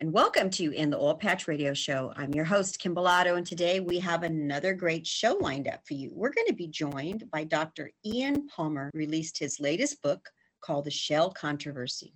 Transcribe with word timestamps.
and 0.00 0.12
welcome 0.12 0.48
to 0.48 0.72
In 0.74 0.90
the 0.90 0.96
Oil 0.96 1.16
Patch 1.16 1.48
Radio 1.48 1.74
Show. 1.74 2.12
I'm 2.14 2.32
your 2.32 2.44
host, 2.44 2.78
Kim 2.78 2.94
Bolado, 2.94 3.36
and 3.36 3.44
today 3.44 3.80
we 3.80 3.98
have 3.98 4.22
another 4.22 4.72
great 4.72 5.04
show 5.04 5.34
lined 5.40 5.66
up 5.66 5.84
for 5.84 5.94
you. 5.94 6.12
We're 6.14 6.32
going 6.32 6.46
to 6.46 6.54
be 6.54 6.68
joined 6.68 7.28
by 7.32 7.42
Dr. 7.42 7.90
Ian 8.06 8.46
Palmer, 8.46 8.92
released 8.94 9.36
his 9.36 9.58
latest 9.58 10.00
book 10.00 10.30
called 10.60 10.84
The 10.84 10.90
Shale 10.92 11.30
Controversy. 11.30 12.14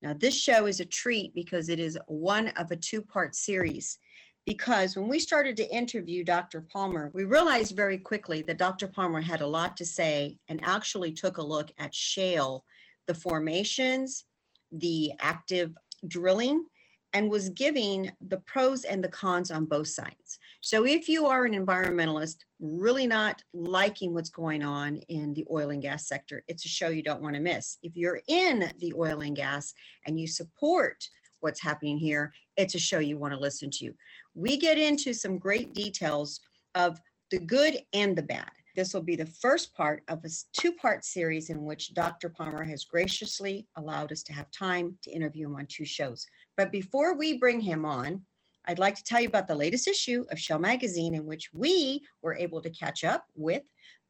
Now, 0.00 0.14
this 0.14 0.40
show 0.40 0.66
is 0.66 0.78
a 0.78 0.84
treat 0.84 1.34
because 1.34 1.68
it 1.68 1.80
is 1.80 1.98
one 2.06 2.48
of 2.50 2.70
a 2.70 2.76
two 2.76 3.02
part 3.02 3.34
series. 3.34 3.98
Because 4.46 4.94
when 4.94 5.08
we 5.08 5.18
started 5.18 5.56
to 5.56 5.74
interview 5.74 6.22
Dr. 6.22 6.64
Palmer, 6.72 7.10
we 7.14 7.24
realized 7.24 7.74
very 7.74 7.98
quickly 7.98 8.42
that 8.42 8.58
Dr. 8.58 8.86
Palmer 8.86 9.20
had 9.20 9.40
a 9.40 9.46
lot 9.46 9.76
to 9.78 9.84
say 9.84 10.38
and 10.46 10.60
actually 10.62 11.10
took 11.10 11.38
a 11.38 11.42
look 11.42 11.72
at 11.78 11.96
shale, 11.96 12.64
the 13.08 13.14
formations, 13.14 14.24
the 14.70 15.10
active 15.18 15.72
drilling, 16.06 16.66
and 17.14 17.30
was 17.30 17.48
giving 17.50 18.10
the 18.28 18.38
pros 18.38 18.84
and 18.84 19.02
the 19.02 19.08
cons 19.08 19.52
on 19.52 19.64
both 19.64 19.86
sides. 19.86 20.38
So 20.60 20.84
if 20.84 21.08
you 21.08 21.26
are 21.26 21.44
an 21.44 21.54
environmentalist 21.54 22.38
really 22.60 23.06
not 23.06 23.40
liking 23.52 24.12
what's 24.12 24.30
going 24.30 24.64
on 24.64 24.96
in 25.08 25.32
the 25.32 25.46
oil 25.50 25.70
and 25.70 25.80
gas 25.80 26.08
sector, 26.08 26.42
it's 26.48 26.64
a 26.64 26.68
show 26.68 26.88
you 26.88 27.02
don't 27.02 27.22
want 27.22 27.36
to 27.36 27.40
miss. 27.40 27.78
If 27.82 27.96
you're 27.96 28.20
in 28.26 28.72
the 28.80 28.92
oil 28.94 29.20
and 29.20 29.36
gas 29.36 29.72
and 30.06 30.18
you 30.18 30.26
support 30.26 31.08
what's 31.40 31.62
happening 31.62 31.98
here, 31.98 32.32
it's 32.56 32.74
a 32.74 32.80
show 32.80 32.98
you 32.98 33.16
want 33.16 33.32
to 33.32 33.40
listen 33.40 33.70
to. 33.74 33.92
We 34.34 34.56
get 34.56 34.76
into 34.76 35.14
some 35.14 35.38
great 35.38 35.72
details 35.72 36.40
of 36.74 36.98
the 37.30 37.38
good 37.38 37.78
and 37.92 38.16
the 38.16 38.22
bad. 38.22 38.50
This 38.74 38.92
will 38.92 39.02
be 39.02 39.16
the 39.16 39.26
first 39.26 39.72
part 39.74 40.02
of 40.08 40.24
a 40.24 40.28
two 40.52 40.72
part 40.72 41.04
series 41.04 41.50
in 41.50 41.64
which 41.64 41.94
Dr. 41.94 42.28
Palmer 42.28 42.64
has 42.64 42.84
graciously 42.84 43.68
allowed 43.76 44.10
us 44.10 44.22
to 44.24 44.32
have 44.32 44.50
time 44.50 44.98
to 45.02 45.10
interview 45.10 45.46
him 45.46 45.56
on 45.56 45.66
two 45.66 45.84
shows. 45.84 46.26
But 46.56 46.72
before 46.72 47.16
we 47.16 47.38
bring 47.38 47.60
him 47.60 47.84
on, 47.84 48.22
I'd 48.66 48.78
like 48.78 48.96
to 48.96 49.04
tell 49.04 49.20
you 49.20 49.28
about 49.28 49.46
the 49.46 49.54
latest 49.54 49.86
issue 49.86 50.24
of 50.30 50.40
Shale 50.40 50.58
Magazine, 50.58 51.14
in 51.14 51.24
which 51.24 51.50
we 51.52 52.02
were 52.22 52.34
able 52.34 52.60
to 52.62 52.70
catch 52.70 53.04
up 53.04 53.26
with 53.36 53.62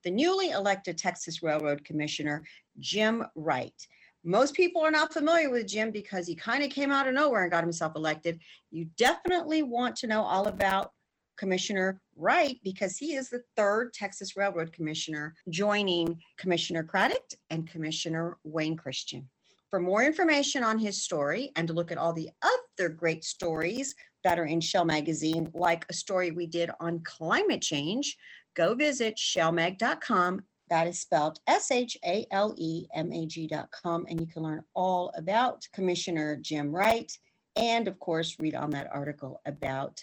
the 0.02 0.10
newly 0.10 0.50
elected 0.50 0.96
Texas 0.96 1.42
Railroad 1.42 1.84
Commissioner, 1.84 2.44
Jim 2.78 3.24
Wright. 3.34 3.74
Most 4.22 4.54
people 4.54 4.80
are 4.80 4.90
not 4.90 5.12
familiar 5.12 5.50
with 5.50 5.66
Jim 5.66 5.90
because 5.90 6.26
he 6.26 6.34
kind 6.34 6.64
of 6.64 6.70
came 6.70 6.90
out 6.90 7.06
of 7.06 7.12
nowhere 7.12 7.42
and 7.42 7.52
got 7.52 7.64
himself 7.64 7.94
elected. 7.96 8.40
You 8.70 8.86
definitely 8.96 9.62
want 9.62 9.96
to 9.96 10.06
know 10.06 10.22
all 10.22 10.46
about 10.46 10.92
Commissioner 11.36 12.00
Wright 12.16 12.58
because 12.62 12.96
he 12.96 13.14
is 13.14 13.28
the 13.28 13.42
third 13.56 13.92
Texas 13.92 14.36
Railroad 14.36 14.72
Commissioner, 14.72 15.34
joining 15.48 16.20
Commissioner 16.36 16.84
Craddick 16.84 17.34
and 17.50 17.68
Commissioner 17.68 18.38
Wayne 18.44 18.76
Christian. 18.76 19.28
For 19.70 19.80
more 19.80 20.04
information 20.04 20.62
on 20.62 20.78
his 20.78 21.02
story 21.02 21.50
and 21.56 21.66
to 21.66 21.74
look 21.74 21.90
at 21.90 21.98
all 21.98 22.12
the 22.12 22.30
other 22.42 22.88
great 22.88 23.24
stories 23.24 23.94
that 24.22 24.38
are 24.38 24.44
in 24.44 24.60
Shale 24.60 24.84
Magazine, 24.84 25.50
like 25.52 25.84
a 25.88 25.92
story 25.92 26.30
we 26.30 26.46
did 26.46 26.70
on 26.80 27.00
climate 27.04 27.60
change, 27.60 28.16
go 28.54 28.74
visit 28.74 29.16
shellmag.com. 29.16 30.42
That 30.70 30.86
is 30.86 31.00
spelled 31.00 31.40
S 31.46 31.70
H 31.70 31.98
A 32.06 32.24
L 32.30 32.54
E 32.56 32.86
M 32.94 33.12
A 33.12 33.26
G.com, 33.26 34.06
and 34.08 34.20
you 34.20 34.26
can 34.26 34.42
learn 34.42 34.62
all 34.74 35.12
about 35.16 35.68
Commissioner 35.72 36.36
Jim 36.36 36.70
Wright 36.70 37.12
and, 37.56 37.86
of 37.86 37.98
course, 37.98 38.36
read 38.38 38.54
on 38.54 38.70
that 38.70 38.88
article 38.92 39.40
about 39.44 40.02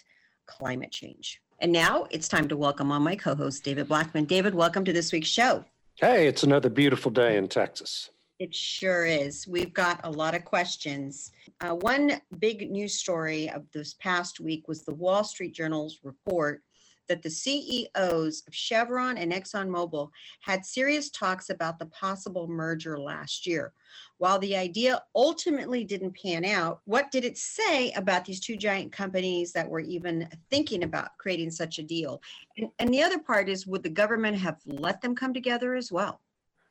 climate 0.58 0.90
change. 0.90 1.40
And 1.60 1.72
now 1.72 2.06
it's 2.10 2.28
time 2.28 2.48
to 2.48 2.56
welcome 2.56 2.90
on 2.90 3.02
my 3.02 3.16
co 3.16 3.34
host, 3.34 3.64
David 3.64 3.88
Blackman. 3.88 4.24
David, 4.24 4.54
welcome 4.54 4.84
to 4.84 4.92
this 4.92 5.12
week's 5.12 5.28
show. 5.28 5.64
Hey, 5.96 6.26
it's 6.26 6.42
another 6.42 6.68
beautiful 6.68 7.10
day 7.10 7.36
in 7.36 7.48
Texas. 7.48 8.10
It 8.38 8.54
sure 8.54 9.06
is. 9.06 9.46
We've 9.46 9.72
got 9.72 10.00
a 10.04 10.10
lot 10.10 10.34
of 10.34 10.44
questions. 10.44 11.30
Uh, 11.60 11.76
one 11.76 12.20
big 12.38 12.70
news 12.70 12.94
story 12.94 13.48
of 13.50 13.64
this 13.72 13.94
past 13.94 14.40
week 14.40 14.66
was 14.66 14.82
the 14.82 14.94
Wall 14.94 15.22
Street 15.22 15.54
Journal's 15.54 16.00
report 16.02 16.62
that 17.08 17.22
the 17.22 17.30
CEOs 17.30 18.42
of 18.46 18.54
Chevron 18.54 19.18
and 19.18 19.32
ExxonMobil 19.32 20.10
had 20.40 20.64
serious 20.64 21.10
talks 21.10 21.50
about 21.50 21.78
the 21.78 21.86
possible 21.86 22.46
merger 22.46 22.98
last 22.98 23.46
year. 23.46 23.72
While 24.18 24.38
the 24.38 24.56
idea 24.56 25.02
ultimately 25.14 25.84
didn't 25.84 26.16
pan 26.20 26.44
out, 26.44 26.80
what 26.84 27.10
did 27.10 27.24
it 27.24 27.36
say 27.36 27.92
about 27.92 28.24
these 28.24 28.40
two 28.40 28.56
giant 28.56 28.92
companies 28.92 29.52
that 29.52 29.68
were 29.68 29.80
even 29.80 30.28
thinking 30.50 30.84
about 30.84 31.16
creating 31.18 31.50
such 31.50 31.78
a 31.78 31.82
deal? 31.82 32.22
And, 32.56 32.68
and 32.78 32.94
the 32.94 33.02
other 33.02 33.18
part 33.18 33.48
is 33.48 33.66
would 33.66 33.82
the 33.82 33.88
government 33.90 34.38
have 34.38 34.58
let 34.66 35.00
them 35.00 35.14
come 35.14 35.34
together 35.34 35.74
as 35.74 35.90
well? 35.90 36.20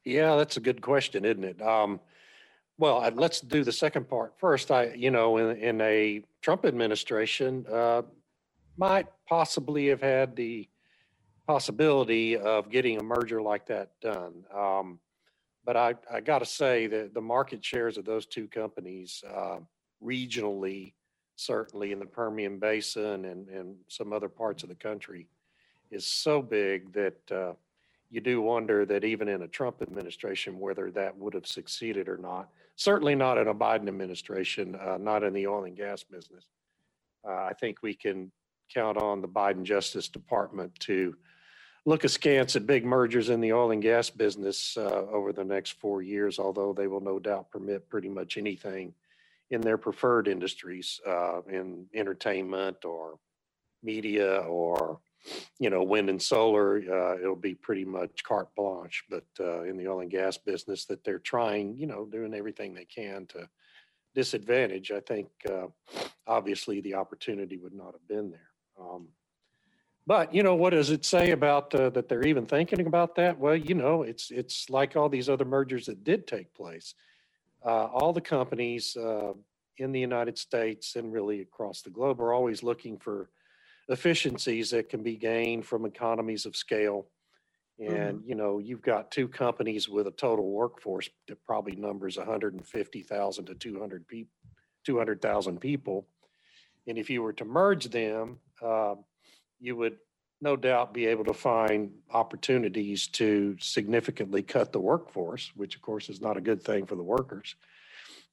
Yeah, 0.06 0.36
that's 0.36 0.58
a 0.58 0.62
good 0.62 0.82
question, 0.82 1.26
isn't 1.26 1.44
it? 1.44 1.62
Um, 1.62 2.00
well, 2.78 3.08
let's 3.14 3.42
do 3.42 3.64
the 3.64 3.72
second 3.72 4.10
part 4.10 4.34
first. 4.40 4.72
I, 4.72 4.94
you 4.94 5.12
know, 5.12 5.38
in, 5.38 5.58
in 5.58 5.82
a 5.82 6.24
Trump 6.42 6.66
administration, 6.66 7.66
uh, 7.72 8.02
might 8.82 9.06
possibly 9.30 9.90
have 9.90 10.02
had 10.02 10.36
the 10.36 10.68
possibility 11.46 12.36
of 12.36 12.72
getting 12.72 13.00
a 13.00 13.04
merger 13.04 13.40
like 13.40 13.68
that 13.68 13.92
done. 14.02 14.44
Um, 14.52 15.00
but 15.64 15.78
I, 15.78 15.94
I 16.12 16.20
got 16.20 16.40
to 16.40 16.48
say 16.48 16.88
that 16.88 17.14
the 17.14 17.22
market 17.22 17.64
shares 17.64 18.00
of 18.00 18.06
those 18.06 18.26
two 18.26 18.48
companies 18.48 19.24
uh, 19.32 19.60
regionally, 20.04 20.94
certainly 21.36 21.92
in 21.92 22.00
the 22.00 22.08
Permian 22.08 22.58
Basin 22.58 23.26
and, 23.26 23.48
and 23.50 23.76
some 23.88 24.12
other 24.12 24.28
parts 24.28 24.64
of 24.64 24.70
the 24.70 24.76
country, 24.76 25.28
is 25.92 26.04
so 26.04 26.42
big 26.42 26.92
that 26.94 27.32
uh, 27.32 27.54
you 28.10 28.20
do 28.20 28.42
wonder 28.42 28.84
that 28.88 29.04
even 29.04 29.28
in 29.28 29.44
a 29.44 29.48
Trump 29.48 29.84
administration, 29.84 30.60
whether 30.60 30.90
that 30.90 31.16
would 31.16 31.36
have 31.36 31.46
succeeded 31.46 32.10
or 32.10 32.18
not. 32.18 32.50
Certainly 32.78 33.14
not 33.14 33.38
in 33.38 33.48
a 33.48 33.54
Biden 33.54 33.88
administration, 33.88 34.76
uh, 34.76 34.98
not 35.00 35.24
in 35.24 35.34
the 35.34 35.46
oil 35.46 35.66
and 35.66 35.78
gas 35.78 36.02
business. 36.02 36.46
Uh, 37.24 37.34
I 37.34 37.54
think 37.54 37.84
we 37.84 37.94
can 37.94 38.32
count 38.74 38.98
on 38.98 39.22
the 39.22 39.28
Biden 39.28 39.64
Justice 39.64 40.08
Department 40.08 40.74
to 40.82 41.16
look 41.86 42.04
askance 42.04 42.56
at 42.56 42.68
big 42.68 42.86
mergers 42.86 43.30
in 43.30 43.42
the 43.42 43.54
oil 43.54 43.72
and 43.72 43.82
gas 43.82 44.10
business 44.10 44.78
uh, 44.78 45.06
over 45.12 45.34
the 45.34 45.44
next 45.44 45.72
four 45.80 46.02
years, 46.02 46.40
although 46.40 46.74
they 46.74 46.88
will 46.88 47.02
no 47.02 47.20
doubt 47.20 47.52
permit 47.52 47.90
pretty 47.90 48.10
much 48.10 48.38
anything 48.38 48.94
in 49.50 49.62
their 49.62 49.78
preferred 49.78 50.28
industries, 50.28 51.02
uh, 51.08 51.42
in 51.50 51.86
entertainment 51.94 52.86
or 52.86 53.20
media 53.84 54.38
or 54.42 55.00
you 55.60 55.70
know 55.70 55.84
wind 55.84 56.10
and 56.10 56.22
solar. 56.22 56.78
Uh, 56.78 57.18
it'll 57.20 57.36
be 57.36 57.56
pretty 57.56 57.86
much 57.86 58.24
carte 58.24 58.54
blanche. 58.56 59.04
But 59.10 59.26
uh, 59.40 59.64
in 59.64 59.78
the 59.78 59.88
oil 59.88 60.02
and 60.02 60.12
gas 60.12 60.38
business, 60.38 60.86
that 60.86 61.04
they're 61.04 61.20
trying, 61.20 61.78
you 61.78 61.88
know, 61.88 62.06
doing 62.06 62.34
everything 62.34 62.74
they 62.74 62.86
can 62.86 63.26
to 63.28 63.50
disadvantage. 64.14 64.92
I 64.92 65.00
think 65.00 65.28
uh, 65.50 65.68
obviously 66.28 66.82
the 66.82 66.96
opportunity 66.96 67.58
would 67.58 67.74
not 67.74 67.94
have 67.94 68.08
been 68.08 68.32
there. 68.32 68.51
Um, 68.82 69.08
but 70.08 70.34
you 70.34 70.44
know 70.44 70.56
what 70.56 70.72
does 70.72 70.90
it 70.90 71.06
say 71.06 71.32
about 71.32 71.74
uh, 71.76 71.90
that 71.92 72.10
they're 72.10 72.26
even 72.26 72.46
thinking 72.46 72.88
about 72.88 73.16
that? 73.16 73.38
Well, 73.38 73.56
you 73.56 73.76
know, 73.76 74.04
it's 74.04 74.32
it's 74.32 74.70
like 74.70 74.96
all 74.96 75.10
these 75.10 75.30
other 75.30 75.46
mergers 75.46 75.86
that 75.86 76.04
did 76.04 76.28
take 76.28 76.54
place. 76.54 76.96
Uh, 77.64 77.86
all 77.86 78.12
the 78.12 78.22
companies 78.22 78.98
uh, 78.98 79.34
in 79.78 79.92
the 79.92 80.00
United 80.00 80.38
States 80.38 80.96
and 80.96 81.14
really 81.14 81.42
across 81.42 81.82
the 81.82 81.90
globe 81.92 82.20
are 82.20 82.34
always 82.34 82.64
looking 82.64 82.98
for 82.98 83.30
efficiencies 83.90 84.72
that 84.72 84.90
can 84.90 85.04
be 85.04 85.16
gained 85.16 85.66
from 85.66 85.86
economies 85.86 86.46
of 86.46 86.56
scale. 86.56 87.08
And 87.80 88.20
mm-hmm. 88.20 88.30
you 88.30 88.36
know, 88.36 88.60
you've 88.60 88.82
got 88.82 89.12
two 89.12 89.28
companies 89.28 89.90
with 89.90 90.08
a 90.08 90.12
total 90.12 90.52
workforce 90.52 91.10
that 91.28 91.44
probably 91.46 91.76
numbers 91.76 92.18
150,000 92.18 93.46
to 93.46 93.56
200 93.56 94.08
people, 94.08 94.34
200,000 94.86 95.60
people. 95.60 96.08
And 96.88 96.98
if 96.98 97.10
you 97.10 97.22
were 97.22 97.34
to 97.34 97.46
merge 97.46 97.86
them, 97.86 98.40
uh, 98.62 98.96
you 99.60 99.76
would 99.76 99.98
no 100.42 100.56
doubt 100.56 100.94
be 100.94 101.06
able 101.06 101.24
to 101.26 101.34
find 101.34 101.92
opportunities 102.12 103.08
to 103.08 103.56
significantly 103.60 104.42
cut 104.42 104.72
the 104.72 104.80
workforce, 104.80 105.52
which 105.56 105.76
of 105.76 105.82
course 105.82 106.10
is 106.10 106.20
not 106.20 106.38
a 106.38 106.42
good 106.42 106.64
thing 106.64 106.86
for 106.86 106.96
the 106.96 107.04
workers. 107.04 107.56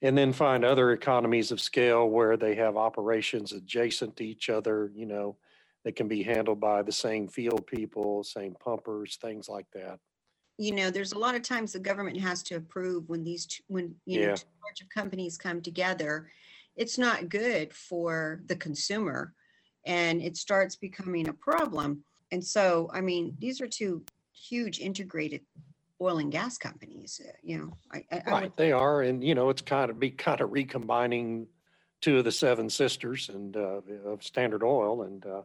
And 0.00 0.16
then 0.16 0.32
find 0.32 0.64
other 0.64 0.92
economies 0.92 1.50
of 1.50 1.60
scale 1.60 2.08
where 2.08 2.36
they 2.36 2.54
have 2.54 2.76
operations 2.76 3.52
adjacent 3.52 4.16
to 4.16 4.24
each 4.24 4.48
other, 4.48 4.90
you 4.94 5.06
know, 5.06 5.36
that 5.84 5.96
can 5.96 6.08
be 6.08 6.22
handled 6.22 6.60
by 6.60 6.82
the 6.82 6.92
same 6.92 7.28
field 7.28 7.66
people, 7.66 8.24
same 8.24 8.54
pumpers, 8.54 9.18
things 9.20 9.48
like 9.48 9.66
that. 9.74 9.98
You 10.56 10.74
know, 10.74 10.90
there's 10.90 11.12
a 11.12 11.18
lot 11.18 11.34
of 11.34 11.42
times 11.42 11.72
the 11.72 11.78
government 11.78 12.18
has 12.20 12.42
to 12.44 12.56
approve 12.56 13.08
when 13.08 13.22
these, 13.22 13.46
two, 13.46 13.62
when, 13.68 13.94
you 14.06 14.20
know, 14.20 14.34
two 14.34 14.44
large 14.64 14.80
of 14.80 14.88
companies 14.88 15.36
come 15.36 15.60
together. 15.60 16.30
It's 16.78 16.96
not 16.96 17.28
good 17.28 17.74
for 17.74 18.40
the 18.46 18.56
consumer 18.56 19.34
and 19.84 20.22
it 20.22 20.36
starts 20.36 20.76
becoming 20.76 21.28
a 21.28 21.32
problem. 21.32 22.04
And 22.30 22.44
so, 22.44 22.90
I 22.92 23.00
mean, 23.00 23.36
these 23.38 23.60
are 23.60 23.66
two 23.66 24.04
huge 24.32 24.78
integrated 24.78 25.42
oil 26.00 26.18
and 26.18 26.30
gas 26.30 26.56
companies, 26.56 27.20
uh, 27.26 27.32
you 27.42 27.58
know, 27.58 27.76
I, 27.92 28.04
I, 28.10 28.22
I 28.26 28.32
Right, 28.32 28.42
would, 28.42 28.52
they 28.56 28.72
are, 28.72 29.02
and 29.02 29.24
you 29.24 29.34
know, 29.34 29.48
it's 29.48 29.62
kind 29.62 29.90
of 29.90 29.98
be 29.98 30.10
kind 30.10 30.40
of 30.40 30.52
recombining 30.52 31.48
two 32.00 32.18
of 32.18 32.24
the 32.24 32.32
seven 32.32 32.70
sisters 32.70 33.28
and 33.28 33.56
uh, 33.56 33.80
of 34.04 34.22
Standard 34.22 34.62
Oil, 34.62 35.02
and 35.02 35.26
uh, 35.26 35.42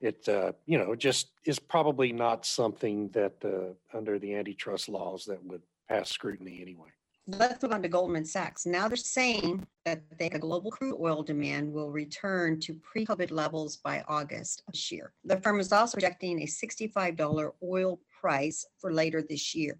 it 0.00 0.28
uh, 0.28 0.52
you 0.66 0.78
know 0.78 0.94
just 0.94 1.28
is 1.44 1.58
probably 1.58 2.12
not 2.12 2.44
something 2.44 3.08
that 3.10 3.34
uh, 3.44 3.96
under 3.96 4.18
the 4.18 4.34
antitrust 4.34 4.88
laws 4.88 5.24
that 5.26 5.44
would 5.44 5.62
pass 5.88 6.10
scrutiny 6.10 6.60
anyway. 6.60 6.88
Let's 7.26 7.62
move 7.62 7.72
on 7.72 7.82
to 7.82 7.88
Goldman 7.88 8.24
Sachs. 8.24 8.66
Now 8.66 8.88
they're 8.88 8.96
saying 8.96 9.66
that 9.84 10.02
the 10.18 10.28
global 10.30 10.70
crude 10.70 10.96
oil 11.00 11.22
demand 11.22 11.72
will 11.72 11.90
return 11.90 12.58
to 12.60 12.74
pre-COVID 12.74 13.30
levels 13.30 13.76
by 13.76 14.04
August 14.08 14.62
of 14.66 14.72
this 14.74 14.90
year. 14.90 15.12
The 15.24 15.40
firm 15.40 15.60
is 15.60 15.72
also 15.72 15.94
projecting 15.96 16.42
a 16.42 16.46
$65 16.46 17.52
oil 17.62 18.00
price 18.20 18.66
for 18.78 18.92
later 18.92 19.22
this 19.22 19.54
year. 19.54 19.78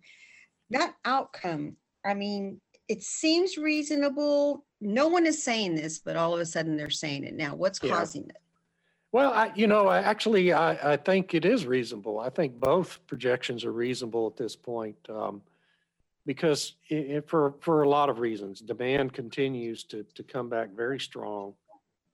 That 0.70 0.94
outcome, 1.04 1.76
I 2.04 2.14
mean, 2.14 2.60
it 2.88 3.02
seems 3.02 3.56
reasonable. 3.56 4.64
No 4.80 5.08
one 5.08 5.26
is 5.26 5.42
saying 5.42 5.74
this, 5.74 5.98
but 5.98 6.16
all 6.16 6.34
of 6.34 6.40
a 6.40 6.46
sudden 6.46 6.76
they're 6.76 6.90
saying 6.90 7.24
it 7.24 7.34
now. 7.34 7.54
What's 7.54 7.80
Yeah. 7.82 7.90
causing 7.96 8.24
it? 8.24 8.36
Well, 9.10 9.32
I, 9.32 9.52
you 9.54 9.66
know, 9.66 9.88
I 9.88 9.98
actually, 9.98 10.54
I, 10.54 10.94
I 10.94 10.96
think 10.96 11.34
it 11.34 11.44
is 11.44 11.66
reasonable. 11.66 12.18
I 12.18 12.30
think 12.30 12.58
both 12.58 12.98
projections 13.06 13.62
are 13.64 13.72
reasonable 13.72 14.26
at 14.26 14.36
this 14.36 14.56
point. 14.56 14.96
Um, 15.10 15.42
because 16.26 16.74
i 16.90 16.94
i 16.94 17.20
for, 17.26 17.54
for 17.60 17.82
a 17.82 17.88
lot 17.88 18.08
of 18.08 18.18
reasons, 18.18 18.60
demand 18.60 19.12
continues 19.12 19.84
to, 19.84 20.04
to 20.14 20.22
come 20.22 20.48
back 20.48 20.70
very 20.74 21.00
strong 21.00 21.54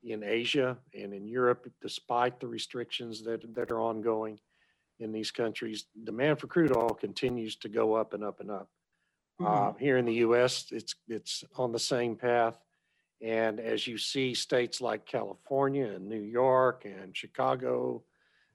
in 0.03 0.23
Asia 0.23 0.79
and 0.95 1.13
in 1.13 1.27
Europe, 1.27 1.69
despite 1.83 2.41
the 2.41 2.47
restrictions 2.47 3.23
that, 3.25 3.43
that 3.55 3.71
are 3.71 3.81
ongoing 3.81 4.39
in 5.01 5.13
these 5.13 5.31
countries. 5.31 5.87
Demand 6.05 6.39
for 6.39 6.47
crude 6.47 6.77
oil 6.77 6.91
continues 6.91 7.57
to 7.57 7.69
go 7.69 7.95
up 7.95 8.15
and 8.15 8.25
up 8.25 8.41
and 8.41 8.51
up. 8.51 8.69
Uh, 9.45 9.73
here 9.79 9.97
in 9.99 10.05
the 10.05 10.15
US, 10.15 10.67
it's, 10.73 10.97
it's 11.09 11.45
on 11.57 11.71
the 11.71 11.79
same 11.79 12.17
path. 12.17 12.59
And 13.21 13.61
as 13.61 13.87
you 13.87 13.99
see 13.99 14.35
states 14.35 14.81
like 14.81 15.07
California 15.07 15.87
and 15.87 16.09
New 16.09 16.23
York 16.23 16.85
and 16.85 17.17
Chicago 17.17 18.03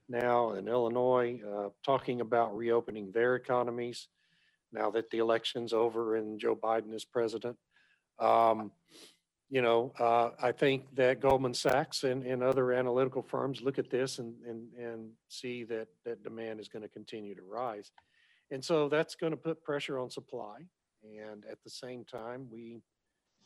now 0.09 0.51
and 0.51 0.67
Illinois 0.67 1.39
uh, 1.47 1.69
talking 1.85 2.21
about 2.21 2.55
reopening 2.55 3.11
their 3.11 3.35
economies 3.35 4.07
now 4.73 4.89
that 4.91 5.09
the 5.11 5.19
election's 5.19 5.71
over 5.73 6.15
and 6.15 6.39
Joe 6.39 6.55
Biden 6.55 6.93
is 6.93 7.05
president. 7.05 7.57
Um, 8.19 8.71
you 9.49 9.61
know, 9.61 9.93
uh, 9.99 10.29
I 10.41 10.51
think 10.51 10.95
that 10.95 11.21
Goldman 11.21 11.53
Sachs 11.53 12.03
and, 12.03 12.23
and 12.23 12.41
other 12.41 12.73
analytical 12.73 13.21
firms 13.21 13.61
look 13.61 13.77
at 13.77 13.91
this 13.91 14.17
and, 14.17 14.33
and, 14.47 14.73
and 14.73 15.11
see 15.27 15.63
that, 15.65 15.87
that 16.05 16.23
demand 16.23 16.59
is 16.59 16.67
going 16.67 16.81
to 16.81 16.89
continue 16.89 17.35
to 17.35 17.43
rise. 17.43 17.91
And 18.49 18.63
so 18.63 18.89
that's 18.89 19.15
going 19.15 19.31
to 19.31 19.37
put 19.37 19.63
pressure 19.63 19.99
on 19.99 20.09
supply. 20.09 20.57
And 21.03 21.43
at 21.51 21.63
the 21.63 21.69
same 21.69 22.03
time, 22.03 22.47
we, 22.51 22.81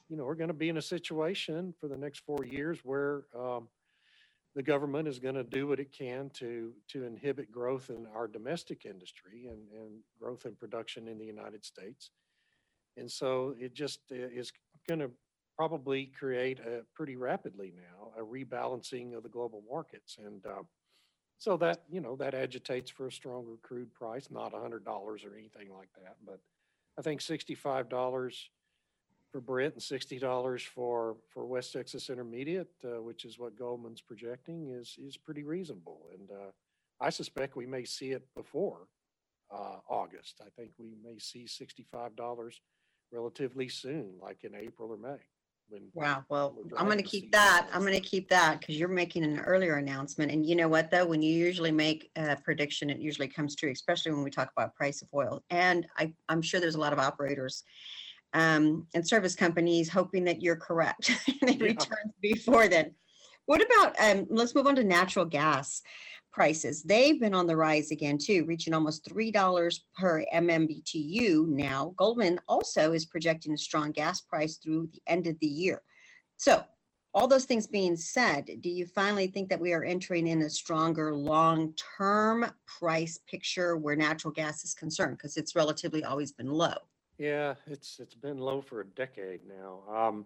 you 0.08 0.16
know, 0.16 0.24
we're 0.24 0.36
going 0.36 0.48
to 0.48 0.54
be 0.54 0.70
in 0.70 0.78
a 0.78 0.82
situation 0.82 1.74
for 1.80 1.90
the 1.90 1.98
next 1.98 2.20
four 2.26 2.46
years 2.46 2.80
where 2.84 3.24
um, 3.38 3.68
the 4.58 4.64
government 4.64 5.08
is 5.08 5.20
going 5.20 5.36
to 5.36 5.44
do 5.44 5.68
what 5.68 5.80
it 5.80 5.92
can 5.92 6.32
to 6.32 6.74
to 6.88 7.04
inhibit 7.06 7.52
growth 7.52 7.92
in 7.92 8.08
our 8.16 8.28
domestic 8.28 8.88
industry 8.88 9.46
and, 9.46 9.60
and 9.72 10.00
growth 10.20 10.48
in 10.48 10.56
production 10.56 11.08
in 11.08 11.20
the 11.20 11.26
United 11.26 11.64
States. 11.64 12.10
And 12.98 13.10
so 13.10 13.54
it 13.60 13.76
just 13.76 14.00
is 14.10 14.52
going 14.90 15.02
to 15.02 15.12
probably 15.56 16.08
create 16.08 16.60
a 16.60 16.82
pretty 16.96 17.16
rapidly 17.16 17.72
now 17.76 18.10
a 18.20 18.26
rebalancing 18.26 19.16
of 19.16 19.22
the 19.22 19.30
global 19.30 19.62
markets. 19.70 20.18
And 20.18 20.44
uh, 20.44 20.64
so 21.38 21.56
that, 21.58 21.84
you 21.88 22.02
know, 22.02 22.16
that 22.16 22.34
agitates 22.34 22.90
for 22.90 23.06
a 23.06 23.12
stronger 23.12 23.58
crude 23.62 23.94
price, 23.94 24.30
not 24.32 24.54
$100 24.54 24.88
or 24.88 25.38
anything 25.38 25.72
like 25.72 25.90
that. 26.02 26.16
But 26.26 26.40
I 26.98 27.04
think 27.04 27.22
$65 27.22 28.34
for 29.32 29.42
Brent 29.42 29.74
and 29.74 29.84
sixty 29.84 30.20
dollars 30.20 30.64
for 30.64 31.18
for 31.30 31.46
West 31.46 31.74
Texas 31.74 32.10
Intermediate, 32.10 32.74
uh, 32.84 33.02
which 33.02 33.26
is 33.26 33.38
what 33.38 33.58
Goldman's 33.58 34.02
projecting, 34.02 34.70
is 34.70 34.96
is 34.98 35.18
pretty 35.18 35.44
reasonable. 35.44 36.08
And 36.14 36.30
uh, 36.32 36.52
I 37.02 37.10
suspect 37.10 37.56
we 37.56 37.66
may 37.66 37.86
see 37.86 38.12
it 38.12 38.24
before 38.36 38.88
uh, 39.52 39.78
August. 39.90 40.42
I 40.42 40.50
think 40.58 40.72
we 40.78 40.96
may 41.04 41.20
see 41.20 41.48
sixty-five 41.48 42.16
dollars 42.16 42.62
relatively 43.12 43.70
soon, 43.70 44.14
like 44.22 44.44
in 44.44 44.56
April 44.56 44.90
or 44.92 44.98
May. 44.98 45.22
When 45.70 45.90
Wow. 45.94 46.24
Well, 46.30 46.56
We're 46.56 46.78
I'm 46.78 46.86
going 46.86 46.98
to 46.98 47.04
driving 47.04 47.06
keep 47.06 47.32
that. 47.34 47.68
I'm 47.74 47.82
going 47.82 47.94
to 47.94 48.00
keep 48.00 48.30
that 48.30 48.60
because 48.60 48.78
you're 48.78 48.88
making 48.88 49.26
an 49.26 49.40
earlier 49.40 49.76
announcement. 49.76 50.32
And 50.32 50.46
you 50.46 50.56
know 50.56 50.70
what, 50.70 50.90
though? 50.90 51.06
When 51.06 51.22
you 51.22 51.34
usually 51.34 51.74
make 51.74 52.10
a 52.16 52.38
prediction, 52.38 52.90
it 52.90 53.00
usually 53.00 53.28
comes 53.28 53.54
true, 53.54 53.72
especially 53.72 54.14
when 54.14 54.24
we 54.24 54.32
talk 54.32 54.50
about 54.56 54.76
price 54.76 55.02
of 55.02 55.10
oil. 55.14 55.44
And 55.50 55.86
I, 55.98 56.14
I'm 56.30 56.42
sure 56.42 56.62
there's 56.62 56.76
a 56.76 56.80
lot 56.80 56.94
of 56.94 57.00
operators 57.00 57.64
um, 58.38 58.86
and 58.94 59.08
service 59.08 59.36
companies 59.36 59.90
hoping 59.90 60.24
that 60.26 60.42
you're 60.44 60.56
correct. 60.56 61.12
they 61.42 61.54
Yeah. 61.54 61.70
return 61.72 62.14
before 62.22 62.68
then. 62.68 62.94
What 63.48 63.66
about, 63.66 63.96
um, 64.00 64.28
let's 64.30 64.54
move 64.54 64.68
on 64.68 64.76
to 64.76 64.84
natural 64.84 65.26
gas 65.26 65.82
prices. 66.32 66.84
They've 66.84 67.20
been 67.20 67.34
on 67.34 67.48
the 67.48 67.58
rise 67.58 67.90
again, 67.90 68.20
too, 68.20 68.46
reaching 68.46 68.76
almost 68.76 69.10
$3 69.10 69.80
per 70.00 70.24
MMBTU 70.32 71.48
now. 71.48 71.96
Goldman 71.98 72.40
also 72.48 72.94
is 72.94 73.06
projecting 73.08 73.54
a 73.54 73.58
strong 73.58 73.92
gas 73.92 74.22
price 74.22 74.58
through 74.58 74.90
the 74.94 75.02
end 75.08 75.26
of 75.26 75.40
the 75.40 75.48
year. 75.48 75.82
So, 76.38 76.64
all 77.16 77.28
those 77.28 77.46
things 77.46 77.66
being 77.66 77.96
said, 77.96 78.46
do 78.62 78.70
you 78.70 78.86
finally 78.86 79.26
think 79.26 79.50
that 79.50 79.60
we 79.60 79.74
are 79.74 79.84
entering 79.84 80.28
in 80.28 80.44
a 80.44 80.50
stronger 80.50 81.16
long-term 81.16 82.46
price 82.68 83.18
picture 83.28 83.76
where 83.76 83.96
natural 83.96 84.32
gas 84.32 84.64
is 84.64 84.76
concerned? 84.76 85.18
Because 85.18 85.38
it's 85.38 85.56
relatively 85.56 86.04
always 86.04 86.32
been 86.32 86.52
low. 86.52 86.76
Yeah, 87.18 87.56
it's 87.66 88.00
it's 88.00 88.14
been 88.14 88.38
low 88.38 88.62
for 88.62 88.82
a 88.82 88.86
decade 88.86 89.42
now. 89.48 89.82
Um, 89.94 90.26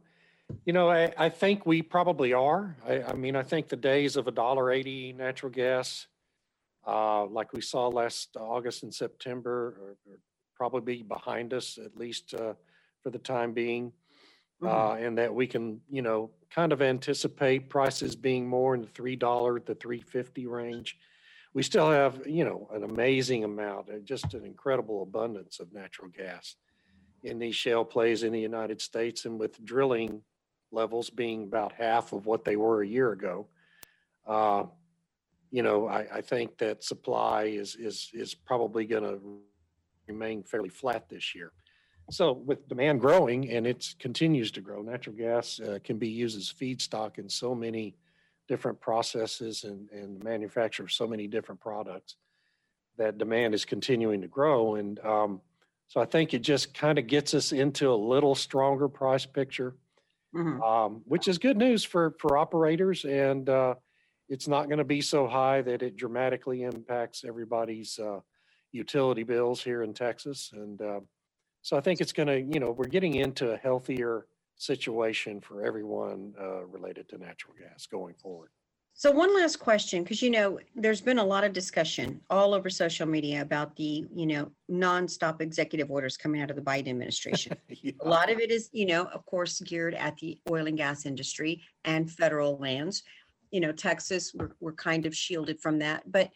you 0.65 0.73
know, 0.73 0.89
I, 0.89 1.13
I 1.17 1.29
think 1.29 1.65
we 1.65 1.81
probably 1.81 2.33
are. 2.33 2.75
I, 2.85 3.03
I 3.03 3.13
mean, 3.13 3.37
I 3.37 3.43
think 3.43 3.69
the 3.69 3.77
days 3.77 4.17
of 4.17 4.27
a 4.27 4.31
dollar 4.31 4.71
eighty 4.71 5.13
natural 5.13 5.51
gas, 5.51 6.07
uh, 6.85 7.25
like 7.25 7.53
we 7.53 7.61
saw 7.61 7.87
last 7.87 8.35
August 8.37 8.83
and 8.83 8.93
September, 8.93 9.97
are, 10.07 10.11
are 10.13 10.19
probably 10.55 11.01
behind 11.01 11.53
us 11.53 11.79
at 11.83 11.95
least 11.95 12.33
uh, 12.33 12.53
for 13.01 13.09
the 13.09 13.19
time 13.19 13.53
being, 13.53 13.93
Mhm. 14.61 14.67
uh, 14.67 14.95
and 14.95 15.17
that 15.17 15.33
we 15.33 15.47
can, 15.47 15.79
you 15.89 16.01
know, 16.01 16.29
kind 16.49 16.73
of 16.73 16.81
anticipate 16.81 17.69
prices 17.69 18.17
being 18.17 18.45
more 18.47 18.75
in 18.75 18.81
the 18.81 18.87
three 18.89 19.15
dollar 19.15 19.59
to 19.61 19.75
three 19.75 20.01
fifty 20.01 20.45
range. 20.45 20.97
We 21.53 21.63
still 21.63 21.89
have, 21.89 22.27
you 22.27 22.43
know, 22.43 22.67
an 22.73 22.83
amazing 22.83 23.45
amount, 23.45 23.89
uh, 23.89 23.99
just 23.99 24.33
an 24.33 24.45
incredible 24.45 25.03
abundance 25.03 25.61
of 25.61 25.71
natural 25.71 26.09
gas 26.09 26.55
in 27.23 27.39
these 27.39 27.55
shale 27.55 27.85
plays 27.85 28.23
in 28.23 28.31
the 28.31 28.39
United 28.39 28.81
States 28.81 29.25
and 29.25 29.39
with 29.39 29.63
drilling 29.63 30.21
levels 30.71 31.09
being 31.09 31.43
about 31.43 31.73
half 31.73 32.13
of 32.13 32.25
what 32.25 32.43
they 32.43 32.55
were 32.55 32.81
a 32.81 32.87
year 32.87 33.11
ago. 33.11 33.47
Uh, 34.25 34.63
you 35.51 35.63
know, 35.63 35.87
I, 35.87 36.07
I 36.13 36.21
think 36.21 36.57
that 36.59 36.83
supply 36.83 37.43
is, 37.43 37.75
is, 37.75 38.09
is 38.13 38.33
probably 38.33 38.85
going 38.85 39.03
to 39.03 39.19
remain 40.07 40.43
fairly 40.43 40.69
flat 40.69 41.09
this 41.09 41.35
year. 41.35 41.51
So 42.09 42.31
with 42.33 42.67
demand 42.67 43.01
growing 43.01 43.49
and 43.51 43.67
it 43.67 43.95
continues 43.99 44.51
to 44.51 44.61
grow, 44.61 44.81
natural 44.81 45.15
gas 45.15 45.59
uh, 45.59 45.79
can 45.83 45.97
be 45.97 46.09
used 46.09 46.37
as 46.37 46.51
feedstock 46.51 47.19
in 47.19 47.29
so 47.29 47.53
many 47.53 47.95
different 48.47 48.79
processes 48.79 49.63
and, 49.63 49.89
and 49.91 50.23
manufacture 50.23 50.83
of 50.83 50.91
so 50.91 51.07
many 51.07 51.27
different 51.27 51.61
products 51.61 52.15
that 52.97 53.17
demand 53.17 53.53
is 53.53 53.65
continuing 53.65 54.21
to 54.21 54.27
grow. 54.27 54.75
And, 54.75 54.99
um, 55.05 55.41
so 55.91 55.99
I 55.99 56.05
think 56.05 56.33
it 56.33 56.39
just 56.39 56.73
kind 56.73 56.97
of 56.97 57.05
gets 57.05 57.33
us 57.33 57.51
into 57.51 57.91
a 57.91 57.93
little 57.93 58.33
stronger 58.33 58.87
price 58.87 59.25
picture, 59.25 59.75
Mhm. 60.33 60.61
um, 60.63 61.01
which 61.03 61.27
is 61.27 61.37
good 61.37 61.57
news 61.57 61.83
for 61.83 62.11
for 62.17 62.37
operators. 62.37 63.03
And 63.03 63.49
uh, 63.49 63.75
it's 64.29 64.47
not 64.47 64.67
going 64.69 64.77
to 64.77 64.85
be 64.85 65.01
so 65.01 65.27
high 65.27 65.61
that 65.63 65.81
it 65.83 65.97
dramatically 65.97 66.63
impacts 66.63 67.25
everybody's 67.25 67.99
uh, 67.99 68.21
utility 68.71 69.23
bills 69.23 69.61
here 69.61 69.83
in 69.83 69.93
Texas. 69.93 70.53
And 70.53 70.81
uh, 70.81 71.01
so 71.61 71.75
I 71.75 71.81
think 71.81 71.99
it's 71.99 72.13
going 72.13 72.29
to, 72.29 72.39
you 72.39 72.61
know, 72.61 72.71
we're 72.71 72.87
getting 72.87 73.15
into 73.15 73.51
a 73.51 73.57
healthier 73.57 74.27
situation 74.55 75.41
for 75.41 75.61
everyone 75.65 76.33
uh, 76.39 76.63
related 76.67 77.09
to 77.09 77.17
natural 77.17 77.53
gas 77.59 77.85
going 77.85 78.13
forward. 78.13 78.51
So 78.93 79.09
one 79.09 79.33
last 79.35 79.55
question, 79.57 80.03
because 80.03 80.21
you 80.21 80.29
know, 80.29 80.59
there's 80.75 81.01
been 81.01 81.17
a 81.17 81.23
lot 81.23 81.43
of 81.43 81.53
discussion 81.53 82.21
all 82.29 82.53
over 82.53 82.69
social 82.69 83.07
media 83.07 83.41
about 83.41 83.75
the, 83.75 84.05
you 84.13 84.27
know, 84.27 84.51
nonstop 84.69 85.41
executive 85.41 85.89
orders 85.89 86.17
coming 86.17 86.41
out 86.41 86.49
of 86.49 86.55
the 86.55 86.61
Biden 86.61 86.89
administration. 86.89 87.53
Yeah. 87.83 87.93
A 88.01 88.07
lot 88.07 88.29
of 88.29 88.39
it 88.39 88.51
is, 88.51 88.69
you 88.73 88.85
know, 88.85 89.05
of 89.05 89.25
course, 89.25 89.59
geared 89.61 89.95
at 89.95 90.15
the 90.17 90.37
oil 90.51 90.67
and 90.67 90.77
gas 90.77 91.07
industry 91.07 91.63
and 91.83 92.11
federal 92.11 92.57
lands. 92.59 93.01
You 93.49 93.59
know, 93.59 93.71
Texas, 93.71 94.33
we're, 94.35 94.51
we're 94.59 94.73
kind 94.73 95.07
of 95.07 95.15
shielded 95.15 95.59
from 95.59 95.79
that. 95.79 96.03
But 96.11 96.29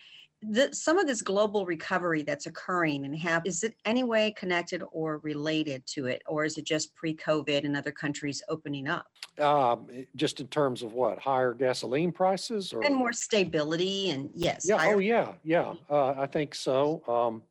the, 0.50 0.74
some 0.74 0.98
of 0.98 1.08
this 1.08 1.22
global 1.22 1.66
recovery 1.66 2.24
that's 2.24 2.46
occurring 2.46 3.06
and 3.06 3.16
have 3.18 3.46
is 3.46 3.64
it 3.64 3.76
any 3.86 4.04
way 4.04 4.32
connected 4.32 4.84
or 4.92 5.20
related 5.20 5.86
to 5.88 6.08
it, 6.08 6.22
or 6.28 6.46
is 6.46 6.58
it 6.58 6.66
just 6.66 6.94
pre-COVID 6.96 7.64
and 7.66 7.76
other 7.76 7.92
countries 7.92 8.42
opening 8.50 8.88
up? 8.88 9.08
Um, 9.40 9.88
just 10.16 10.40
in 10.40 10.48
terms 10.48 10.82
of 10.82 10.94
what, 10.94 11.20
higher 11.20 11.54
gasoline 11.54 12.12
prices 12.12 12.74
or? 12.74 12.84
And 12.84 12.96
more 12.96 13.14
stability 13.14 14.10
and 14.12 14.30
yes. 14.34 14.66
Yeah, 14.68 14.78
higher- 14.78 14.96
oh, 14.96 15.00
yeah, 15.00 15.34
yeah, 15.44 15.74
uh, 15.90 16.14
I 16.18 16.26
think 16.26 16.56
so. 16.56 17.02
Um, 17.08 17.44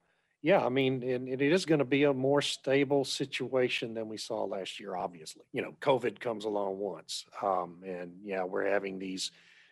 yeah, 0.42 0.64
I 0.64 0.68
mean, 0.68 1.02
and 1.02 1.26
and 1.28 1.40
it 1.40 1.52
is 1.52 1.64
going 1.64 1.78
to 1.78 1.86
be 1.86 2.04
a 2.04 2.12
more 2.12 2.42
stable 2.42 3.04
situation 3.04 3.94
than 3.94 4.08
we 4.08 4.18
saw 4.18 4.44
last 4.44 4.78
year, 4.78 4.94
obviously. 4.94 5.42
You 5.52 5.62
know, 5.62 5.74
COVID 5.80 6.20
comes 6.20 6.44
along 6.44 6.78
once. 6.78 7.24
Um, 7.42 7.78
and 7.86 8.12
yeah, 8.22 8.44
we're 8.44 8.70
having 8.70 8.98
these 8.98 9.30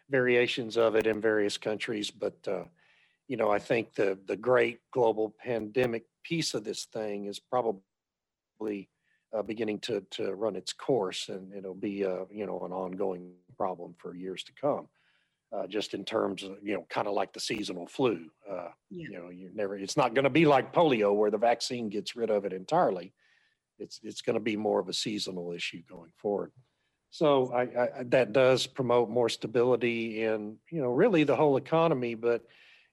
variations 0.09 0.79
of 0.79 0.95
it 0.95 1.07
in 1.07 1.21
various 1.21 1.59
countries, 1.59 2.11
but, 2.11 2.37
uh, 2.49 2.65
you 3.29 3.37
know, 3.37 3.51
I 3.51 3.59
think 3.59 3.95
the, 3.95 4.19
the 4.27 4.37
great 4.37 4.81
global 4.93 5.35
pandemic 5.43 6.05
piece 6.25 6.55
of 6.55 6.65
this 6.65 6.85
thing 6.87 7.27
is 7.27 7.39
probably 7.41 7.83
uh, 9.35 9.43
beginning 9.43 9.79
to, 9.81 10.03
to 10.11 10.35
run 10.35 10.57
its 10.57 10.73
course 10.73 11.29
and 11.29 11.53
it'll 11.55 11.75
be, 11.75 12.05
uh, 12.05 12.25
you 12.31 12.47
know, 12.47 12.61
an 12.61 12.73
ongoing 12.73 13.33
problem 13.57 13.95
for 13.99 14.15
years 14.15 14.43
to 14.45 14.53
come. 14.61 14.89
Uh, 15.55 15.67
just 15.67 15.93
in 15.93 16.03
terms 16.03 16.43
of, 16.43 16.57
you 16.63 16.73
know, 16.73 16.87
kind 16.89 17.07
of 17.07 17.13
like 17.13 17.31
the 17.35 17.41
seasonal 17.41 17.87
flu. 17.87 18.31
Uh, 18.51 18.69
Yeah. 18.91 19.09
you 19.11 19.13
know, 19.13 19.29
you're 19.29 19.53
never, 19.53 19.77
it's 19.77 19.99
not 19.99 20.15
going 20.15 20.25
to 20.25 20.31
be 20.31 20.47
like 20.47 20.73
polio 20.73 21.15
where 21.15 21.31
the 21.31 21.37
vaccine 21.37 21.91
gets 21.91 22.17
rid 22.17 22.31
of 22.31 22.47
it 22.47 22.55
entirely. 22.55 23.13
It's, 23.79 24.01
it's 24.03 24.23
going 24.23 24.35
to 24.35 24.41
be 24.41 24.57
more 24.57 24.81
of 24.81 24.89
a 24.89 24.95
seasonal 24.95 25.53
issue 25.53 25.83
going 25.87 26.13
forward. 26.17 26.53
So 27.11 27.53
I, 27.53 27.63
I- 27.63 28.03
that 28.05 28.33
does 28.33 28.67
promote 28.67 29.11
more 29.11 29.29
stability 29.29 30.23
in, 30.25 30.57
you 30.71 30.81
know, 30.81 30.89
really 30.91 31.25
the 31.25 31.37
whole 31.37 31.59
economy, 31.59 32.15
but, 32.15 32.47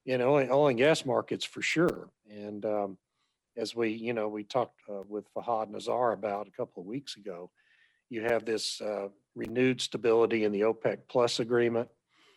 you 0.09 0.17
know, 0.17 0.39
oil 0.39 0.69
and 0.69 0.77
gas 0.79 1.05
markets 1.05 1.45
for 1.45 1.61
sure. 1.61 2.09
And 2.31 2.65
um, 2.65 2.97
as 3.55 3.75
we, 3.75 3.89
you 3.91 4.11
know, 4.11 4.27
we 4.27 4.43
talked 4.43 4.79
uh, 4.89 5.03
with 5.07 5.31
Fahad 5.35 5.69
Nazar 5.69 6.13
about 6.13 6.47
a 6.47 6.51
couple 6.51 6.81
of 6.81 6.87
weeks 6.87 7.15
ago, 7.15 7.51
you 8.09 8.23
have 8.23 8.43
this 8.43 8.81
uh, 8.81 9.09
renewed 9.35 9.79
stability 9.79 10.45
in 10.45 10.51
the 10.51 10.61
OPEC 10.61 10.97
plus 11.07 11.39
agreement 11.39 11.89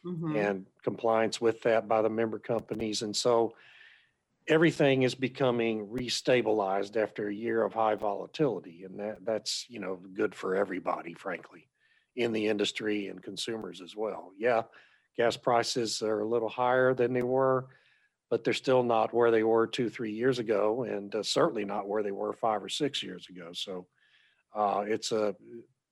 Mhm. 0.04 0.36
and 0.36 0.66
compliance 0.82 1.40
with 1.40 1.62
that 1.62 1.86
by 1.86 2.02
the 2.02 2.10
member 2.10 2.40
companies. 2.40 3.02
And 3.02 3.16
so 3.16 3.54
everything 4.48 5.04
is 5.04 5.14
becoming 5.14 5.86
restabilized 5.86 6.96
after 6.96 7.28
a 7.28 7.34
year 7.34 7.62
of 7.62 7.72
high 7.72 7.94
volatility. 7.94 8.82
And 8.82 8.98
that, 8.98 9.24
that's, 9.24 9.64
you 9.70 9.78
know, 9.78 10.00
good 10.12 10.34
for 10.34 10.56
everybody, 10.56 11.14
frankly, 11.14 11.68
in 12.16 12.32
the 12.32 12.48
industry 12.48 13.06
and 13.06 13.22
consumers 13.22 13.80
as 13.80 13.94
well. 13.94 14.32
Yeah, 14.36 14.62
gas 15.16 15.37
prices 15.37 16.02
are 16.02 16.21
a 16.21 16.28
little 16.28 16.49
higher 16.49 16.95
than 16.95 17.12
they 17.12 17.23
were, 17.23 17.66
but 18.31 18.45
they're 18.45 18.54
still 18.54 18.83
not 18.83 19.12
where 19.12 19.31
they 19.31 19.42
were 19.42 19.66
two, 19.66 19.90
three 19.90 20.12
years 20.12 20.38
ago, 20.38 20.85
and 20.85 21.14
uh, 21.14 21.23
certainly 21.23 21.64
not 21.64 21.88
where 21.88 22.02
they 22.02 22.12
were 22.12 22.33
five 22.33 22.62
or 22.62 22.69
six 22.69 23.02
years 23.02 23.26
ago. 23.28 23.50
So 23.52 23.87
uh, 24.54 24.85
it's 24.87 25.12
a 25.12 25.35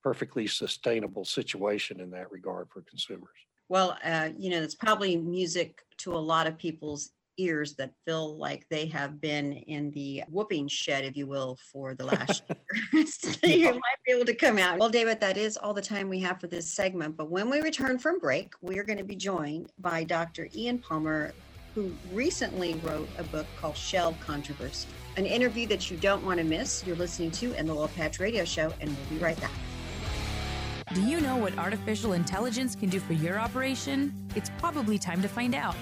perfectly 0.03 0.47
sustainable 0.47 1.25
situation 1.25 2.01
in 2.01 2.11
that 2.11 2.33
regard 2.33 2.69
for 2.71 2.83
consumers. 2.83 3.29
Well, 3.69 3.97
uh, 4.03 4.31
you 4.37 4.51
know, 4.51 4.63
it's 4.63 4.75
probably 4.75 5.17
music 5.17 5.83
to 5.99 6.13
a 6.15 6.19
lot 6.19 6.47
of 6.47 6.59
people's 6.59 7.13
ears 7.41 7.75
that 7.75 7.93
feel 8.07 8.37
like 8.37 8.67
they 8.69 8.87
have 8.87 9.21
been 9.21 9.53
in 9.53 9.91
the 9.93 10.23
whooping 10.29 10.69
shed, 10.69 11.05
if 11.05 11.17
you 11.17 11.27
will, 11.27 11.59
for 11.73 11.95
the 11.95 12.05
last 12.05 12.43
year. 12.93 13.07
so 13.07 13.47
you 13.47 13.73
might 13.73 13.99
be 14.07 14.13
able 14.13 14.27
to 14.27 14.35
come 14.35 14.59
out. 14.59 14.79
Well, 14.79 14.91
David, 14.91 15.21
that 15.21 15.37
is 15.37 15.57
all 15.57 15.75
the 15.75 15.83
time 15.83 16.09
we 16.09 16.21
have 16.21 16.41
for 16.41 16.47
this 16.47 16.73
segment. 16.73 17.17
But 17.17 17.31
when 17.31 17.51
we 17.51 17.61
return 17.61 17.99
from 17.99 18.19
break, 18.19 18.55
we 18.61 18.79
are 18.79 18.85
going 18.85 18.99
to 18.99 19.05
be 19.05 19.17
joined 19.17 19.71
by 19.79 20.05
Dr. 20.05 20.49
Ian 20.55 20.79
Palmer, 20.79 21.33
who 21.75 21.93
recently 22.13 22.75
wrote 22.85 23.09
a 23.19 23.23
book 23.25 23.47
called 23.61 23.77
Shale 23.77 24.17
Controversy, 24.25 24.89
an 25.17 25.27
interview 25.27 25.67
that 25.69 25.91
you 25.91 25.97
don't 25.97 26.25
want 26.25 26.39
to 26.39 26.45
miss. 26.45 26.85
You're 26.87 26.97
listening 26.97 27.31
to 27.33 27.53
in 27.55 27.67
the 27.67 27.75
Oil 27.75 27.89
Patch 27.89 28.19
Radio 28.19 28.45
Show, 28.45 28.73
and 28.81 28.91
we'll 28.91 29.19
be 29.19 29.25
right 29.25 29.41
back. 29.41 29.53
Do 30.93 31.03
you 31.03 31.21
know 31.21 31.37
what 31.37 31.57
artificial 31.57 32.15
intelligence 32.15 32.75
can 32.75 32.89
do 32.89 32.99
for 32.99 33.13
your 33.13 33.39
operation? 33.39 34.13
It's 34.35 34.51
probably 34.59 34.99
time 34.99 35.23
to 35.23 35.29
find 35.29 35.55
out. 35.55 35.77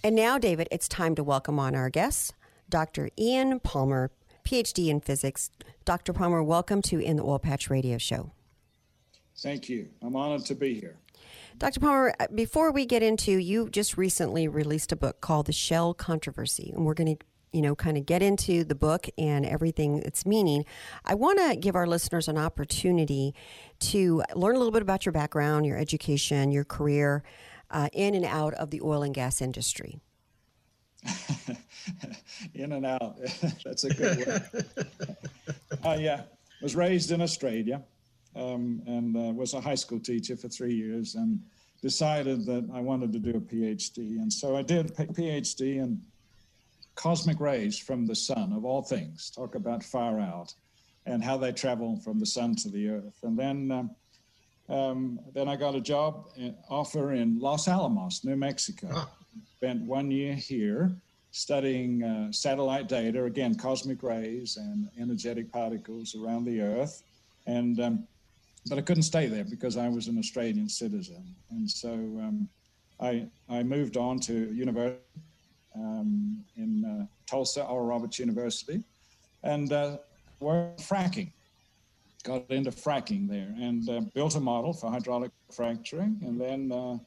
And 0.01 0.15
now, 0.15 0.37
David, 0.37 0.69
it's 0.71 0.87
time 0.87 1.13
to 1.15 1.23
welcome 1.25 1.59
on 1.59 1.75
our 1.75 1.89
guests, 1.89 2.31
Dr. 2.69 3.09
Ian 3.19 3.59
Palmer, 3.59 4.11
PhD 4.45 4.87
in 4.87 5.01
physics. 5.01 5.51
Dr. 5.83 6.13
Palmer, 6.13 6.41
welcome 6.41 6.81
to 6.83 7.01
In 7.01 7.17
the 7.17 7.23
Oil 7.23 7.39
Patch 7.39 7.69
Radio 7.69 7.97
Show. 7.97 8.31
Thank 9.39 9.67
you. 9.67 9.89
I'm 10.01 10.15
honored 10.15 10.45
to 10.45 10.55
be 10.55 10.79
here. 10.79 10.95
Dr. 11.59 11.79
Palmer, 11.79 12.13
uh, 12.19 12.27
before 12.33 12.71
we 12.71 12.85
get 12.85 13.03
into, 13.03 13.31
you 13.31 13.69
just 13.69 13.97
recently 13.97 14.47
released 14.47 14.91
a 14.91 14.95
book 14.95 15.21
called 15.21 15.45
The 15.45 15.53
Shale 15.53 15.93
Controversy, 15.93 16.71
and 16.75 16.85
we're 16.85 16.93
going 16.93 17.17
to, 17.17 17.25
you 17.51 17.61
know, 17.61 17.75
kind 17.75 17.97
of 17.97 18.05
get 18.05 18.21
into 18.23 18.63
the 18.63 18.75
book 18.75 19.07
and 19.17 19.45
everything 19.45 19.99
it's 19.99 20.25
meaning. 20.25 20.65
I 21.05 21.15
want 21.15 21.39
to 21.39 21.55
give 21.55 21.75
our 21.75 21.87
listeners 21.87 22.27
an 22.27 22.37
opportunity 22.37 23.35
to 23.79 24.23
learn 24.35 24.55
a 24.55 24.57
little 24.57 24.71
bit 24.71 24.81
about 24.81 25.05
your 25.05 25.13
background, 25.13 25.65
your 25.65 25.77
education, 25.77 26.51
your 26.51 26.63
career 26.63 27.23
uh, 27.69 27.89
in 27.93 28.15
and 28.15 28.25
out 28.25 28.53
of 28.55 28.71
the 28.71 28.81
oil 28.81 29.03
and 29.03 29.13
gas 29.13 29.41
industry. 29.41 29.99
In 32.53 32.71
and 32.71 32.85
out. 32.85 33.17
That's 33.65 33.83
a 33.83 33.89
good 33.93 34.25
word. 34.25 34.65
uh, 35.85 35.97
yeah, 35.99 36.21
was 36.61 36.75
raised 36.75 37.11
in 37.11 37.21
Australia 37.21 37.83
um, 38.35 38.81
and 38.85 39.15
uh, 39.15 39.33
was 39.33 39.53
a 39.53 39.61
high 39.61 39.75
school 39.75 39.99
teacher 39.99 40.35
for 40.35 40.47
three 40.49 40.73
years 40.73 41.15
and 41.15 41.39
decided 41.81 42.45
that 42.45 42.69
I 42.73 42.79
wanted 42.79 43.11
to 43.13 43.19
do 43.19 43.31
a 43.31 43.41
PhD. 43.41 44.21
And 44.21 44.31
so 44.31 44.55
I 44.55 44.61
did 44.61 44.91
a 44.91 45.05
PhD 45.05 45.77
in 45.77 46.01
cosmic 46.95 47.39
rays 47.39 47.77
from 47.77 48.05
the 48.05 48.15
sun, 48.15 48.53
of 48.53 48.65
all 48.65 48.81
things. 48.81 49.29
Talk 49.29 49.55
about 49.55 49.83
far 49.83 50.19
out 50.19 50.53
and 51.05 51.23
how 51.23 51.37
they 51.37 51.51
travel 51.51 51.97
from 51.97 52.19
the 52.19 52.25
sun 52.25 52.55
to 52.55 52.69
the 52.69 52.89
earth. 52.89 53.19
And 53.23 53.37
then 53.37 53.71
um, 53.71 53.89
um, 54.69 55.19
then 55.33 55.47
I 55.49 55.55
got 55.55 55.75
a 55.75 55.81
job 55.81 56.27
uh, 56.41 56.49
offer 56.69 57.13
in 57.13 57.39
Los 57.39 57.67
Alamos, 57.67 58.23
New 58.23 58.35
Mexico. 58.35 59.07
Spent 59.57 59.81
one 59.81 60.09
year 60.09 60.33
here 60.33 60.91
studying 61.31 62.03
uh, 62.03 62.31
satellite 62.31 62.87
data, 62.87 63.25
again, 63.25 63.55
cosmic 63.55 64.03
rays 64.03 64.57
and 64.57 64.87
energetic 64.99 65.51
particles 65.51 66.15
around 66.15 66.45
the 66.45 66.61
Earth. 66.61 67.03
And 67.45 67.79
um, 67.81 68.07
but 68.67 68.77
I 68.77 68.81
couldn't 68.81 69.03
stay 69.03 69.27
there 69.27 69.43
because 69.43 69.77
I 69.77 69.89
was 69.89 70.07
an 70.07 70.17
Australian 70.17 70.69
citizen, 70.69 71.35
and 71.51 71.69
so 71.69 71.91
um, 71.91 72.49
I 72.99 73.27
I 73.49 73.63
moved 73.63 73.97
on 73.97 74.19
to 74.21 74.33
university 74.53 74.99
um, 75.75 76.43
in 76.55 76.85
uh, 76.85 77.05
Tulsa, 77.25 77.63
Oral 77.63 77.87
Roberts 77.87 78.19
University, 78.19 78.83
and 79.43 79.71
uh, 79.71 79.97
worked 80.39 80.81
fracking 80.81 81.31
got 82.23 82.49
into 82.49 82.71
fracking 82.71 83.27
there 83.27 83.53
and 83.59 83.89
uh, 83.89 83.99
built 84.13 84.35
a 84.35 84.39
model 84.39 84.71
for 84.71 84.89
hydraulic 84.89 85.29
fracturing 85.51 86.17
and 86.21 86.39
then 86.39 86.71
uh, 86.71 86.97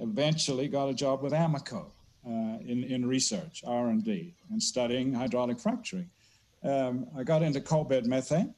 eventually 0.00 0.66
got 0.66 0.88
a 0.88 0.94
job 0.94 1.22
with 1.22 1.32
Amoco. 1.32 1.86
uh, 2.26 2.58
in, 2.66 2.84
in 2.84 3.06
research, 3.06 3.62
R&D, 3.66 4.34
and 4.50 4.62
studying 4.62 5.12
hydraulic 5.12 5.60
fracturing. 5.60 6.10
Um, 6.64 7.06
I 7.16 7.22
got 7.22 7.42
into 7.42 7.60
coal 7.60 7.84
bed 7.84 8.06
methane 8.06 8.52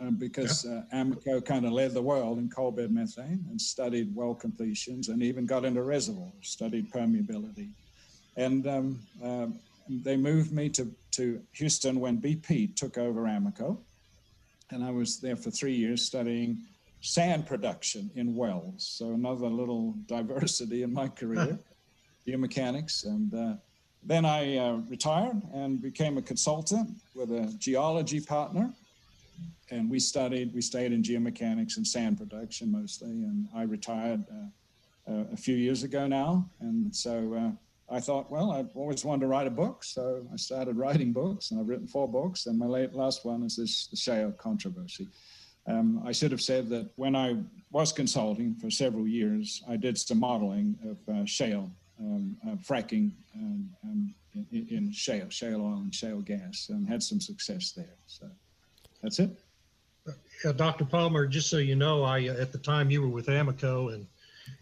um, 0.00 0.16
because 0.16 0.64
yeah. 0.64 0.82
uh, 0.92 1.04
Amoco 1.04 1.44
kind 1.44 1.66
of 1.66 1.72
led 1.72 1.92
the 1.92 2.02
world 2.02 2.38
in 2.38 2.48
coal 2.48 2.70
bed 2.70 2.90
methane 2.90 3.44
and 3.50 3.60
studied 3.60 4.14
well 4.14 4.34
completions 4.34 5.08
and 5.08 5.22
even 5.22 5.46
got 5.46 5.64
into 5.64 5.82
reservoirs, 5.82 6.32
studied 6.42 6.90
permeability. 6.90 7.70
And 8.36 8.66
um, 8.66 9.00
uh, 9.22 9.46
they 9.88 10.16
moved 10.16 10.52
me 10.52 10.68
to, 10.70 10.90
to 11.12 11.40
Houston 11.52 12.00
when 12.00 12.20
BP 12.20 12.76
took 12.76 12.96
over 12.96 13.22
Amoco. 13.22 13.78
And 14.70 14.84
I 14.84 14.90
was 14.90 15.20
there 15.20 15.36
for 15.36 15.50
three 15.50 15.74
years 15.74 16.02
studying 16.02 16.58
sand 17.00 17.46
production 17.46 18.10
in 18.14 18.34
wells. 18.36 18.86
So 18.86 19.12
another 19.12 19.48
little 19.48 19.94
diversity 20.06 20.82
in 20.82 20.92
my 20.92 21.08
career, 21.08 21.58
geomechanics. 22.26 23.04
And 23.04 23.34
uh, 23.34 23.54
then 24.02 24.24
I 24.24 24.56
uh, 24.56 24.76
retired 24.88 25.42
and 25.52 25.82
became 25.82 26.16
a 26.16 26.22
consultant 26.22 26.90
with 27.14 27.30
a 27.32 27.52
geology 27.58 28.20
partner 28.20 28.72
and 29.70 29.88
we 29.88 30.00
studied, 30.00 30.52
we 30.52 30.60
stayed 30.60 30.92
in 30.92 31.02
geomechanics 31.02 31.76
and 31.76 31.86
sand 31.86 32.18
production 32.18 32.70
mostly. 32.70 33.10
And 33.10 33.48
I 33.54 33.62
retired 33.62 34.24
uh, 34.30 35.12
uh, 35.12 35.24
a 35.32 35.36
few 35.36 35.56
years 35.56 35.82
ago 35.82 36.06
now. 36.06 36.48
And 36.60 36.94
so 36.94 37.34
uh, 37.34 37.94
I 37.94 38.00
thought, 38.00 38.30
well, 38.30 38.52
I've 38.52 38.76
always 38.76 39.04
wanted 39.04 39.22
to 39.22 39.26
write 39.28 39.46
a 39.46 39.50
book. 39.50 39.84
So 39.84 40.26
I 40.32 40.36
started 40.36 40.76
writing 40.76 41.12
books 41.12 41.50
and 41.50 41.60
I've 41.60 41.68
written 41.68 41.86
four 41.86 42.08
books. 42.08 42.46
And 42.46 42.58
my 42.58 42.66
late, 42.66 42.94
last 42.94 43.24
one 43.24 43.42
is 43.42 43.56
this, 43.56 43.86
The 43.86 43.96
Shale 43.96 44.32
Controversy. 44.32 45.08
Um, 45.66 46.02
I 46.04 46.12
should 46.12 46.30
have 46.32 46.40
said 46.40 46.68
that 46.70 46.90
when 46.96 47.14
I 47.14 47.36
was 47.70 47.92
consulting 47.92 48.54
for 48.54 48.70
several 48.70 49.06
years, 49.06 49.62
I 49.68 49.76
did 49.76 49.98
some 49.98 50.18
modeling 50.18 50.76
of 50.84 51.14
uh, 51.14 51.24
shale, 51.26 51.70
um, 52.00 52.36
uh, 52.46 52.56
fracking 52.56 53.12
um, 53.36 53.70
um 53.84 54.14
in, 54.34 54.66
in 54.70 54.92
shale, 54.92 55.28
shale 55.28 55.60
oil 55.60 55.78
and 55.82 55.94
shale 55.94 56.20
gas, 56.20 56.68
and 56.70 56.88
had 56.88 57.02
some 57.02 57.20
success 57.20 57.72
there. 57.72 57.96
So 58.06 58.28
that's 59.02 59.18
it 59.18 59.30
uh, 60.44 60.52
Dr. 60.52 60.84
Palmer, 60.84 61.26
just 61.26 61.50
so 61.50 61.58
you 61.58 61.76
know, 61.76 62.02
I 62.02 62.28
uh, 62.28 62.34
at 62.34 62.52
the 62.52 62.58
time 62.58 62.90
you 62.90 63.02
were 63.02 63.08
with 63.08 63.26
Amoco 63.26 63.94
and 63.94 64.06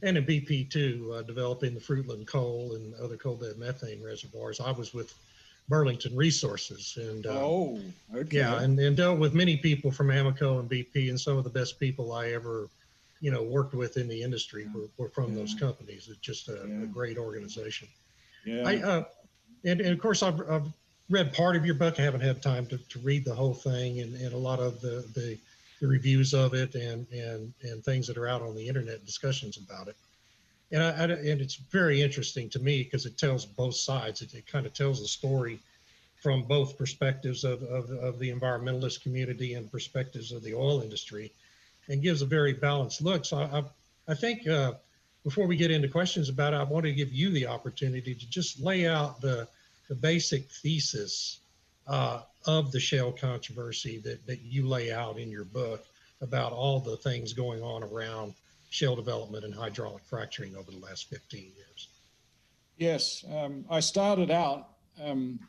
and 0.02 0.18
in 0.18 0.24
BP 0.24 0.70
too, 0.70 1.14
uh, 1.16 1.22
developing 1.22 1.74
the 1.74 1.80
Fruitland 1.80 2.26
coal 2.26 2.74
and 2.74 2.94
other 2.96 3.16
coal 3.16 3.36
bed 3.36 3.56
methane 3.56 4.02
reservoirs. 4.02 4.60
I 4.60 4.70
was 4.70 4.92
with 4.92 5.14
Burlington 5.68 6.14
Resources 6.14 6.98
and 7.00 7.26
uh, 7.26 7.30
oh, 7.32 7.80
okay. 8.14 8.38
yeah, 8.38 8.60
and, 8.60 8.78
and 8.78 8.96
dealt 8.96 9.18
with 9.18 9.34
many 9.34 9.56
people 9.56 9.90
from 9.90 10.08
Amoco 10.08 10.60
and 10.60 10.70
BP, 10.70 11.10
and 11.10 11.20
some 11.20 11.36
of 11.36 11.44
the 11.44 11.50
best 11.50 11.80
people 11.80 12.12
I 12.12 12.28
ever, 12.32 12.68
you 13.20 13.30
know, 13.30 13.42
worked 13.42 13.74
with 13.74 13.96
in 13.96 14.08
the 14.08 14.22
industry 14.22 14.64
yeah. 14.64 14.80
were, 14.80 14.88
were, 14.96 15.08
from 15.08 15.32
yeah. 15.32 15.40
those 15.40 15.54
companies. 15.54 16.08
It's 16.08 16.18
just 16.18 16.48
a, 16.48 16.64
yeah. 16.66 16.82
a 16.82 16.86
great 16.86 17.18
organization. 17.18 17.88
Yeah. 18.44 18.62
I, 18.66 18.76
uh, 18.76 19.04
and, 19.64 19.80
and 19.80 19.90
of 19.90 19.98
course 19.98 20.22
I've, 20.22 20.40
I've 20.50 20.68
read 21.10 21.32
part 21.32 21.56
of 21.56 21.64
your 21.64 21.74
book. 21.74 21.98
I 21.98 22.02
haven't 22.02 22.20
had 22.20 22.42
time 22.42 22.66
to, 22.66 22.78
to 22.78 22.98
read 22.98 23.24
the 23.24 23.34
whole 23.34 23.54
thing 23.54 24.00
and, 24.00 24.14
and 24.14 24.32
a 24.32 24.38
lot 24.38 24.60
of 24.60 24.80
the, 24.80 25.04
the, 25.14 25.38
the 25.80 25.86
reviews 25.86 26.34
of 26.34 26.54
it 26.54 26.74
and, 26.74 27.06
and, 27.12 27.52
and 27.62 27.82
things 27.82 28.06
that 28.06 28.18
are 28.18 28.28
out 28.28 28.42
on 28.42 28.54
the 28.54 28.66
internet, 28.66 29.04
discussions 29.06 29.56
about 29.56 29.88
it. 29.88 29.96
And, 30.70 30.82
I, 30.82 30.90
I 30.90 31.04
and 31.04 31.40
it's 31.40 31.56
very 31.56 32.02
interesting 32.02 32.50
to 32.50 32.58
me 32.58 32.82
because 32.82 33.06
it 33.06 33.16
tells 33.16 33.46
both 33.46 33.74
sides. 33.74 34.20
It, 34.20 34.34
it 34.34 34.46
kind 34.46 34.66
of 34.66 34.74
tells 34.74 35.00
the 35.00 35.08
story 35.08 35.58
from 36.22 36.42
both 36.42 36.76
perspectives 36.76 37.44
of, 37.44 37.62
of, 37.62 37.90
of 37.90 38.18
the 38.18 38.30
environmentalist 38.30 39.02
community 39.02 39.54
and 39.54 39.70
perspectives 39.70 40.32
of 40.32 40.42
the 40.42 40.52
oil 40.52 40.82
industry 40.82 41.32
and 41.88 42.02
gives 42.02 42.22
a 42.22 42.26
very 42.26 42.52
balanced 42.52 43.00
look. 43.00 43.24
So 43.24 43.38
I, 43.38 43.64
I 44.10 44.14
think 44.14 44.46
uh, 44.46 44.74
before 45.24 45.46
we 45.46 45.56
get 45.56 45.70
into 45.70 45.88
questions 45.88 46.28
about 46.28 46.52
it, 46.52 46.56
I 46.56 46.64
want 46.64 46.84
to 46.84 46.92
give 46.92 47.12
you 47.12 47.30
the 47.30 47.46
opportunity 47.46 48.14
to 48.14 48.28
just 48.28 48.60
lay 48.60 48.86
out 48.86 49.20
the, 49.20 49.48
the 49.88 49.94
basic 49.94 50.48
thesis 50.50 51.40
uh, 51.86 52.20
of 52.46 52.70
the 52.72 52.80
shale 52.80 53.12
controversy 53.12 53.98
that, 53.98 54.26
that 54.26 54.40
you 54.42 54.66
lay 54.66 54.92
out 54.92 55.18
in 55.18 55.30
your 55.30 55.44
book 55.44 55.84
about 56.20 56.52
all 56.52 56.80
the 56.80 56.96
things 56.98 57.32
going 57.32 57.62
on 57.62 57.82
around 57.82 58.34
shale 58.70 58.96
development 58.96 59.44
and 59.44 59.54
hydraulic 59.54 60.02
fracturing 60.04 60.54
over 60.56 60.70
the 60.70 60.78
last 60.78 61.08
15 61.08 61.40
years. 61.56 61.88
Yes, 62.76 63.24
um, 63.34 63.64
I 63.70 63.80
started 63.80 64.30
out 64.30 64.68
um, 65.02 65.40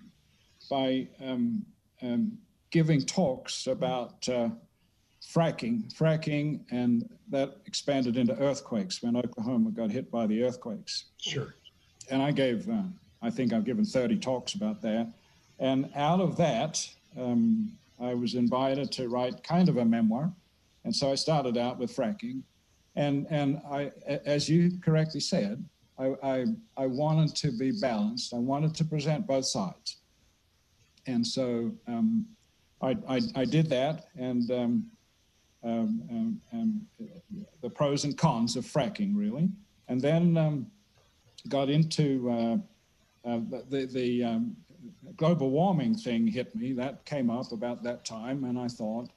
by 0.70 1.08
um, 1.22 1.66
um 2.02 2.38
giving 2.72 3.02
talks 3.02 3.68
about 3.68 4.28
uh, 4.30 4.50
fracking, 5.22 5.92
fracking, 5.94 6.62
and 6.72 7.10
that 7.30 7.58
expanded 7.66 8.18
into 8.18 8.38
earthquakes 8.40 9.02
when 9.02 9.16
Oklahoma 9.16 9.72
got 9.72 9.92
hit 9.92 10.12
by 10.12 10.28
the 10.28 10.44
earthquakes. 10.44 11.06
Sure. 11.18 11.56
And 12.10 12.22
I 12.22 12.32
gave 12.32 12.70
uh, 12.70 12.84
I 13.22 13.30
think 13.30 13.54
I've 13.54 13.66
given 13.66 13.86
30 13.86 14.18
talks 14.18 14.54
about 14.54 14.82
that. 14.82 15.12
And 15.60 15.90
out 15.96 16.22
of 16.22 16.38
that, 16.38 16.88
um, 17.18 17.72
I 18.00 18.14
was 18.14 18.36
invited 18.36 18.92
to 18.94 19.10
write 19.10 19.44
kind 19.44 19.68
of 19.68 19.78
a 19.78 19.86
memoir. 19.86 20.32
And 20.86 20.96
so 20.96 21.12
I 21.12 21.16
started 21.16 21.58
out 21.58 21.78
with 21.78 21.96
fracking. 21.96 22.42
And, 22.96 23.28
and 23.30 23.62
I, 23.70 23.92
as 24.26 24.50
you 24.50 24.72
correctly 24.82 25.20
said, 25.20 25.64
I, 25.98 26.16
I, 26.24 26.46
I 26.78 26.86
wanted 26.86 27.36
to 27.38 27.52
be 27.52 27.72
balanced. 27.72 28.34
I 28.34 28.38
wanted 28.38 28.74
to 28.76 28.86
present 28.86 29.28
both 29.28 29.46
sides. 29.46 29.98
And 31.06 31.26
so 31.26 31.72
um, 31.88 32.26
I, 32.82 32.98
I, 33.08 33.22
I, 33.36 33.46
did 33.46 33.70
that. 33.70 34.08
And 34.18 34.50
um, 34.52 34.92
um, 35.64 36.02
um, 36.10 36.42
um 36.54 36.88
the 37.62 37.70
pros 37.70 38.06
and 38.06 38.18
cons 38.18 38.56
of 38.56 38.64
fracking, 38.64 39.12
really. 39.16 39.50
And 39.90 40.02
then 40.02 40.38
um, 40.38 40.68
got 41.50 41.70
into 41.70 42.30
uh, 42.30 42.58
uh, 43.26 43.40
the 43.70 43.86
the 43.86 44.24
um, 44.24 44.56
global 45.18 45.50
warming 45.50 45.96
thing 45.96 46.28
hit 46.28 46.56
me. 46.56 46.74
That 46.74 47.06
came 47.06 47.30
up 47.30 47.52
about 47.52 47.84
that 47.84 48.06
time, 48.06 48.44
and 48.46 48.58
I 48.58 48.68
thought, 48.68 49.10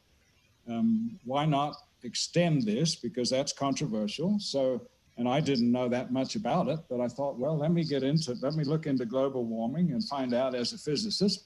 um, 0.69 1.19
why 1.25 1.45
not 1.45 1.77
extend 2.05 2.62
this 2.62 2.95
because 2.95 3.31
that's 3.31 3.53
controversial. 3.53 4.38
So, 4.38 4.83
and 5.19 5.29
I 5.29 5.41
didn't 5.41 5.71
know 5.71 5.88
that 5.88 6.12
much 6.12 6.37
about 6.37 6.69
it, 6.69 6.81
but 6.88 7.01
I 7.01 7.09
thought, 7.09 7.38
well, 7.38 7.57
let 7.57 7.71
me 7.71 7.85
get 7.85 8.03
into, 8.03 8.33
it, 8.33 8.38
let 8.43 8.55
me 8.55 8.65
look 8.65 8.87
into 8.87 9.05
global 9.05 9.45
warming 9.45 9.93
and 9.93 10.03
find 10.05 10.35
out 10.35 10.55
as 10.55 10.73
a 10.73 10.79
physicist, 10.79 11.45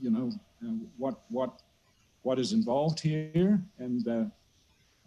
you 0.00 0.10
know, 0.10 0.30
uh, 0.64 0.74
what 0.98 1.20
what 1.28 1.62
what 2.22 2.38
is 2.38 2.52
involved 2.52 3.00
here, 3.00 3.60
and 3.78 4.08
uh, 4.08 4.24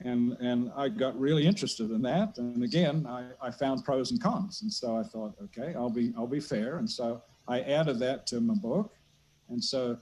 and 0.01 0.33
and 0.39 0.71
I 0.75 0.89
got 0.89 1.19
really 1.19 1.45
interested 1.45 1.91
in 1.91 2.01
that. 2.03 2.37
And 2.37 2.63
again, 2.63 3.05
I, 3.07 3.25
I 3.41 3.51
found 3.51 3.83
pros 3.83 4.11
and 4.11 4.21
cons, 4.21 4.61
and 4.61 4.71
so 4.71 4.97
I 4.97 5.03
thought, 5.03 5.35
okay, 5.45 5.73
I'll 5.75 5.89
be 5.89 6.13
I'll 6.15 6.27
be 6.27 6.39
fair, 6.39 6.77
and 6.77 6.89
so 6.89 7.21
I 7.47 7.61
added 7.61 7.99
that 7.99 8.27
to 8.27 8.41
my 8.41 8.53
book, 8.55 8.93
and 9.49 9.63
so 9.63 9.97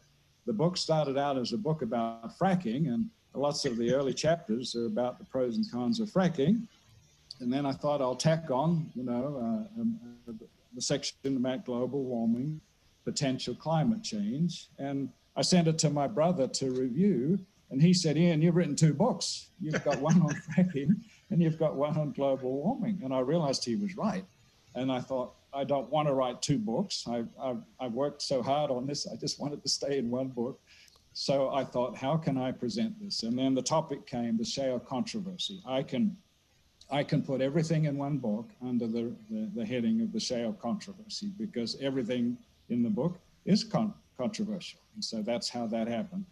the 0.45 0.53
book 0.53 0.77
started 0.77 1.17
out 1.17 1.37
as 1.37 1.53
a 1.53 1.57
book 1.57 1.81
about 1.81 2.37
fracking, 2.37 2.93
and 2.93 3.09
lots 3.33 3.65
of 3.65 3.77
the 3.77 3.93
early 3.93 4.13
chapters 4.13 4.75
are 4.75 4.85
about 4.85 5.17
the 5.17 5.25
pros 5.25 5.57
and 5.57 5.71
cons 5.71 5.99
of 5.99 6.09
fracking, 6.09 6.67
and 7.39 7.51
then 7.51 7.65
I 7.65 7.71
thought 7.71 8.01
I'll 8.01 8.15
tack 8.15 8.51
on, 8.51 8.91
you 8.95 9.03
know, 9.03 9.37
uh, 9.37 9.81
um, 9.81 9.99
the 10.73 10.81
section 10.81 11.15
about 11.37 11.65
global 11.65 12.03
warming, 12.03 12.59
potential 13.05 13.55
climate 13.55 14.03
change, 14.03 14.67
and 14.77 15.09
I 15.37 15.41
sent 15.41 15.67
it 15.67 15.77
to 15.79 15.89
my 15.89 16.07
brother 16.07 16.47
to 16.47 16.71
review 16.71 17.39
and 17.75 17.81
he 17.81 17.93
said, 17.93 18.17
Ian, 18.17 18.41
you've 18.41 18.55
written 18.55 18.73
two 18.73 18.93
books. 18.93 19.47
You've 19.59 19.83
got 19.83 19.99
one 19.99 20.21
on 20.21 20.29
fracking 20.57 20.95
and 21.29 21.41
you've 21.41 21.59
got 21.59 21.75
one 21.75 21.97
on 21.97 22.13
global 22.13 22.53
warming. 22.53 23.01
And 23.03 23.13
I 23.13 23.19
realized 23.19 23.65
he 23.65 23.75
was 23.75 23.97
right. 23.97 24.23
And 24.75 24.89
I 24.89 25.01
thought, 25.01 25.33
I 25.53 25.65
don't 25.65 25.89
want 25.89 26.07
to 26.07 26.13
write 26.13 26.41
two 26.41 26.57
books. 26.57 27.03
I, 27.05 27.25
I, 27.37 27.55
I 27.81 27.87
worked 27.89 28.21
so 28.21 28.41
hard 28.41 28.71
on 28.71 28.87
this. 28.87 29.05
I 29.11 29.17
just 29.17 29.41
wanted 29.41 29.61
to 29.61 29.67
stay 29.67 29.97
in 29.97 30.09
one 30.09 30.29
book. 30.29 30.57
So 31.11 31.49
I 31.49 31.65
thought, 31.65 31.97
how 31.97 32.15
can 32.15 32.37
I 32.37 32.53
present 32.53 32.97
this? 32.97 33.23
And 33.23 33.37
then 33.37 33.53
the 33.53 33.61
topic 33.61 34.07
came, 34.07 34.37
the 34.37 34.45
shale 34.45 34.79
controversy. 34.79 35.61
I 35.67 35.83
can, 35.83 36.15
I 36.89 37.03
can 37.03 37.23
put 37.23 37.41
everything 37.41 37.83
in 37.83 37.97
one 37.97 38.19
book 38.19 38.51
under 38.65 38.87
the, 38.87 39.11
the, 39.29 39.51
the 39.53 39.65
heading 39.65 39.99
of 39.99 40.13
the 40.13 40.19
shale 40.21 40.53
controversy 40.53 41.33
because 41.37 41.75
everything 41.81 42.37
in 42.69 42.83
the 42.83 42.89
book 42.89 43.19
is 43.43 43.65
con- 43.65 43.93
controversial. 44.17 44.79
And 44.93 45.03
so 45.03 45.21
that's 45.21 45.49
how 45.49 45.67
that 45.67 45.89
happened. 45.89 46.23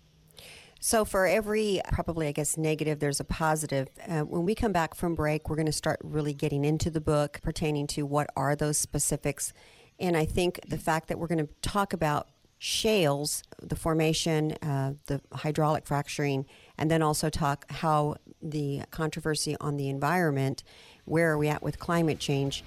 So, 0.85 1.05
for 1.05 1.25
every 1.25 1.79
probably, 1.93 2.27
I 2.27 2.33
guess, 2.33 2.57
negative, 2.57 2.99
there's 2.99 3.21
a 3.21 3.23
positive. 3.23 3.87
Uh, 4.05 4.23
when 4.23 4.43
we 4.43 4.53
come 4.53 4.73
back 4.73 4.95
from 4.95 5.15
break, 5.15 5.49
we're 5.49 5.55
going 5.55 5.65
to 5.65 5.71
start 5.71 5.97
really 6.03 6.33
getting 6.33 6.65
into 6.65 6.91
the 6.91 6.99
book 6.99 7.39
pertaining 7.41 7.87
to 7.87 8.05
what 8.05 8.27
are 8.35 8.53
those 8.53 8.77
specifics. 8.77 9.53
And 9.97 10.17
I 10.17 10.25
think 10.25 10.59
the 10.67 10.77
fact 10.77 11.07
that 11.07 11.17
we're 11.17 11.27
going 11.27 11.47
to 11.47 11.53
talk 11.61 11.93
about 11.93 12.27
shales, 12.59 13.43
the 13.61 13.77
formation, 13.77 14.57
uh, 14.61 14.95
the 15.05 15.21
hydraulic 15.31 15.87
fracturing, 15.87 16.45
and 16.77 16.91
then 16.91 17.01
also 17.01 17.29
talk 17.29 17.63
how 17.71 18.17
the 18.41 18.81
controversy 18.91 19.55
on 19.61 19.77
the 19.77 19.87
environment, 19.87 20.63
where 21.05 21.31
are 21.31 21.37
we 21.37 21.47
at 21.47 21.63
with 21.63 21.79
climate 21.79 22.19
change, 22.19 22.61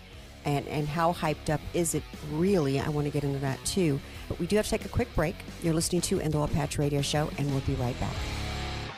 and, 0.46 0.66
and 0.68 0.88
how 0.88 1.12
hyped 1.12 1.50
up 1.50 1.61
is 1.74 1.94
it 1.94 2.02
really? 2.30 2.80
I 2.80 2.88
want 2.88 3.06
to 3.06 3.11
get 3.11 3.24
into 3.24 3.40
that 3.40 3.62
too. 3.66 4.00
But 4.28 4.38
we 4.38 4.46
do 4.46 4.56
have 4.56 4.64
to 4.64 4.70
take 4.70 4.87
a 4.87 4.88
quick 4.88 5.14
break. 5.14 5.35
You're 5.62 5.74
listening 5.74 6.00
to 6.02 6.20
In 6.20 6.30
the 6.30 6.38
Oil 6.38 6.48
Patch 6.48 6.78
Radio 6.78 7.02
Show, 7.02 7.28
and 7.37 7.50
we'll 7.50 7.61
be 7.61 7.74
right 7.74 7.98
back. 8.00 8.14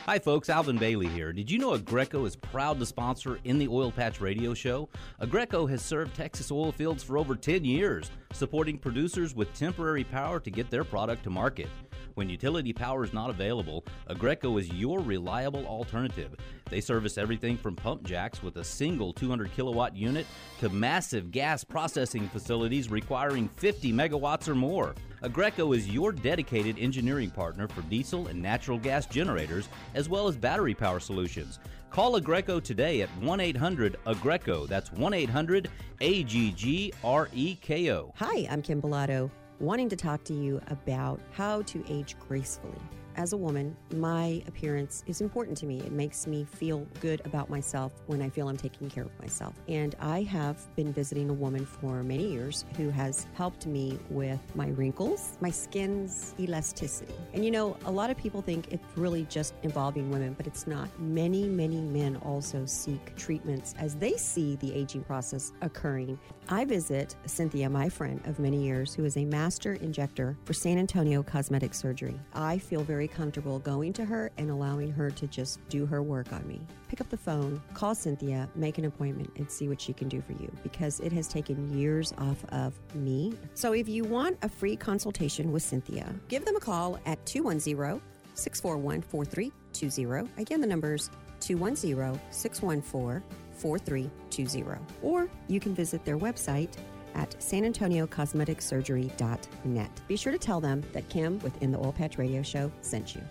Hi, 0.05 0.17
folks. 0.17 0.49
Alvin 0.49 0.77
Bailey 0.77 1.07
here. 1.07 1.31
Did 1.31 1.51
you 1.51 1.59
know 1.59 1.77
Aggreko 1.77 2.25
is 2.25 2.35
proud 2.35 2.79
to 2.79 2.85
sponsor 2.85 3.39
In 3.43 3.59
the 3.59 3.67
Oil 3.67 3.91
Patch 3.91 4.21
radio 4.21 4.55
show? 4.55 4.89
Aggreko 5.21 5.69
has 5.69 5.83
served 5.83 6.15
Texas 6.15 6.51
oil 6.51 6.71
fields 6.71 7.03
for 7.03 7.17
over 7.17 7.35
10 7.35 7.63
years, 7.63 8.09
supporting 8.33 8.77
producers 8.77 9.35
with 9.35 9.53
temporary 9.53 10.03
power 10.03 10.39
to 10.39 10.49
get 10.49 10.71
their 10.71 10.83
product 10.83 11.23
to 11.25 11.29
market. 11.29 11.67
When 12.15 12.29
utility 12.29 12.73
power 12.73 13.03
is 13.03 13.13
not 13.13 13.29
available, 13.29 13.85
Aggreko 14.09 14.59
is 14.59 14.69
your 14.69 14.99
reliable 14.99 15.65
alternative. 15.65 16.35
They 16.69 16.81
service 16.81 17.17
everything 17.17 17.57
from 17.57 17.75
pump 17.75 18.03
jacks 18.03 18.43
with 18.43 18.57
a 18.57 18.63
single 18.63 19.13
200 19.13 19.51
kilowatt 19.53 19.95
unit 19.95 20.25
to 20.59 20.69
massive 20.69 21.31
gas 21.31 21.63
processing 21.63 22.27
facilities 22.29 22.89
requiring 22.89 23.47
50 23.47 23.93
megawatts 23.93 24.47
or 24.47 24.55
more. 24.55 24.95
Aggreko 25.23 25.75
is 25.75 25.89
your 25.89 26.11
dedicated 26.11 26.77
engineering 26.79 27.29
partner 27.29 27.67
for 27.67 27.81
diesel 27.83 28.27
and 28.27 28.41
natural 28.41 28.77
gas 28.77 29.05
generators, 29.05 29.67
as 29.93 30.07
well 30.07 30.27
as 30.27 30.37
battery 30.37 30.73
power 30.73 30.99
solutions. 30.99 31.59
Call 31.89 32.19
Aggreko 32.19 32.63
today 32.63 33.01
at 33.01 33.09
1 33.17 33.39
800 33.39 33.97
Aggreko. 34.05 34.67
That's 34.67 34.91
1 34.91 35.13
800 35.13 35.69
A 36.01 36.23
G 36.23 36.51
G 36.51 36.93
R 37.03 37.29
E 37.33 37.55
K 37.55 37.91
O. 37.91 38.13
Hi, 38.17 38.47
I'm 38.49 38.61
Kim 38.61 38.81
Bolado, 38.81 39.31
wanting 39.59 39.89
to 39.89 39.95
talk 39.95 40.23
to 40.25 40.33
you 40.33 40.61
about 40.67 41.19
how 41.31 41.61
to 41.63 41.83
age 41.89 42.15
gracefully 42.27 42.81
as 43.19 43.33
a 43.33 43.37
woman, 43.37 43.75
my 43.95 44.41
appearance 44.47 45.03
is 45.05 45.19
important 45.19 45.57
to 45.57 45.65
me. 45.65 45.81
It 45.81 45.91
makes 45.91 46.25
me 46.25 46.45
feel 46.45 46.87
good 47.01 47.21
about 47.25 47.49
myself 47.49 47.91
when 48.07 48.21
I 48.21 48.29
feel 48.29 48.47
I'm 48.47 48.55
taking 48.55 48.89
care 48.89 49.03
of 49.03 49.19
myself. 49.19 49.55
And 49.67 49.93
I 49.99 50.21
have 50.23 50.73
been 50.77 50.93
visiting 50.93 51.29
a 51.29 51.33
woman 51.33 51.65
for 51.65 52.01
many 52.01 52.31
years 52.31 52.63
who 52.77 52.89
has 52.91 53.27
helped 53.33 53.65
me 53.67 53.99
with 54.09 54.39
my 54.55 54.69
wrinkles, 54.69 55.37
my 55.41 55.51
skin's 55.51 56.33
elasticity. 56.39 57.13
And 57.33 57.43
you 57.43 57.51
know, 57.51 57.75
a 57.83 57.91
lot 57.91 58.09
of 58.09 58.15
people 58.15 58.41
think 58.41 58.71
it's 58.71 58.85
really 58.95 59.25
just 59.25 59.53
involving 59.63 60.09
women, 60.09 60.33
but 60.33 60.47
it's 60.47 60.65
not. 60.65 60.87
Many, 60.97 61.43
many 61.43 61.81
men 61.81 62.15
also 62.23 62.65
seek 62.65 63.13
treatments 63.17 63.75
as 63.77 63.95
they 63.95 64.13
see 64.13 64.55
the 64.55 64.73
aging 64.73 65.03
process 65.03 65.51
occurring. 65.61 66.17
I 66.47 66.63
visit 66.63 67.17
Cynthia, 67.25 67.69
my 67.69 67.89
friend 67.89 68.21
of 68.25 68.39
many 68.39 68.63
years, 68.63 68.93
who 68.93 69.03
is 69.03 69.17
a 69.17 69.25
master 69.25 69.73
injector 69.73 70.37
for 70.45 70.53
San 70.53 70.77
Antonio 70.77 71.21
Cosmetic 71.21 71.73
Surgery. 71.73 72.17
I 72.33 72.57
feel 72.57 72.81
very 72.81 73.08
comfortable 73.11 73.59
going 73.59 73.93
to 73.93 74.05
her 74.05 74.31
and 74.37 74.49
allowing 74.49 74.91
her 74.91 75.09
to 75.11 75.27
just 75.27 75.59
do 75.69 75.85
her 75.85 76.01
work 76.01 76.31
on 76.33 76.47
me. 76.47 76.61
Pick 76.87 77.01
up 77.01 77.09
the 77.09 77.17
phone, 77.17 77.61
call 77.73 77.95
Cynthia, 77.95 78.49
make 78.55 78.77
an 78.77 78.85
appointment, 78.85 79.31
and 79.37 79.49
see 79.49 79.67
what 79.67 79.81
she 79.81 79.93
can 79.93 80.07
do 80.07 80.21
for 80.21 80.33
you 80.33 80.51
because 80.63 80.99
it 80.99 81.11
has 81.11 81.27
taken 81.27 81.77
years 81.77 82.13
off 82.17 82.43
of 82.49 82.73
me. 82.95 83.33
So 83.53 83.73
if 83.73 83.87
you 83.89 84.03
want 84.03 84.37
a 84.41 84.49
free 84.49 84.75
consultation 84.75 85.51
with 85.51 85.63
Cynthia, 85.63 86.13
give 86.27 86.45
them 86.45 86.55
a 86.55 86.59
call 86.59 86.99
at 87.05 87.23
210 87.25 88.01
641 88.35 89.01
4320. 89.01 90.41
Again, 90.41 90.61
the 90.61 90.67
number's 90.67 91.09
210 91.39 92.19
614 92.31 93.23
4320. 93.59 94.81
Or 95.01 95.29
you 95.47 95.59
can 95.59 95.75
visit 95.75 96.05
their 96.05 96.17
website 96.17 96.75
at 97.15 97.31
sanantoniocosmeticsurgery.net. 97.39 100.01
Be 100.07 100.15
sure 100.15 100.31
to 100.31 100.39
tell 100.39 100.59
them 100.59 100.83
that 100.93 101.07
Kim 101.09 101.37
within 101.39 101.71
the 101.71 101.77
Oil 101.77 101.91
Patch 101.91 102.17
Radio 102.17 102.41
Show 102.41 102.71
sent 102.81 103.15
you. 103.15 103.21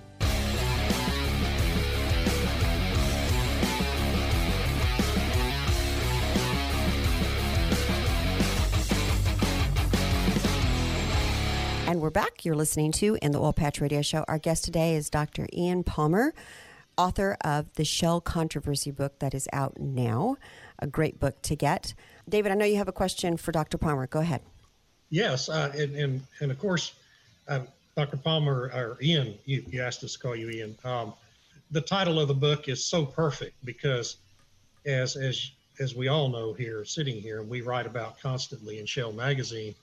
And 11.88 12.02
we're 12.02 12.10
back. 12.10 12.44
You're 12.44 12.54
listening 12.54 12.92
to 12.92 13.16
In 13.22 13.32
the 13.32 13.40
Oil 13.40 13.54
Patch 13.54 13.80
Radio 13.80 14.02
Show. 14.02 14.22
Our 14.28 14.38
guest 14.38 14.62
today 14.62 14.94
is 14.94 15.08
Dr. 15.08 15.46
Ian 15.54 15.84
Palmer, 15.84 16.34
author 16.98 17.38
of 17.42 17.72
the 17.76 17.84
Shale 17.86 18.20
Controversy 18.20 18.90
book 18.90 19.20
that 19.20 19.32
is 19.32 19.48
out 19.54 19.80
now. 19.80 20.36
A 20.80 20.86
great 20.86 21.18
book 21.18 21.40
to 21.40 21.56
get. 21.56 21.94
David, 22.28 22.52
I 22.52 22.54
know 22.54 22.64
you 22.64 22.76
have 22.76 22.88
a 22.88 22.92
question 22.92 23.36
for 23.36 23.52
Dr. 23.52 23.78
Palmer. 23.78 24.06
Go 24.06 24.20
ahead. 24.20 24.42
Yes, 25.10 25.48
uh, 25.48 25.72
and, 25.76 25.96
and 25.96 26.22
and 26.40 26.50
of 26.50 26.58
course, 26.58 26.94
uh, 27.48 27.60
Dr. 27.96 28.18
Palmer 28.18 28.70
or 28.74 28.98
Ian, 29.02 29.34
you, 29.46 29.64
you 29.68 29.82
asked 29.82 30.04
us 30.04 30.12
to 30.12 30.18
call 30.18 30.36
you 30.36 30.50
Ian. 30.50 30.76
Um, 30.84 31.14
the 31.70 31.80
title 31.80 32.20
of 32.20 32.28
the 32.28 32.34
book 32.34 32.68
is 32.68 32.84
so 32.84 33.04
perfect 33.06 33.64
because, 33.64 34.16
as 34.86 35.16
as 35.16 35.50
as 35.80 35.94
we 35.94 36.08
all 36.08 36.28
know 36.28 36.52
here, 36.52 36.84
sitting 36.84 37.20
here, 37.20 37.40
and 37.40 37.48
we 37.48 37.60
write 37.62 37.86
about 37.86 38.20
constantly 38.20 38.78
in 38.78 38.86
Shale 38.86 39.12
magazine, 39.12 39.74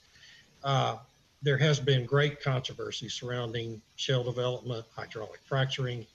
uh, 0.62 0.96
there 1.42 1.58
has 1.58 1.80
been 1.80 2.04
great 2.04 2.42
controversy 2.42 3.08
surrounding 3.08 3.80
shale 3.96 4.22
development, 4.22 4.84
hydraulic 4.94 5.40
fracturing. 5.44 6.06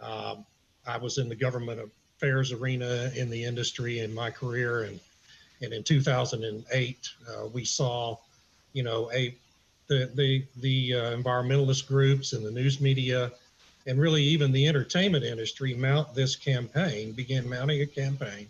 Um, 0.00 0.44
I 0.86 0.96
was 0.96 1.18
in 1.18 1.28
the 1.28 1.34
government 1.34 1.90
affairs 2.16 2.52
arena 2.52 3.10
in 3.16 3.30
the 3.30 3.44
industry 3.44 4.00
in 4.00 4.14
my 4.14 4.30
career, 4.30 4.82
and 4.82 5.00
and 5.60 5.72
in 5.72 5.82
2008 5.82 7.10
uh, 7.28 7.46
we 7.46 7.64
saw, 7.64 8.16
you 8.72 8.82
know, 8.82 9.10
a 9.12 9.34
the 9.88 10.10
the 10.14 10.44
the 10.60 10.94
uh, 10.94 11.16
environmentalist 11.16 11.86
groups 11.86 12.32
and 12.32 12.46
the 12.46 12.50
news 12.50 12.80
media, 12.80 13.32
and 13.86 14.00
really 14.00 14.22
even 14.22 14.52
the 14.52 14.66
entertainment 14.68 15.24
industry 15.24 15.74
mount 15.74 16.14
this 16.14 16.36
campaign, 16.36 17.12
began 17.12 17.48
mounting 17.48 17.82
a 17.82 17.86
campaign 17.86 18.48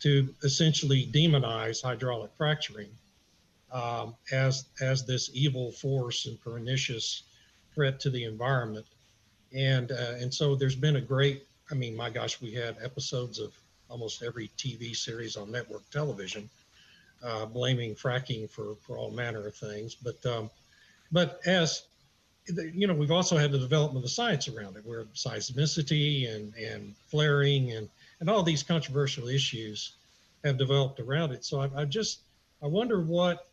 to 0.00 0.32
essentially 0.44 1.06
demonize 1.06 1.82
hydraulic 1.82 2.30
fracturing 2.38 2.88
um, 3.72 4.14
as 4.32 4.64
as 4.80 5.04
this 5.04 5.30
evil 5.34 5.72
force 5.72 6.26
and 6.26 6.40
pernicious 6.42 7.24
threat 7.74 8.00
to 8.00 8.10
the 8.10 8.24
environment, 8.24 8.86
and 9.54 9.92
uh, 9.92 10.14
and 10.20 10.32
so 10.32 10.54
there's 10.54 10.76
been 10.76 10.96
a 10.96 11.00
great. 11.00 11.44
I 11.70 11.74
mean, 11.74 11.96
my 11.96 12.10
gosh, 12.10 12.40
we 12.40 12.52
had 12.52 12.76
episodes 12.82 13.38
of 13.38 13.52
almost 13.90 14.22
every 14.22 14.50
TV 14.56 14.94
series 14.96 15.36
on 15.36 15.50
network 15.50 15.88
television, 15.90 16.48
uh, 17.22 17.46
blaming 17.46 17.94
fracking 17.94 18.48
for, 18.48 18.76
for 18.86 18.96
all 18.96 19.10
manner 19.10 19.46
of 19.46 19.54
things. 19.54 19.94
But 19.94 20.24
um, 20.24 20.50
but 21.12 21.40
as 21.44 21.82
you 22.46 22.86
know, 22.86 22.94
we've 22.94 23.10
also 23.10 23.36
had 23.36 23.52
the 23.52 23.58
development 23.58 23.98
of 23.98 24.02
the 24.02 24.08
science 24.08 24.48
around 24.48 24.76
it, 24.76 24.84
where 24.84 25.04
seismicity 25.14 26.32
and 26.34 26.54
and 26.54 26.94
flaring 27.08 27.72
and 27.72 27.88
and 28.20 28.30
all 28.30 28.42
these 28.42 28.62
controversial 28.62 29.28
issues 29.28 29.92
have 30.44 30.56
developed 30.56 31.00
around 31.00 31.32
it. 31.32 31.44
So 31.44 31.60
I, 31.60 31.70
I 31.76 31.84
just 31.84 32.20
I 32.62 32.66
wonder 32.66 33.00
what 33.00 33.46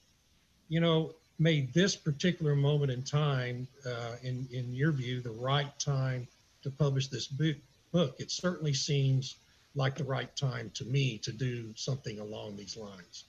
you 0.70 0.80
know 0.80 1.14
made 1.40 1.74
this 1.74 1.96
particular 1.96 2.56
moment 2.56 2.92
in 2.92 3.04
time, 3.04 3.68
uh, 3.86 4.16
in 4.24 4.48
in 4.52 4.74
your 4.74 4.92
view, 4.92 5.22
the 5.22 5.32
right 5.32 5.78
time 5.80 6.28
to 6.64 6.70
publish 6.70 7.08
this 7.08 7.28
book. 7.28 7.56
Book. 7.94 8.16
It 8.20 8.32
certainly 8.32 8.74
seems 8.74 9.38
like 9.78 9.96
the 9.96 10.04
right 10.04 10.36
time 10.36 10.72
to 10.74 10.84
me 10.86 11.20
to 11.20 11.32
do 11.32 11.72
something 11.76 12.20
along 12.20 12.56
these 12.56 12.76
lines. 12.76 13.26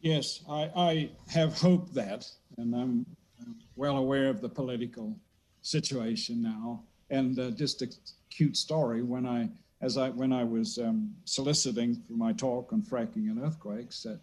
Yes, 0.00 0.42
I, 0.50 0.70
I 0.76 1.10
have 1.28 1.58
hoped 1.58 1.94
that, 1.94 2.26
and 2.58 2.74
I'm 2.74 3.06
well 3.76 3.98
aware 3.98 4.28
of 4.28 4.40
the 4.40 4.48
political 4.48 5.16
situation 5.62 6.42
now. 6.42 6.82
And 7.08 7.38
uh, 7.38 7.50
just 7.50 7.82
a 7.82 7.88
cute 8.30 8.56
story 8.56 9.02
when 9.02 9.26
I, 9.26 9.48
as 9.80 9.96
I, 9.96 10.10
when 10.10 10.32
I 10.32 10.42
was 10.42 10.78
um, 10.78 11.14
soliciting 11.24 12.02
for 12.06 12.14
my 12.14 12.32
talk 12.32 12.72
on 12.72 12.82
fracking 12.82 13.30
and 13.30 13.40
earthquakes, 13.42 14.06
uh, 14.06 14.16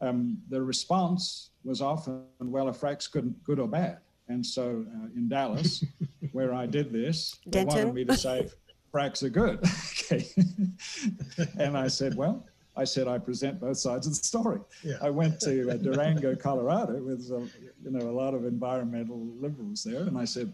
um, 0.00 0.38
the 0.48 0.60
response 0.60 1.50
was 1.64 1.80
often, 1.80 2.24
well, 2.40 2.68
if 2.68 2.76
frack's 2.78 3.06
good, 3.06 3.32
good 3.44 3.60
or 3.60 3.68
bad. 3.68 3.98
And 4.28 4.44
so 4.44 4.84
uh, 4.92 5.06
in 5.14 5.28
Dallas, 5.28 5.84
where 6.32 6.52
I 6.52 6.66
did 6.66 6.92
this, 6.92 7.36
they 7.46 7.64
Denton? 7.64 7.78
wanted 7.78 7.94
me 7.94 8.04
to 8.04 8.16
say, 8.16 8.48
fracks 8.96 9.22
are 9.22 9.28
good. 9.28 9.58
okay. 10.12 10.26
and 11.58 11.76
I 11.76 11.88
said, 11.88 12.16
well, 12.16 12.44
I 12.76 12.84
said 12.84 13.08
I 13.08 13.18
present 13.18 13.60
both 13.60 13.78
sides 13.78 14.06
of 14.06 14.12
the 14.12 14.24
story. 14.24 14.60
Yeah. 14.82 14.96
I 15.02 15.10
went 15.10 15.40
to 15.40 15.70
uh, 15.70 15.76
Durango, 15.76 16.34
Colorado, 16.36 17.02
with 17.02 17.30
uh, 17.30 17.40
you 17.82 17.90
know 17.90 18.08
a 18.08 18.16
lot 18.22 18.34
of 18.34 18.44
environmental 18.44 19.26
liberals 19.40 19.82
there, 19.82 20.02
and 20.02 20.18
I 20.18 20.24
said 20.24 20.52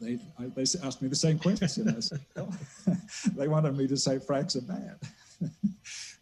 they 0.00 0.18
I, 0.38 0.46
they 0.54 0.62
asked 0.82 1.00
me 1.00 1.08
the 1.08 1.16
same 1.16 1.38
question. 1.38 1.88
I 1.88 2.00
said, 2.00 2.20
well, 2.36 2.54
they 3.34 3.48
wanted 3.48 3.76
me 3.76 3.86
to 3.88 3.96
say 3.96 4.18
fracks 4.18 4.56
are 4.56 4.62
bad, 4.62 4.98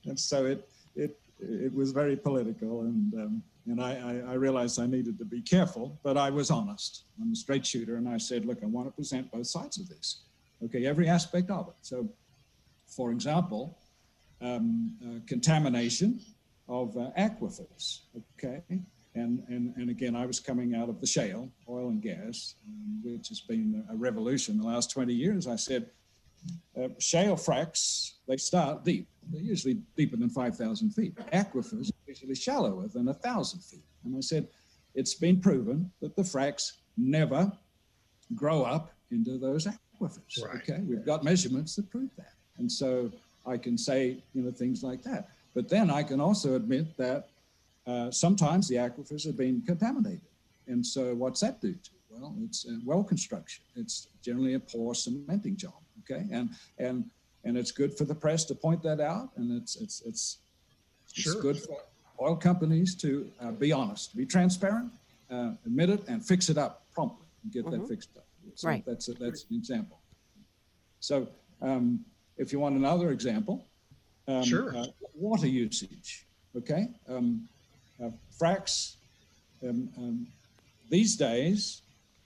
and 0.04 0.18
so 0.18 0.46
it 0.46 0.68
it 0.94 1.18
it 1.40 1.74
was 1.74 1.90
very 1.90 2.16
political, 2.16 2.82
and 2.82 3.14
um, 3.14 3.42
and 3.66 3.82
I, 3.82 4.22
I 4.26 4.32
I 4.32 4.34
realized 4.34 4.78
I 4.78 4.86
needed 4.86 5.18
to 5.18 5.24
be 5.24 5.42
careful, 5.42 5.98
but 6.04 6.16
I 6.16 6.30
was 6.30 6.52
honest. 6.52 7.02
I'm 7.20 7.32
a 7.32 7.36
straight 7.36 7.66
shooter, 7.66 7.96
and 7.96 8.08
I 8.08 8.18
said, 8.18 8.44
look, 8.44 8.62
I 8.62 8.66
want 8.66 8.86
to 8.86 8.92
present 8.92 9.32
both 9.32 9.48
sides 9.48 9.80
of 9.80 9.88
this 9.88 10.25
okay, 10.64 10.86
every 10.86 11.08
aspect 11.08 11.50
of 11.50 11.68
it. 11.68 11.74
So, 11.82 12.08
for 12.86 13.10
example, 13.12 13.78
um, 14.40 14.92
uh, 15.02 15.20
contamination 15.26 16.20
of 16.68 16.96
uh, 16.96 17.10
aquifers, 17.18 18.00
okay? 18.34 18.62
And, 19.14 19.42
and, 19.48 19.74
and 19.76 19.88
again, 19.88 20.14
I 20.14 20.26
was 20.26 20.40
coming 20.40 20.74
out 20.74 20.88
of 20.88 21.00
the 21.00 21.06
shale, 21.06 21.48
oil 21.68 21.88
and 21.88 22.02
gas, 22.02 22.54
um, 22.66 23.00
which 23.02 23.28
has 23.28 23.40
been 23.40 23.84
a 23.90 23.96
revolution 23.96 24.58
the 24.58 24.66
last 24.66 24.90
20 24.90 25.12
years. 25.12 25.46
I 25.46 25.56
said, 25.56 25.90
uh, 26.80 26.88
shale 26.98 27.36
fracks, 27.36 28.12
they 28.28 28.36
start 28.36 28.84
deep. 28.84 29.08
They're 29.32 29.40
usually 29.40 29.80
deeper 29.96 30.16
than 30.16 30.28
5,000 30.28 30.90
feet. 30.90 31.16
Aquifers 31.32 31.90
are 31.90 32.06
usually 32.06 32.34
shallower 32.34 32.88
than 32.88 33.06
1,000 33.06 33.60
feet. 33.60 33.84
And 34.04 34.16
I 34.16 34.20
said, 34.20 34.48
it's 34.94 35.14
been 35.14 35.40
proven 35.40 35.90
that 36.00 36.14
the 36.14 36.22
fracks 36.22 36.72
never 36.96 37.50
grow 38.34 38.62
up 38.62 38.92
into 39.10 39.38
those 39.38 39.66
aquifers. 39.66 39.78
Right. 40.00 40.56
Okay, 40.56 40.80
we've 40.86 41.04
got 41.04 41.24
measurements 41.24 41.76
that 41.76 41.90
prove 41.90 42.10
that, 42.16 42.32
and 42.58 42.70
so 42.70 43.10
I 43.46 43.56
can 43.56 43.76
say 43.78 44.22
you 44.34 44.42
know 44.42 44.50
things 44.50 44.82
like 44.82 45.02
that. 45.02 45.28
But 45.54 45.68
then 45.68 45.90
I 45.90 46.02
can 46.02 46.20
also 46.20 46.54
admit 46.54 46.96
that 46.98 47.28
uh, 47.86 48.10
sometimes 48.10 48.68
the 48.68 48.76
aquifers 48.76 49.24
have 49.26 49.36
been 49.36 49.62
contaminated, 49.62 50.20
and 50.66 50.84
so 50.84 51.14
what's 51.14 51.40
that 51.40 51.60
do 51.60 51.72
to? 51.72 51.90
Well, 52.10 52.34
it's 52.44 52.66
uh, 52.66 52.78
well 52.84 53.02
construction. 53.04 53.64
It's 53.74 54.08
generally 54.22 54.54
a 54.54 54.60
poor 54.60 54.94
cementing 54.94 55.56
job. 55.56 55.74
Okay, 56.02 56.24
and 56.30 56.50
and 56.78 57.04
and 57.44 57.56
it's 57.56 57.70
good 57.70 57.96
for 57.96 58.04
the 58.04 58.14
press 58.14 58.44
to 58.46 58.54
point 58.54 58.82
that 58.82 59.00
out, 59.00 59.30
and 59.36 59.50
it's 59.60 59.76
it's 59.76 60.02
it's 60.02 60.38
it's 61.10 61.22
Sure. 61.22 61.40
good 61.40 61.58
for 61.58 61.78
oil 62.20 62.36
companies 62.36 62.94
to 62.96 63.30
uh, 63.40 63.52
be 63.52 63.72
honest, 63.72 64.16
be 64.16 64.26
transparent, 64.26 64.92
uh, 65.30 65.52
admit 65.64 65.90
it, 65.90 66.02
and 66.08 66.24
fix 66.24 66.48
it 66.48 66.58
up 66.58 66.84
promptly 66.92 67.26
and 67.42 67.52
get 67.52 67.70
that 67.70 67.88
fixed 67.88 68.10
up. 68.16 68.25
So 68.54 68.68
Right. 68.68 68.84
That's 68.86 69.08
a, 69.08 69.14
that's 69.14 69.46
an 69.50 69.56
example. 69.56 70.00
So 71.00 71.28
um, 71.60 72.04
if 72.36 72.52
you 72.52 72.60
want 72.60 72.76
another 72.76 73.10
example, 73.10 73.66
um, 74.28 74.42
Sure. 74.44 74.76
uh, 74.76 74.86
water 75.14 75.46
usage. 75.46 76.26
Okay, 76.56 76.88
um, 77.08 77.48
uh, 78.02 78.10
fracks. 78.40 78.96
Um, 79.62 79.90
um, 79.98 80.26
these 80.90 81.16
days, 81.16 81.82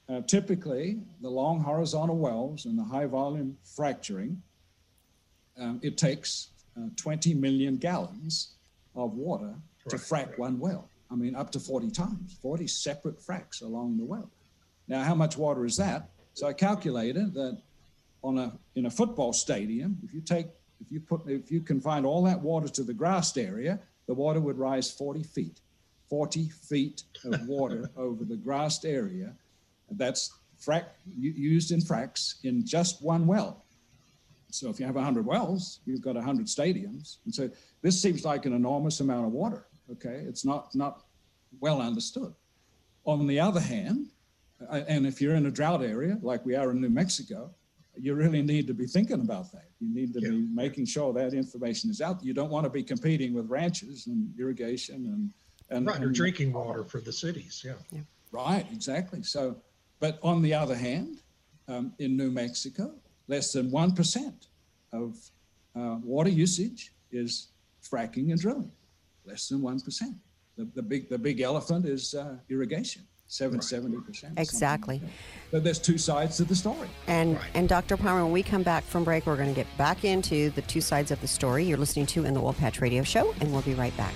uh, 0.08 0.20
typically 0.22 1.00
the 1.20 1.28
long 1.28 1.60
horizontal 1.60 2.16
wells 2.18 2.66
and 2.66 2.78
the 2.78 2.84
high 2.84 3.06
volume 3.06 3.56
fracturing, 3.76 4.42
um, 5.58 5.80
it 5.82 5.98
takes 5.98 6.50
uh, 6.76 6.88
20 6.96 7.34
million 7.34 7.76
gallons 7.76 8.54
of 8.94 9.14
water 9.14 9.54
to 9.88 9.96
Right, 9.96 10.28
frack 10.28 10.38
one 10.38 10.58
well. 10.58 10.88
I 11.10 11.16
mean, 11.16 11.34
up 11.34 11.50
to 11.52 11.60
40 11.60 11.90
times, 11.90 12.38
40 12.40 12.66
separate 12.68 13.20
fracks 13.20 13.62
along 13.62 13.98
the 13.98 14.04
well. 14.04 14.30
Now, 14.90 15.04
how 15.04 15.14
much 15.14 15.38
water 15.38 15.64
is 15.64 15.76
that? 15.76 16.10
So 16.34 16.48
I 16.48 16.52
calculated 16.52 17.32
that 17.34 17.62
on 18.24 18.38
a 18.38 18.58
in 18.74 18.86
a 18.86 18.90
football 18.90 19.32
stadium, 19.32 19.96
if 20.02 20.12
you 20.12 20.20
take 20.20 20.48
if 20.80 20.90
you 20.90 20.98
put 21.00 21.22
if 21.28 21.50
you 21.50 21.60
confine 21.60 22.04
all 22.04 22.24
that 22.24 22.40
water 22.40 22.68
to 22.68 22.82
the 22.82 22.92
grassed 22.92 23.38
area, 23.38 23.78
the 24.08 24.14
water 24.14 24.40
would 24.40 24.58
rise 24.58 24.90
40 24.90 25.22
feet. 25.22 25.60
40 26.08 26.48
feet 26.48 27.04
of 27.24 27.46
water 27.46 27.88
over 27.96 28.24
the 28.24 28.36
grassed 28.36 28.84
area. 28.84 29.32
That's 29.92 30.32
frac 30.60 30.86
used 31.16 31.70
in 31.70 31.80
fracks 31.80 32.34
in 32.42 32.66
just 32.66 33.00
one 33.00 33.28
well. 33.28 33.64
So 34.50 34.68
if 34.70 34.80
you 34.80 34.86
have 34.86 34.96
100 34.96 35.24
wells, 35.24 35.78
you've 35.86 36.02
got 36.02 36.16
100 36.16 36.46
stadiums. 36.46 37.18
And 37.24 37.32
so 37.32 37.48
this 37.80 38.02
seems 38.02 38.24
like 38.24 38.44
an 38.44 38.54
enormous 38.54 38.98
amount 38.98 39.26
of 39.26 39.32
water. 39.32 39.66
Okay, 39.92 40.24
it's 40.26 40.44
not 40.44 40.74
not 40.74 41.04
well 41.60 41.80
understood. 41.80 42.34
On 43.04 43.28
the 43.28 43.38
other 43.38 43.60
hand, 43.60 44.08
and 44.68 45.06
if 45.06 45.20
you're 45.20 45.34
in 45.34 45.46
a 45.46 45.50
drought 45.50 45.82
area 45.82 46.18
like 46.22 46.44
we 46.44 46.54
are 46.54 46.70
in 46.70 46.80
New 46.80 46.90
Mexico, 46.90 47.50
you 47.96 48.14
really 48.14 48.42
need 48.42 48.66
to 48.66 48.74
be 48.74 48.86
thinking 48.86 49.20
about 49.20 49.50
that. 49.52 49.68
You 49.80 49.92
need 49.92 50.12
to 50.14 50.20
be 50.20 50.46
making 50.52 50.86
sure 50.86 51.12
that 51.14 51.34
information 51.34 51.90
is 51.90 52.00
out. 52.00 52.24
You 52.24 52.34
don't 52.34 52.50
want 52.50 52.64
to 52.64 52.70
be 52.70 52.82
competing 52.82 53.34
with 53.34 53.48
ranches 53.48 54.06
and 54.06 54.32
irrigation 54.38 55.06
and 55.06 55.32
and, 55.70 55.86
Right, 55.86 56.02
or 56.02 56.10
drinking 56.10 56.52
water 56.52 56.84
for 56.84 57.00
the 57.00 57.12
cities, 57.12 57.64
yeah. 57.64 58.00
Right, 58.32 58.66
exactly. 58.72 59.22
So, 59.22 59.56
but 60.00 60.18
on 60.22 60.42
the 60.42 60.52
other 60.54 60.74
hand, 60.74 61.22
um, 61.68 61.92
in 61.98 62.16
New 62.16 62.30
Mexico, 62.30 62.92
less 63.28 63.52
than 63.52 63.70
1% 63.70 64.32
of 64.92 65.16
uh, 65.76 65.96
water 66.02 66.30
usage 66.30 66.92
is 67.12 67.48
fracking 67.82 68.30
and 68.30 68.40
drilling. 68.40 68.72
Less 69.24 69.48
than 69.48 69.60
1%. 69.60 70.00
The, 70.56 70.64
the, 70.74 70.82
big, 70.82 71.08
the 71.08 71.18
big 71.18 71.40
elephant 71.40 71.86
is 71.86 72.14
uh, 72.14 72.36
irrigation, 72.48 73.02
seven, 73.30 73.60
70%. 73.60 74.16
something 74.16 74.30
like 74.36 74.38
Exactly. 74.38 74.98
that. 74.98 75.10
But 75.52 75.64
there's 75.64 75.78
two 75.78 75.98
sides 75.98 76.36
to 76.38 76.44
the 76.44 76.54
story. 76.54 76.88
And 77.06 77.36
Right. 77.36 77.44
and 77.54 77.68
Dr. 77.68 77.96
Palmer, 77.96 78.24
when 78.24 78.32
we 78.32 78.42
come 78.42 78.62
back 78.62 78.84
from 78.84 79.04
break, 79.04 79.26
we're 79.26 79.36
going 79.36 79.48
to 79.48 79.54
get 79.54 79.66
back 79.78 80.04
into 80.04 80.50
the 80.50 80.62
two 80.62 80.80
sides 80.80 81.10
of 81.10 81.20
the 81.20 81.28
story 81.28 81.64
you're 81.64 81.78
listening 81.78 82.06
to 82.06 82.24
in 82.24 82.34
the 82.34 82.40
Oil 82.40 82.52
Patch 82.52 82.80
Radio 82.80 83.02
Show, 83.04 83.32
and 83.40 83.52
we'll 83.52 83.62
be 83.62 83.74
right 83.74 83.96
back. 83.96 84.12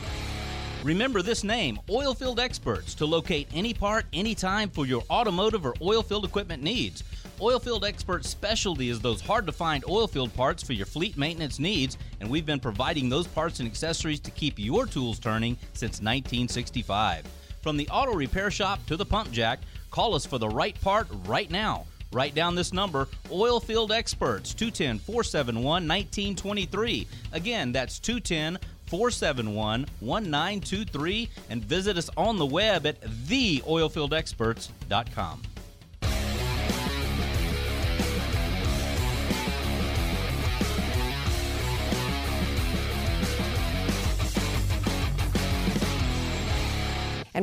Remember 0.83 1.22
this 1.22 1.44
name, 1.44 1.79
Oilfield 1.88 2.38
Experts, 2.38 2.94
to 2.96 3.07
locate 3.07 3.48
any 3.55 3.72
part, 3.72 4.05
anytime 4.12 4.68
for 4.68 4.85
your 4.85 5.03
automotive 5.09 5.64
or 5.64 5.72
oilfield 5.74 6.24
equipment 6.24 6.62
needs. 6.62 7.03
Oilfield 7.40 7.85
Experts' 7.85 8.29
specialty 8.29 8.90
is 8.90 9.00
those 9.00 9.20
hard 9.22 9.46
to 9.46 9.53
find 9.53 9.83
oilfield 9.85 10.35
parts 10.35 10.62
for 10.62 10.74
your 10.74 10.85
fleet 10.87 11.16
maintenance 11.16 11.59
needs, 11.59 11.96
and 12.20 12.29
we've 12.29 12.44
been 12.44 12.61
providing 12.61 13.09
those 13.09 13.27
parts 13.27 13.61
and 13.61 13.68
accessories 13.68 14.20
to 14.20 14.31
keep 14.33 14.59
your 14.59 14.85
tools 14.87 15.18
turning 15.18 15.57
since 15.72 16.00
1965. 16.03 17.24
From 17.64 17.77
the 17.79 17.88
auto 17.88 18.12
repair 18.12 18.50
shop 18.50 18.85
to 18.88 18.96
the 18.98 19.07
pump 19.07 19.33
jack, 19.33 19.61
call 19.90 20.14
us 20.14 20.27
for 20.27 20.37
the 20.37 20.50
right 20.50 20.79
part 20.83 21.07
right 21.24 21.50
now. 21.50 21.87
Write 22.12 22.35
down 22.35 22.55
this 22.55 22.74
number 22.74 23.09
Oilfield 23.31 23.90
Experts, 23.90 24.53
210 24.53 24.98
471 24.98 25.64
1923. 25.64 27.07
Again, 27.33 27.72
that's 27.72 27.98
210 28.00 28.59
471 28.85 29.87
1923. 30.00 31.31
And 31.48 31.64
visit 31.64 31.96
us 31.96 32.11
on 32.18 32.37
the 32.37 32.44
web 32.44 32.85
at 32.85 33.00
theoilfieldexperts.com. 33.00 35.42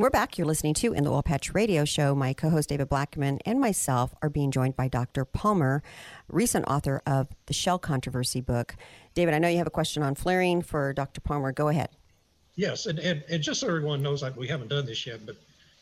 And 0.02 0.04
we're 0.06 0.10
back. 0.10 0.36
You're 0.36 0.48
listening 0.48 0.74
to 0.74 0.94
In 0.94 1.04
the 1.04 1.12
Oil 1.12 1.22
Patch 1.22 1.54
Radio 1.54 1.86
Show. 1.86 2.16
My 2.16 2.34
co 2.34 2.50
host 2.50 2.70
David 2.70 2.90
Blackman 2.90 3.38
and 3.46 3.60
myself 3.60 4.16
are 4.24 4.32
being 4.32 4.50
joined 4.50 4.76
by 4.76 4.88
Dr. 4.88 5.26
Palmer, 5.26 5.84
recent 6.28 6.66
author 6.68 7.04
of 7.06 7.28
the 7.46 7.54
Shale 7.54 7.78
Controversy 7.78 8.42
book. 8.42 8.76
David, 9.14 9.36
I 9.36 9.38
know 9.38 9.48
you 9.48 9.60
have 9.60 9.68
a 9.68 9.70
question 9.70 10.02
on 10.02 10.16
flaring 10.16 10.64
for 10.64 10.92
Dr. 10.92 11.22
Palmer. 11.22 11.52
Go 11.52 11.68
ahead. 11.68 11.90
Yes, 12.56 12.88
and, 12.88 12.98
and, 12.98 13.24
and 13.30 13.44
just 13.44 13.60
so 13.60 13.68
everyone 13.68 14.02
knows, 14.02 14.24
like 14.24 14.36
we 14.36 14.48
haven't 14.48 14.70
done 14.70 14.88
this 14.88 15.06
yet, 15.06 15.24
but 15.24 15.36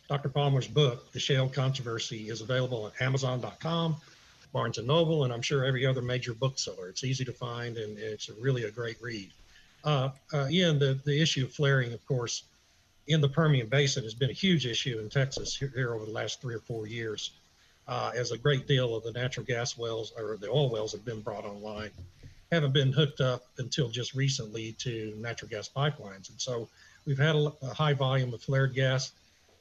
Dr. 0.09 0.27
Palmer's 0.27 0.67
book, 0.67 1.09
The 1.13 1.19
Shale 1.21 1.47
Controversy, 1.47 2.27
is 2.27 2.41
available 2.41 2.87
at 2.87 3.01
Amazon.com, 3.01 3.95
Barnes 4.51 4.79
and 4.79 4.87
Noble, 4.87 5.23
and 5.23 5.31
I'm 5.31 5.41
sure 5.41 5.63
every 5.63 5.85
other 5.85 6.01
major 6.01 6.33
bookseller. 6.33 6.89
It's 6.89 7.05
easy 7.05 7.23
to 7.23 7.31
find, 7.31 7.77
and 7.77 7.97
it's 7.97 8.29
really 8.41 8.65
a 8.65 8.71
great 8.71 9.01
read. 9.01 9.31
Uh, 9.85 10.09
uh, 10.33 10.49
Ian, 10.51 10.77
the, 10.77 10.99
the 11.05 11.21
issue 11.21 11.45
of 11.45 11.53
flaring, 11.53 11.93
of 11.93 12.05
course, 12.05 12.43
in 13.09 13.21
the 13.21 13.29
Permian 13.29 13.67
Basin 13.67 14.03
has 14.03 14.13
been 14.13 14.29
a 14.29 14.33
huge 14.33 14.65
issue 14.65 14.99
in 14.99 15.09
Texas 15.09 15.55
here, 15.55 15.71
here 15.75 15.93
over 15.93 16.05
the 16.05 16.11
last 16.11 16.41
three 16.41 16.55
or 16.55 16.59
four 16.59 16.87
years, 16.87 17.31
uh, 17.87 18.11
as 18.15 18.31
a 18.31 18.37
great 18.37 18.67
deal 18.67 18.95
of 18.95 19.03
the 19.03 19.11
natural 19.11 19.45
gas 19.45 19.77
wells 19.77 20.13
or 20.17 20.37
the 20.37 20.47
oil 20.47 20.69
wells 20.69 20.91
have 20.93 21.03
been 21.03 21.21
brought 21.21 21.43
online 21.43 21.89
haven't 22.51 22.73
been 22.73 22.91
hooked 22.91 23.21
up 23.21 23.45
until 23.57 23.89
just 23.89 24.13
recently 24.13 24.73
to 24.73 25.13
natural 25.17 25.49
gas 25.49 25.69
pipelines. 25.69 26.29
And 26.29 26.39
so 26.39 26.67
we've 27.05 27.17
had 27.17 27.35
a, 27.35 27.53
a 27.61 27.73
high 27.73 27.93
volume 27.93 28.33
of 28.33 28.41
flared 28.41 28.73
gas 28.73 29.11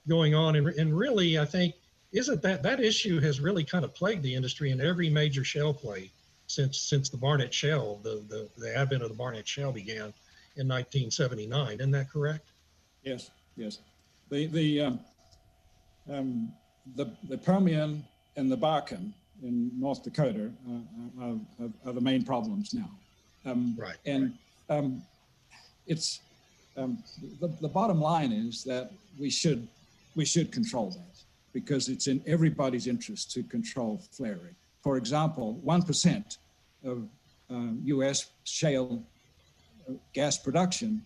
going 0.09 0.35
on. 0.35 0.57
And, 0.57 0.69
and 0.69 0.97
really, 0.97 1.39
I 1.39 1.45
think, 1.45 1.75
isn't 2.13 2.41
that 2.43 2.63
that 2.63 2.81
issue 2.81 3.21
has 3.21 3.41
really 3.41 3.65
kind 3.65 3.85
of 3.85 3.95
plagued 3.95 4.23
the 4.23 4.35
industry 4.35 4.71
in 4.71 4.81
every 4.81 5.11
major 5.11 5.45
shale 5.45 5.75
play 5.75 6.11
since 6.47 6.79
since 6.79 7.11
the 7.11 7.19
Barnett 7.19 7.53
Shale, 7.53 8.01
the, 8.03 8.25
the, 8.29 8.49
the 8.57 8.75
advent 8.75 9.03
of 9.03 9.11
the 9.11 9.15
Barnett 9.15 9.47
Shale 9.47 9.73
began 9.73 10.15
in 10.57 10.67
1979. 10.67 11.75
Isn't 11.75 11.91
that 11.91 12.11
correct? 12.11 12.49
Yes, 13.03 13.31
yes. 13.59 13.79
The 14.31 14.47
the 14.47 14.81
um, 14.83 15.01
um, 16.11 16.53
the 16.97 17.13
the 17.29 17.39
Permian 17.39 18.05
and 18.37 18.51
the 18.51 18.57
Bakken 18.57 19.13
in 19.43 19.71
North 19.79 20.03
Dakota 20.03 20.51
uh, 20.69 21.25
are, 21.25 21.37
are, 21.61 21.71
are 21.87 21.93
the 21.93 22.01
main 22.01 22.25
problems 22.25 22.75
now. 22.75 22.91
Um, 23.45 23.77
Right, 23.79 23.97
And 24.05 24.35
um, 24.69 25.03
it's 25.87 26.21
um, 26.77 27.03
the 27.41 27.49
the 27.61 27.69
bottom 27.69 28.01
line 28.01 28.33
is 28.33 28.65
that 28.65 28.93
we 29.19 29.31
should 29.31 29.67
we 30.15 30.25
should 30.25 30.53
control 30.53 30.91
that 30.91 31.23
because 31.53 31.89
it's 31.89 32.07
in 32.07 32.23
everybody's 32.27 32.87
interest 32.87 33.33
to 33.33 33.43
control 33.43 34.01
flaring. 34.13 34.55
For 34.83 34.97
example, 34.97 35.55
one 35.63 35.83
percent 35.83 36.39
of 36.85 37.09
um, 37.51 37.81
U.S. 37.85 38.31
shale 38.45 39.03
uh, 39.89 39.95
gas 40.13 40.39
production 40.39 41.03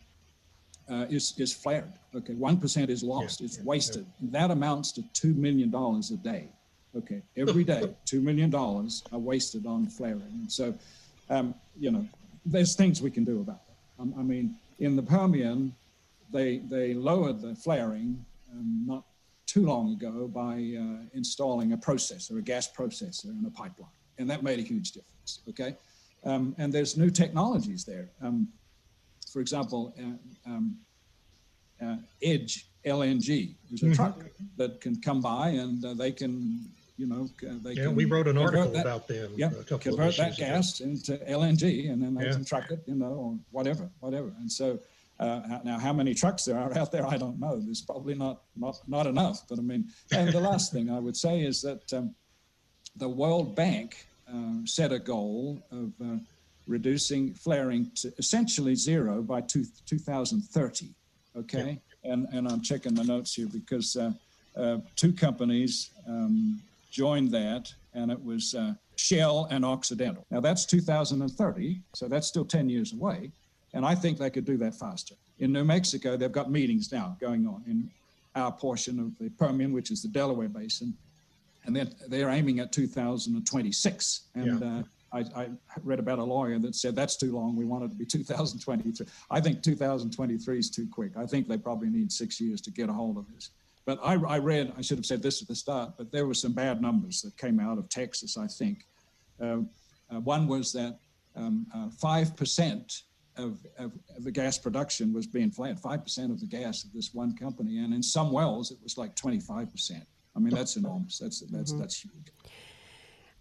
uh, 0.88 1.06
is 1.08 1.34
is 1.38 1.52
flared. 1.52 1.92
Okay, 2.14 2.34
one 2.34 2.58
percent 2.58 2.90
is 2.90 3.02
lost. 3.02 3.40
Yeah, 3.40 3.46
it's 3.46 3.58
yeah, 3.58 3.64
wasted. 3.64 4.06
That 4.20 4.50
amounts 4.50 4.92
to 4.92 5.02
two 5.12 5.34
million 5.34 5.70
dollars 5.70 6.10
a 6.10 6.16
day. 6.16 6.48
Okay, 6.96 7.22
every 7.36 7.64
day, 7.64 7.94
two 8.04 8.20
million 8.20 8.50
dollars 8.50 9.02
are 9.12 9.18
wasted 9.18 9.66
on 9.66 9.86
flaring. 9.86 10.22
And 10.40 10.52
so, 10.52 10.74
um, 11.30 11.54
you 11.78 11.90
know, 11.90 12.06
there's 12.44 12.74
things 12.76 13.00
we 13.00 13.10
can 13.10 13.24
do 13.24 13.40
about 13.40 13.66
that. 13.66 14.02
Um, 14.02 14.14
I 14.18 14.22
mean, 14.22 14.56
in 14.78 14.96
the 14.96 15.02
Permian, 15.02 15.74
they 16.32 16.58
they 16.58 16.94
lowered 16.94 17.40
the 17.40 17.54
flaring 17.54 18.24
um, 18.52 18.84
not 18.86 19.04
too 19.46 19.66
long 19.66 19.92
ago 19.92 20.28
by 20.28 20.54
uh, 20.54 21.06
installing 21.14 21.72
a 21.72 21.76
processor, 21.76 22.38
a 22.38 22.42
gas 22.42 22.70
processor, 22.70 23.26
in 23.26 23.44
a 23.46 23.50
pipeline, 23.50 23.90
and 24.18 24.28
that 24.28 24.42
made 24.42 24.58
a 24.58 24.62
huge 24.62 24.92
difference. 24.92 25.40
Okay, 25.48 25.76
um, 26.24 26.54
and 26.58 26.72
there's 26.72 26.96
new 26.96 27.10
technologies 27.10 27.84
there. 27.84 28.08
For 29.32 29.40
example, 29.40 29.94
uh, 29.98 30.50
um, 30.50 30.76
uh, 31.82 31.96
Edge 32.22 32.66
LNG 32.84 33.54
is 33.72 33.82
a 33.82 33.94
truck 33.94 34.20
that 34.56 34.80
can 34.80 35.00
come 35.00 35.20
by 35.20 35.48
and 35.48 35.84
uh, 35.84 35.94
they 35.94 36.12
can 36.12 36.70
you 36.98 37.06
know, 37.06 37.28
they 37.64 37.72
yeah, 37.72 37.84
can 37.84 37.96
we 37.96 38.04
wrote 38.04 38.28
an 38.28 38.38
article 38.38 38.70
that, 38.70 38.82
about 38.82 39.08
them. 39.08 39.32
Yeah, 39.34 39.50
convert 39.66 40.16
that 40.18 40.36
gas 40.36 40.78
ago. 40.78 40.90
into 40.90 41.16
LNG, 41.24 41.90
and 41.90 42.00
then 42.00 42.14
they 42.14 42.26
yeah. 42.26 42.32
can 42.32 42.44
truck 42.44 42.70
it, 42.70 42.84
you 42.86 42.94
know, 42.94 43.06
or 43.06 43.38
whatever, 43.50 43.88
whatever. 43.98 44.30
And 44.38 44.52
so 44.52 44.78
uh, 45.18 45.58
now, 45.64 45.78
how 45.78 45.92
many 45.92 46.14
trucks 46.14 46.44
there 46.44 46.58
are 46.58 46.76
out 46.78 46.92
there, 46.92 47.06
I 47.06 47.16
don't 47.16 47.40
know. 47.40 47.58
There's 47.58 47.80
probably 47.80 48.14
not 48.14 48.42
not 48.56 48.78
not 48.86 49.06
enough. 49.06 49.42
But 49.48 49.58
I 49.58 49.62
mean, 49.62 49.88
and 50.12 50.32
the 50.32 50.40
last 50.40 50.72
thing 50.72 50.90
I 50.90 50.98
would 50.98 51.16
say 51.16 51.40
is 51.40 51.62
that 51.62 51.92
um, 51.92 52.14
the 52.96 53.08
World 53.08 53.56
Bank 53.56 54.06
uh, 54.32 54.64
set 54.64 54.92
a 54.92 54.98
goal 54.98 55.62
of 55.70 55.92
uh, 56.00 56.18
reducing 56.72 57.35
flaring 57.35 57.90
to 57.94 58.12
essentially 58.18 58.74
zero 58.74 59.22
by 59.22 59.42
two, 59.42 59.64
2030. 59.87 60.88
Okay, 61.37 61.78
yeah. 62.04 62.12
and 62.12 62.26
and 62.32 62.48
I'm 62.48 62.62
checking 62.62 62.94
my 62.94 63.02
notes 63.02 63.35
here 63.35 63.46
because 63.46 63.94
uh, 63.96 64.12
uh, 64.56 64.78
two 64.96 65.12
companies 65.12 65.90
um, 66.08 66.61
joined 66.90 67.30
that, 67.32 67.72
and 67.94 68.11
it 68.11 68.22
was 68.24 68.54
uh, 68.54 68.74
Shell 68.96 69.48
and 69.50 69.64
Occidental. 69.64 70.24
Now 70.30 70.40
that's 70.40 70.64
2030, 70.64 71.80
so 71.94 72.08
that's 72.08 72.26
still 72.26 72.44
10 72.44 72.68
years 72.68 72.92
away, 72.92 73.30
and 73.74 73.85
I 73.85 73.94
think 73.94 74.18
they 74.18 74.30
could 74.30 74.46
do 74.46 74.56
that 74.58 74.74
faster. 74.74 75.14
In 75.38 75.52
New 75.52 75.64
Mexico, 75.64 76.16
they've 76.16 76.32
got 76.40 76.50
meetings 76.50 76.90
now 76.92 77.16
going 77.20 77.46
on 77.46 77.62
in 77.66 77.90
our 78.35 78.52
portion 78.52 78.98
of 78.98 79.16
the 79.18 79.28
Permian, 79.30 79.72
which 79.72 79.90
is 79.90 80.02
the 80.02 80.08
Delaware 80.08 80.48
Basin, 80.48 80.94
and 81.64 81.76
they're, 81.76 81.90
they're 82.08 82.30
aiming 82.30 82.61
at 82.61 82.72
2026. 82.72 84.20
And 84.35 84.61
yeah. 84.61 84.82
I, 85.12 85.20
I, 85.37 85.48
read 85.83 85.98
about 85.98 86.18
a 86.18 86.25
lawyer 86.25 86.59
that 86.59 86.75
said 86.75 86.96
that's 86.96 87.16
too 87.16 87.35
long. 87.35 87.55
We 87.55 87.64
want 87.64 87.85
it 87.85 87.90
to 87.90 87.96
be 87.96 88.07
2023. 88.07 89.07
I 89.31 89.40
think 89.40 89.62
2023 89.62 90.59
is 90.59 90.70
too 90.70 90.88
quick. 90.90 91.12
I 91.16 91.27
think 91.27 91.48
they 91.48 91.59
probably 91.59 91.90
need 91.90 92.11
six 92.11 92.40
years 92.40 92.61
to 92.62 92.70
get 92.70 92.88
a 92.88 92.92
hold 92.92 93.18
of 93.18 93.27
this. 93.35 93.51
But 93.85 93.98
I, 94.03 94.14
I 94.14 94.38
read, 94.38 94.72
I 94.77 94.81
should 94.81 94.98
have 94.98 95.07
said 95.07 95.22
this 95.22 95.42
at 95.42 95.48
the 95.48 95.57
start, 95.57 95.94
but 95.98 96.12
there 96.12 96.27
were 96.27 96.35
some 96.35 96.53
bad 96.53 96.81
numbers 96.81 97.20
that 97.22 97.37
came 97.37 97.59
out 97.61 97.79
of 97.79 97.88
Texas, 97.88 98.37
I 98.37 98.46
think. 98.46 98.87
Uh, 99.40 99.59
uh, 100.11 100.20
one 100.20 100.46
was 100.46 100.72
that 100.72 100.98
um, 101.35 101.66
uh, 101.75 101.88
5% 101.88 103.03
of, 103.37 103.59
of, 103.79 103.92
of, 104.16 104.25
the 104.25 104.31
gas 104.31 104.59
production 104.59 105.12
was 105.12 105.27
being 105.27 105.51
flared, 105.51 105.79
5% 105.79 106.31
of 106.31 106.38
the 106.38 106.46
gas 106.46 106.85
of 106.85 106.92
this 106.92 107.12
one 107.12 107.35
company. 107.35 107.79
And 107.79 107.92
in 107.92 108.03
some 108.03 108.31
wells, 108.31 108.70
it 108.70 108.79
was 108.83 108.98
like 108.98 109.16
25%. 109.16 110.05
I 110.35 110.38
mean, 110.38 110.55
that's 110.55 110.77
enormous. 110.77 111.18
That's, 111.18 111.40
that's, 111.40 111.72
mm-hmm. 111.72 111.81
that's 111.81 112.01
huge. 112.01 112.33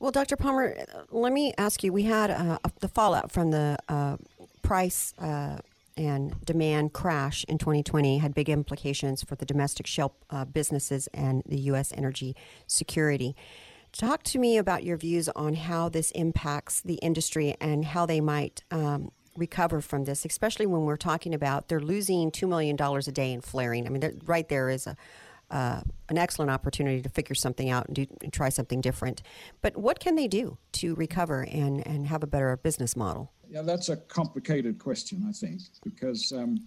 Well, 0.02 0.10
Dr. 0.10 0.36
Palmer, 0.36 0.76
let 1.12 1.32
me 1.32 1.54
ask 1.60 1.84
you. 1.84 1.94
We 1.94 2.02
had 2.02 2.32
uh, 2.32 2.58
the 2.80 2.88
fallout 2.88 3.32
from 3.32 3.52
the 3.52 3.78
uh, 3.88 4.18
price 4.64 5.14
uh, 5.20 5.60
and 5.96 6.44
demand 6.44 6.94
crash 6.94 7.44
in 7.44 7.60
2020 7.60 8.18
had 8.18 8.34
big 8.34 8.50
implications 8.50 9.22
for 9.22 9.36
the 9.36 9.46
domestic 9.46 9.86
shale 9.86 10.16
uh, 10.32 10.44
businesses 10.46 11.08
and 11.14 11.44
the 11.46 11.60
U.S. 11.70 11.94
energy 11.96 12.36
security. 12.66 13.36
Talk 13.92 14.24
to 14.24 14.40
me 14.40 14.58
about 14.58 14.84
your 14.84 14.98
views 14.98 15.30
on 15.36 15.54
how 15.54 15.88
this 15.88 16.10
impacts 16.12 16.82
the 16.82 16.96
industry 16.96 17.56
and 17.62 17.86
how 17.86 18.08
they 18.08 18.22
might 18.22 18.64
um, 18.72 19.12
recover 19.38 19.82
from 19.82 20.06
this, 20.06 20.26
especially 20.26 20.66
when 20.66 20.82
we're 20.82 20.98
talking 20.98 21.36
about 21.36 21.68
they're 21.68 21.80
losing 21.80 22.32
$2 22.32 22.50
million 22.50 22.76
a 22.82 23.12
day 23.12 23.32
in 23.32 23.42
flaring. 23.42 23.86
I 23.86 23.92
mean, 23.92 24.20
right 24.26 24.50
there 24.50 24.72
is 24.72 24.88
a 24.88 24.98
uh, 25.52 25.82
an 26.10 26.18
excellent 26.18 26.50
opportunity 26.50 27.02
to 27.02 27.10
figure 27.10 27.36
something 27.36 27.70
out 27.70 27.86
and, 27.88 27.96
do, 27.96 28.06
and 28.22 28.34
try 28.34 28.50
something 28.50 28.82
different. 28.82 29.22
But 29.62 29.78
what 29.78 30.00
can 30.00 30.16
they 30.16 30.28
do 30.28 30.58
to 30.74 30.96
recover 30.96 31.42
and, 31.42 31.86
and 31.86 32.08
have 32.08 32.24
a 32.24 32.28
better 32.28 32.56
business 32.58 32.96
model? 32.96 33.32
Yeah, 33.50 33.62
that's 33.62 33.90
a 33.90 33.98
complicated 33.98 34.80
question, 34.80 35.26
I 35.28 35.34
think, 35.34 35.62
because 35.84 36.32
um, 36.32 36.66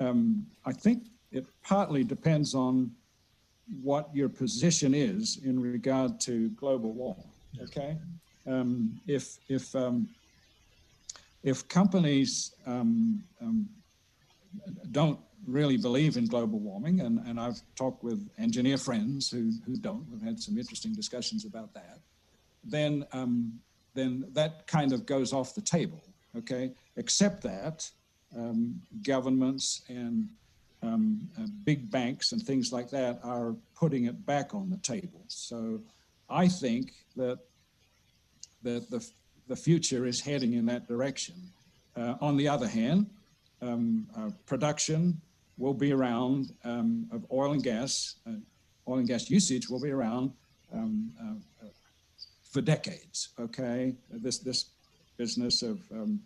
um, 0.00 0.46
I 0.64 0.72
think 0.72 1.04
it 1.30 1.46
partly 1.62 2.02
depends 2.02 2.54
on 2.54 2.90
what 3.82 4.10
your 4.12 4.28
position 4.28 4.94
is 4.94 5.38
in 5.44 5.60
regard 5.60 6.20
to 6.20 6.50
global 6.50 6.92
warming. 6.92 7.30
Okay, 7.62 7.96
um, 8.46 9.00
if 9.06 9.38
if 9.48 9.74
um, 9.74 10.08
if 11.42 11.66
companies 11.68 12.54
um, 12.66 13.22
um, 13.40 13.68
don't 14.90 15.18
really 15.46 15.76
believe 15.76 16.16
in 16.16 16.26
global 16.26 16.58
warming, 16.58 17.00
and, 17.00 17.18
and 17.26 17.38
I've 17.38 17.60
talked 17.76 18.02
with 18.02 18.28
engineer 18.38 18.78
friends 18.78 19.30
who, 19.30 19.52
who 19.64 19.76
don't. 19.76 20.06
We've 20.10 20.22
had 20.22 20.40
some 20.40 20.58
interesting 20.58 20.94
discussions 20.94 21.44
about 21.44 21.72
that. 21.74 21.98
Then, 22.64 23.06
um, 23.12 23.60
then 23.94 24.24
that 24.32 24.66
kind 24.66 24.92
of 24.92 25.06
goes 25.06 25.32
off 25.32 25.54
the 25.54 25.60
table, 25.60 26.02
okay? 26.36 26.72
Except 26.96 27.42
that 27.42 27.88
um, 28.36 28.80
governments 29.02 29.82
and 29.88 30.28
um, 30.82 31.28
uh, 31.38 31.46
big 31.64 31.90
banks 31.90 32.32
and 32.32 32.42
things 32.42 32.72
like 32.72 32.90
that 32.90 33.20
are 33.22 33.54
putting 33.74 34.04
it 34.06 34.26
back 34.26 34.54
on 34.54 34.68
the 34.70 34.76
table. 34.78 35.22
So 35.28 35.80
I 36.28 36.48
think 36.48 36.92
that 37.16 37.38
that 38.62 38.90
the, 38.90 39.06
the 39.46 39.56
future 39.56 40.06
is 40.06 40.20
heading 40.20 40.54
in 40.54 40.66
that 40.66 40.88
direction. 40.88 41.34
Uh, 41.96 42.14
on 42.20 42.36
the 42.36 42.48
other 42.48 42.66
hand, 42.66 43.06
um, 43.62 44.06
uh, 44.16 44.30
production 44.44 45.20
will 45.58 45.74
be 45.74 45.92
around 45.92 46.52
um, 46.64 47.08
of 47.12 47.24
oil 47.32 47.52
and 47.52 47.62
gas, 47.62 48.16
uh, 48.26 48.32
oil 48.88 48.98
and 48.98 49.08
gas 49.08 49.30
usage 49.30 49.68
will 49.68 49.80
be 49.80 49.90
around 49.90 50.32
um, 50.72 51.12
uh, 51.20 51.66
for 52.50 52.60
decades. 52.60 53.30
Okay, 53.38 53.94
this 54.10 54.38
this 54.38 54.70
business 55.16 55.62
of, 55.62 55.80
um, 55.92 56.20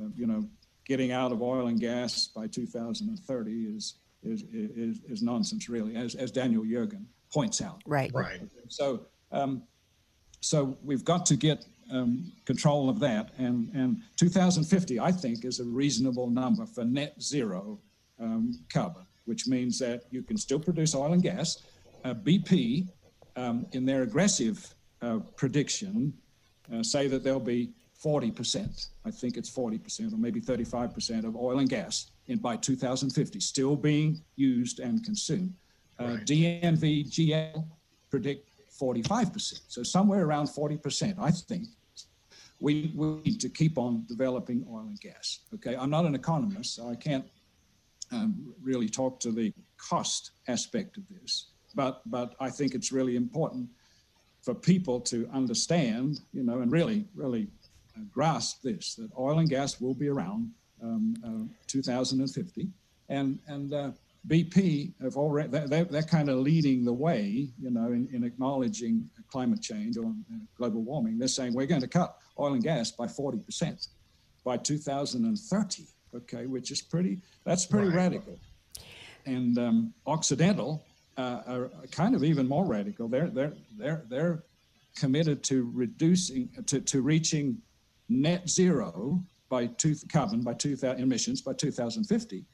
of, 0.00 0.16
you 0.18 0.26
know 0.26 0.48
getting 0.86 1.12
out 1.12 1.32
of 1.32 1.42
oil 1.42 1.66
and 1.66 1.78
gas 1.78 2.28
by 2.28 2.46
2030 2.46 3.50
is 3.50 3.96
is 4.22 4.42
is, 4.52 5.00
is 5.08 5.22
nonsense, 5.22 5.68
really, 5.68 5.96
as 5.96 6.14
as 6.14 6.30
Daniel 6.30 6.64
Yergin 6.64 7.04
points 7.32 7.60
out. 7.60 7.82
Right. 7.86 8.10
Right. 8.14 8.40
So 8.68 9.06
um, 9.32 9.62
so 10.40 10.78
we've 10.82 11.04
got 11.04 11.26
to 11.26 11.36
get 11.36 11.64
um, 11.90 12.32
control 12.44 12.88
of 12.88 13.00
that. 13.00 13.30
And, 13.38 13.70
and 13.74 14.02
2050, 14.16 15.00
I 15.00 15.12
think, 15.12 15.44
is 15.44 15.60
a 15.60 15.64
reasonable 15.64 16.28
number 16.28 16.66
for 16.66 16.84
net 16.84 17.20
zero 17.20 17.78
um, 18.20 18.52
carbon, 18.72 19.06
which 19.24 19.46
means 19.46 19.78
that 19.78 20.02
you 20.10 20.22
can 20.22 20.36
still 20.36 20.60
produce 20.60 20.94
oil 20.94 21.12
and 21.12 21.22
gas. 21.22 21.62
Uh, 22.04 22.14
BP, 22.14 22.88
um, 23.36 23.66
in 23.72 23.84
their 23.84 24.02
aggressive 24.02 24.74
uh, 25.02 25.18
prediction, 25.36 26.12
uh, 26.72 26.82
say 26.82 27.06
that 27.06 27.22
there'll 27.22 27.40
be 27.40 27.70
40%, 28.02 28.88
I 29.04 29.10
think 29.10 29.36
it's 29.36 29.50
40% 29.50 30.12
or 30.12 30.16
maybe 30.16 30.40
35% 30.40 31.24
of 31.24 31.36
oil 31.36 31.58
and 31.58 31.68
gas 31.68 32.10
in 32.28 32.38
by 32.38 32.56
2050 32.56 33.40
still 33.40 33.74
being 33.74 34.22
used 34.36 34.78
and 34.78 35.04
consumed. 35.04 35.52
Uh, 35.98 36.04
right. 36.04 36.24
DNV 36.24 37.10
GL 37.10 37.64
predict 38.10 38.48
45%. 38.80 39.60
So 39.66 39.82
somewhere 39.82 40.24
around 40.24 40.46
40%, 40.46 41.16
I 41.18 41.30
think, 41.30 41.66
we, 42.60 42.92
we 42.94 43.20
need 43.24 43.40
to 43.40 43.48
keep 43.48 43.78
on 43.78 44.04
developing 44.08 44.64
oil 44.70 44.86
and 44.88 45.00
gas. 45.00 45.40
Okay, 45.54 45.76
I'm 45.76 45.90
not 45.90 46.04
an 46.04 46.14
economist, 46.14 46.74
so 46.74 46.88
I 46.88 46.96
can't 46.96 47.24
um, 48.12 48.54
really 48.62 48.88
talk 48.88 49.20
to 49.20 49.32
the 49.32 49.52
cost 49.76 50.32
aspect 50.48 50.96
of 50.96 51.04
this. 51.08 51.48
But 51.74 52.02
but 52.06 52.34
I 52.40 52.50
think 52.50 52.74
it's 52.74 52.92
really 52.92 53.16
important 53.16 53.68
for 54.42 54.54
people 54.54 55.00
to 55.00 55.28
understand, 55.32 56.20
you 56.32 56.42
know, 56.42 56.60
and 56.60 56.72
really 56.72 57.06
really 57.14 57.48
uh, 57.96 58.02
grasp 58.12 58.62
this 58.62 58.94
that 58.96 59.10
oil 59.18 59.38
and 59.38 59.48
gas 59.48 59.80
will 59.80 59.94
be 59.94 60.08
around 60.08 60.50
um, 60.82 61.14
uh, 61.24 61.54
2050, 61.66 62.68
and 63.08 63.38
and 63.46 63.72
uh, 63.72 63.90
BP 64.26 64.92
have 65.02 65.16
already 65.16 65.48
they're, 65.48 65.84
they're 65.84 66.02
kind 66.02 66.28
of 66.28 66.38
leading 66.38 66.84
the 66.84 66.92
way, 66.92 67.48
you 67.60 67.70
know, 67.70 67.92
in, 67.92 68.08
in 68.12 68.24
acknowledging 68.24 69.08
climate 69.30 69.60
change 69.62 69.96
or 69.96 70.06
uh, 70.06 70.36
global 70.56 70.82
warming. 70.82 71.18
They're 71.18 71.28
saying 71.28 71.54
we're 71.54 71.66
going 71.66 71.82
to 71.82 71.88
cut 71.88 72.16
oil 72.38 72.54
and 72.54 72.62
gas 72.62 72.90
by 72.90 73.06
40 73.06 73.38
percent 73.38 73.88
by 74.44 74.56
2030 74.56 75.86
okay, 76.14 76.46
which 76.46 76.70
is 76.70 76.82
pretty, 76.82 77.18
that's 77.44 77.66
pretty 77.66 77.88
right. 77.88 77.96
radical. 77.96 78.38
And 79.26 79.58
um, 79.58 79.94
Occidental 80.06 80.84
uh, 81.16 81.42
are 81.46 81.70
kind 81.90 82.14
of 82.14 82.24
even 82.24 82.48
more 82.48 82.64
radical. 82.64 83.08
They're, 83.08 83.28
they're, 83.28 83.52
they're, 83.76 84.04
they're 84.08 84.42
committed 84.96 85.42
to 85.44 85.70
reducing, 85.74 86.48
to, 86.66 86.80
to 86.80 87.02
reaching 87.02 87.58
net 88.08 88.48
zero 88.48 89.22
by 89.48 89.66
two, 89.66 89.94
carbon 90.10 90.42
by 90.42 90.54
2000 90.54 91.00
emissions 91.00 91.40
by 91.40 91.52
2050. 91.52 92.44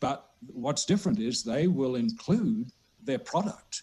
But 0.00 0.30
what's 0.46 0.84
different 0.84 1.18
is 1.18 1.42
they 1.42 1.66
will 1.66 1.96
include 1.96 2.70
their 3.02 3.18
product. 3.18 3.82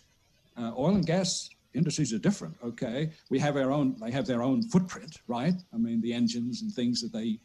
Uh, 0.57 0.71
oil 0.77 0.95
and 0.95 1.05
gas 1.05 1.49
industries 1.73 2.13
are 2.13 2.19
different. 2.19 2.55
Okay, 2.63 3.11
we 3.29 3.39
have 3.39 3.57
our 3.57 3.71
own. 3.71 3.95
They 3.99 4.11
have 4.11 4.25
their 4.25 4.41
own 4.41 4.63
footprint, 4.63 5.19
right? 5.27 5.55
I 5.73 5.77
mean, 5.77 6.01
the 6.01 6.13
engines 6.13 6.61
and 6.61 6.71
things 6.71 7.01
that 7.01 7.11
they 7.11 7.39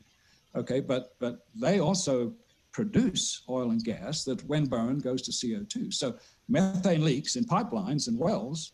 Okay, 0.57 0.81
but 0.81 1.15
but 1.21 1.47
they 1.55 1.81
also 1.81 2.35
produce 2.73 3.43
oil 3.49 3.71
and 3.71 3.83
gas 3.83 4.25
that, 4.25 4.45
when 4.45 4.65
burned, 4.67 5.03
goes 5.03 5.23
to 5.23 5.33
CO2. 5.33 5.93
So 5.93 6.15
methane 6.49 7.05
leaks 7.05 7.37
in 7.37 7.45
pipelines 7.45 8.09
and 8.09 8.19
wells 8.19 8.73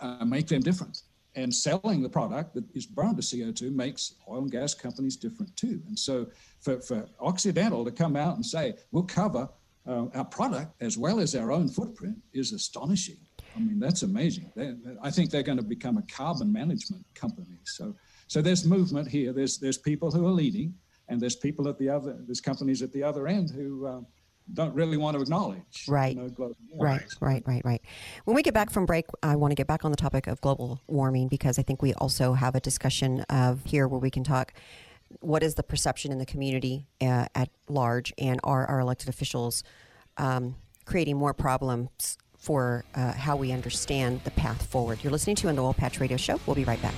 uh, 0.00 0.24
make 0.24 0.48
them 0.48 0.62
different. 0.62 1.02
And 1.36 1.54
selling 1.54 2.02
the 2.02 2.08
product 2.08 2.54
that 2.54 2.64
is 2.74 2.86
burned 2.86 3.16
to 3.18 3.22
CO2 3.22 3.72
makes 3.72 4.14
oil 4.28 4.38
and 4.38 4.50
gas 4.50 4.74
companies 4.74 5.16
different 5.16 5.54
too. 5.56 5.80
And 5.86 5.96
so 5.96 6.26
for, 6.60 6.80
for 6.80 7.06
Occidental 7.20 7.84
to 7.84 7.92
come 7.92 8.16
out 8.16 8.34
and 8.34 8.44
say, 8.44 8.74
we'll 8.90 9.04
cover 9.04 9.48
uh, 9.86 10.06
our 10.14 10.24
product 10.24 10.74
as 10.82 10.98
well 10.98 11.20
as 11.20 11.36
our 11.36 11.52
own 11.52 11.68
footprint 11.68 12.16
is 12.32 12.52
astonishing. 12.52 13.18
I 13.56 13.60
mean, 13.60 13.78
that's 13.78 14.02
amazing. 14.02 14.50
They, 14.56 14.74
I 15.02 15.10
think 15.10 15.30
they're 15.30 15.42
going 15.42 15.58
to 15.58 15.64
become 15.64 15.98
a 15.98 16.02
carbon 16.02 16.52
management 16.52 17.04
company. 17.14 17.58
So, 17.64 17.94
so 18.26 18.42
there's 18.42 18.64
movement 18.64 19.08
here. 19.08 19.32
There's 19.32 19.58
there's 19.58 19.78
people 19.78 20.10
who 20.10 20.26
are 20.26 20.32
leading, 20.32 20.74
and 21.10 21.20
there's 21.20 21.36
people 21.36 21.68
at 21.68 21.78
the 21.78 21.88
other. 21.88 22.16
There's 22.26 22.40
companies 22.40 22.82
at 22.82 22.92
the 22.92 23.02
other 23.02 23.26
end 23.26 23.50
who. 23.50 23.86
Uh, 23.86 24.00
don't 24.52 24.74
really 24.74 24.96
want 24.96 25.16
to 25.16 25.22
acknowledge. 25.22 25.84
Right. 25.86 26.16
You 26.16 26.22
know, 26.36 26.54
right, 26.74 27.02
right, 27.20 27.40
right, 27.46 27.64
right. 27.64 27.80
When 28.24 28.34
we 28.34 28.42
get 28.42 28.52
back 28.52 28.70
from 28.70 28.84
break, 28.84 29.06
I 29.22 29.36
want 29.36 29.52
to 29.52 29.54
get 29.54 29.68
back 29.68 29.84
on 29.84 29.92
the 29.92 29.96
topic 29.96 30.26
of 30.26 30.40
global 30.40 30.80
warming 30.88 31.28
because 31.28 31.56
I 31.56 31.62
think 31.62 31.82
we 31.82 31.94
also 31.94 32.32
have 32.32 32.56
a 32.56 32.60
discussion 32.60 33.20
of 33.30 33.64
here 33.64 33.86
where 33.86 34.00
we 34.00 34.10
can 34.10 34.24
talk 34.24 34.52
what 35.20 35.42
is 35.42 35.54
the 35.54 35.62
perception 35.62 36.12
in 36.12 36.18
the 36.18 36.26
community 36.26 36.86
uh, 37.00 37.26
at 37.34 37.50
large, 37.68 38.12
and 38.18 38.40
are 38.44 38.66
our 38.66 38.80
elected 38.80 39.08
officials 39.08 39.64
um, 40.16 40.54
creating 40.84 41.16
more 41.16 41.34
problems 41.34 42.16
for 42.38 42.84
uh, 42.94 43.12
how 43.12 43.36
we 43.36 43.52
understand 43.52 44.20
the 44.24 44.30
path 44.30 44.66
forward? 44.66 45.00
You're 45.02 45.12
listening 45.12 45.36
to 45.36 45.52
the 45.52 45.60
Oil 45.60 45.74
Patch 45.74 46.00
Radio 46.00 46.16
Show. 46.16 46.40
We'll 46.46 46.56
be 46.56 46.64
right 46.64 46.80
back. 46.80 46.94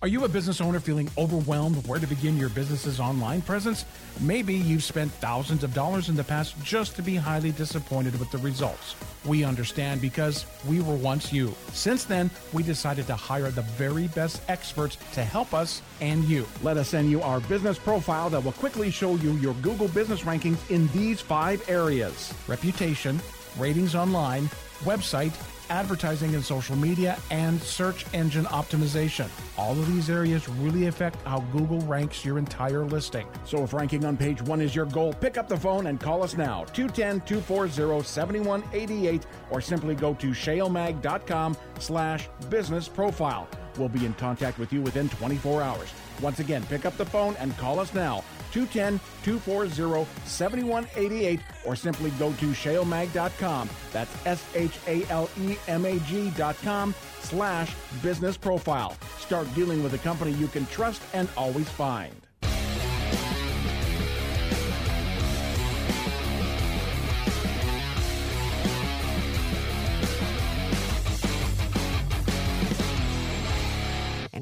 Are 0.00 0.06
you 0.06 0.22
a 0.22 0.28
business 0.28 0.60
owner 0.60 0.78
feeling 0.78 1.10
overwhelmed 1.18 1.84
where 1.88 1.98
to 1.98 2.06
begin 2.06 2.36
your 2.36 2.50
business's 2.50 3.00
online 3.00 3.42
presence? 3.42 3.84
Maybe 4.20 4.54
you've 4.54 4.84
spent 4.84 5.10
thousands 5.10 5.64
of 5.64 5.74
dollars 5.74 6.08
in 6.08 6.14
the 6.14 6.22
past 6.22 6.54
just 6.62 6.94
to 6.96 7.02
be 7.02 7.16
highly 7.16 7.50
disappointed 7.50 8.16
with 8.20 8.30
the 8.30 8.38
results. 8.38 8.94
We 9.26 9.42
understand 9.42 10.00
because 10.00 10.46
we 10.68 10.80
were 10.82 10.94
once 10.94 11.32
you. 11.32 11.52
Since 11.72 12.04
then, 12.04 12.30
we 12.52 12.62
decided 12.62 13.08
to 13.08 13.16
hire 13.16 13.50
the 13.50 13.62
very 13.76 14.06
best 14.06 14.40
experts 14.48 14.98
to 15.14 15.24
help 15.24 15.52
us 15.52 15.82
and 16.00 16.22
you. 16.26 16.46
Let 16.62 16.76
us 16.76 16.90
send 16.90 17.10
you 17.10 17.20
our 17.22 17.40
business 17.40 17.76
profile 17.76 18.30
that 18.30 18.44
will 18.44 18.52
quickly 18.52 18.92
show 18.92 19.16
you 19.16 19.32
your 19.32 19.54
Google 19.54 19.88
business 19.88 20.20
rankings 20.20 20.70
in 20.70 20.86
these 20.92 21.20
five 21.20 21.68
areas 21.68 22.32
reputation, 22.46 23.20
ratings 23.58 23.96
online, 23.96 24.48
website, 24.84 25.34
advertising 25.70 26.34
and 26.34 26.44
social 26.44 26.76
media, 26.76 27.18
and 27.30 27.60
search 27.62 28.04
engine 28.12 28.44
optimization. 28.46 29.28
All 29.56 29.72
of 29.72 29.86
these 29.92 30.10
areas 30.10 30.48
really 30.48 30.86
affect 30.86 31.16
how 31.26 31.40
Google 31.52 31.80
ranks 31.80 32.24
your 32.24 32.38
entire 32.38 32.84
listing. 32.84 33.26
So 33.44 33.62
if 33.62 33.72
ranking 33.72 34.04
on 34.04 34.16
page 34.16 34.42
one 34.42 34.60
is 34.60 34.74
your 34.74 34.86
goal, 34.86 35.12
pick 35.12 35.36
up 35.36 35.48
the 35.48 35.56
phone 35.56 35.86
and 35.86 36.00
call 36.00 36.22
us 36.22 36.36
now, 36.36 36.64
210 36.72 37.20
240 37.26 38.02
7188, 38.04 39.26
or 39.50 39.60
simply 39.60 39.94
go 39.94 40.14
to 40.14 40.28
shalemag.com 40.28 41.56
slash 41.78 42.28
business 42.48 42.88
profile. 42.88 43.48
We'll 43.76 43.88
be 43.88 44.04
in 44.04 44.14
contact 44.14 44.58
with 44.58 44.72
you 44.72 44.82
within 44.82 45.08
24 45.08 45.62
hours. 45.62 45.92
Once 46.20 46.40
again, 46.40 46.62
pick 46.64 46.84
up 46.84 46.96
the 46.96 47.04
phone 47.04 47.36
and 47.36 47.56
call 47.58 47.78
us 47.78 47.94
now, 47.94 48.24
210 48.52 49.00
240 49.22 50.08
7188 50.24 51.40
or 51.64 51.76
simply 51.76 52.10
go 52.12 52.32
to 52.34 52.46
shalemag.com. 52.46 53.68
That's 53.92 54.26
S 54.26 54.44
H 54.54 54.78
A 54.86 55.04
L 55.10 55.30
E 55.40 55.56
M 55.68 55.84
A 55.84 55.98
G.com 56.00 56.94
slash 57.20 57.74
business 58.02 58.36
profile. 58.36 58.96
Start 59.18 59.52
dealing 59.54 59.82
with 59.82 59.94
a 59.94 59.98
company 59.98 60.32
you 60.32 60.48
can 60.48 60.66
trust 60.66 61.02
and 61.12 61.28
always 61.36 61.68
find. 61.68 62.27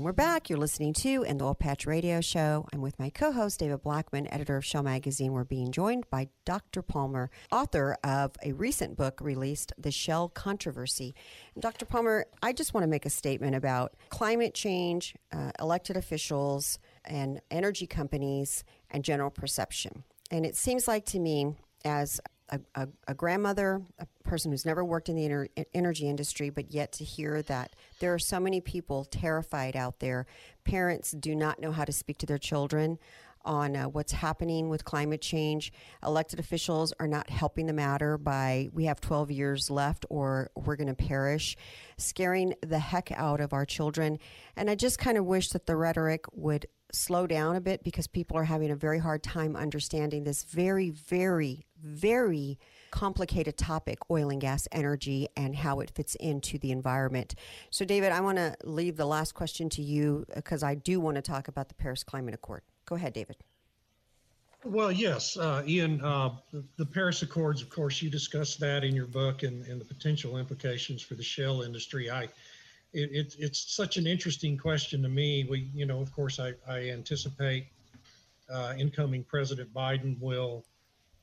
We're 0.07 0.13
back. 0.13 0.49
You're 0.49 0.61
listening 0.61 0.93
to 0.93 1.25
In 1.25 1.39
the 1.39 1.47
Oil 1.47 1.57
Patch 1.57 1.85
Radio 1.85 2.21
Show. 2.21 2.65
I'm 2.73 2.81
with 2.81 2.97
my 2.97 3.11
co 3.11 3.33
host, 3.33 3.59
David 3.59 3.83
Blackman, 3.83 4.33
editor 4.33 4.57
of 4.57 4.65
Shale 4.65 4.85
Magazine. 4.85 5.33
We're 5.33 5.43
being 5.43 5.73
joined 5.73 6.09
by 6.11 6.29
Dr. 6.45 6.81
Palmer, 6.81 7.29
author 7.51 7.97
of 8.05 8.31
a 8.45 8.53
recent 8.53 8.97
book 8.97 9.21
released, 9.21 9.73
The 9.77 9.91
Shale 9.91 10.29
Controversy. 10.29 11.13
And 11.55 11.61
Dr. 11.61 11.87
Palmer, 11.87 12.27
I 12.41 12.53
just 12.53 12.73
want 12.73 12.85
to 12.85 12.89
make 12.89 13.05
a 13.05 13.11
statement 13.11 13.57
about 13.57 13.97
climate 14.11 14.55
change, 14.55 15.17
uh, 15.33 15.51
elected 15.59 15.97
officials, 15.97 16.79
and 17.05 17.41
energy 17.51 17.89
companies, 17.89 18.63
and 18.93 19.03
general 19.03 19.31
perception. 19.31 20.05
And 20.31 20.47
it 20.47 20.55
seems 20.55 20.87
like 20.87 21.05
to 21.07 21.19
me, 21.19 21.57
as 21.85 22.21
a, 22.51 22.61
a, 22.77 22.89
a, 23.09 23.15
grandmother, 23.15 23.83
a 23.99 24.07
person 24.27 24.51
who's 24.51 24.67
never 24.67 24.85
worked 24.85 25.09
in 25.09 25.17
the 25.17 25.49
energy 25.75 26.09
industry, 26.09 26.51
but 26.51 26.73
yet 26.73 26.93
to 26.93 27.05
hear 27.05 27.43
that 27.43 27.75
there 28.01 28.13
are 28.13 28.19
so 28.19 28.39
many 28.41 28.61
people 28.61 29.05
terrified 29.05 29.77
out 29.77 30.01
there. 30.01 30.27
Parents 30.65 31.13
do 31.13 31.35
not 31.35 31.61
know 31.61 31.73
how 31.73 31.85
to 31.85 31.93
speak 31.93 32.19
to 32.19 32.27
their 32.27 32.39
children 32.39 32.99
on 33.47 33.77
uh, 33.77 33.85
what's 33.85 34.13
happening 34.13 34.69
with 34.69 34.85
climate 34.85 35.21
change. 35.21 35.73
Elected 36.05 36.41
officials 36.41 36.93
are 36.99 37.07
not 37.07 37.31
helping 37.31 37.67
the 37.67 37.73
matter 37.73 38.19
by 38.19 38.69
we 38.73 38.85
have 38.85 39.01
12 39.01 39.31
years 39.31 39.71
left 39.71 40.05
or 40.11 40.51
we're 40.57 40.77
going 40.77 40.89
to 40.89 40.95
perish, 40.95 41.57
scaring 41.97 42.55
the 42.61 42.79
heck 42.79 43.11
out 43.13 43.41
of 43.41 43.53
our 43.53 43.65
children. 43.65 44.19
And 44.57 44.69
I 44.69 44.75
just 44.75 44.99
kind 44.99 45.17
of 45.17 45.25
wish 45.25 45.51
that 45.51 45.67
the 45.67 45.77
rhetoric 45.77 46.25
would 46.33 46.67
slow 46.93 47.27
down 47.27 47.57
a 47.57 47.61
bit 47.61 47.83
because 47.83 48.07
people 48.07 48.37
are 48.37 48.45
having 48.45 48.71
a 48.71 48.77
very 48.77 48.99
hard 48.99 49.23
time 49.23 49.57
understanding 49.57 50.25
this 50.25 50.45
very, 50.45 50.91
very, 50.91 51.67
very 51.83 52.59
complicated 52.97 53.59
topic 53.59 53.99
oil 54.11 54.31
and 54.31 54.41
gas 54.41 54.67
energy 54.73 55.29
and 55.37 55.55
how 55.55 55.81
it 55.81 55.91
fits 55.91 56.15
into 56.15 56.57
the 56.59 56.71
environment. 56.71 57.35
So, 57.69 57.85
David, 57.85 58.11
I 58.11 58.23
want 58.23 58.39
to 58.39 58.57
leave 58.65 58.97
the 58.97 59.05
last 59.05 59.35
question 59.35 59.69
to 59.71 59.83
you 59.83 60.25
because 60.35 60.63
I 60.63 60.77
do 60.77 60.99
want 60.99 61.17
to 61.17 61.23
talk 61.23 61.47
about 61.47 61.69
the 61.69 61.75
Paris 61.75 62.03
Climate 62.03 62.33
Accord. 62.33 62.63
Go 62.87 62.95
ahead, 62.95 63.13
David. 63.13 63.37
Well, 64.65 64.91
yes, 64.91 65.37
uh, 65.37 65.63
Ian, 65.67 66.01
uh, 66.01 66.31
the, 66.79 66.87
Paris 66.87 67.21
Accords, 67.21 67.61
of 67.61 67.69
course, 67.69 68.01
you 68.01 68.09
discussed 68.09 68.59
that 68.61 68.83
in 68.83 68.95
your 68.95 69.07
book 69.07 69.43
and, 69.43 69.67
and 69.67 69.79
the 69.79 69.85
potential 69.85 70.39
implications 70.39 71.03
for 71.03 71.17
the 71.17 71.23
shale 71.23 71.61
industry. 71.61 72.11
I 72.11 72.23
it, 72.95 73.11
it, 73.13 73.37
it's 73.39 73.75
such 73.75 73.99
an 73.99 74.07
interesting 74.07 74.57
question 74.57 75.03
to 75.03 75.09
me. 75.11 75.47
We, 75.51 75.69
you 75.75 75.85
know, 75.85 76.01
of 76.01 76.11
course, 76.13 76.41
I, 76.41 76.55
I 76.67 76.89
anticipate 76.89 77.67
uh, 78.51 78.73
incoming 78.79 79.23
President 79.23 79.71
Biden 79.75 80.19
will 80.19 80.65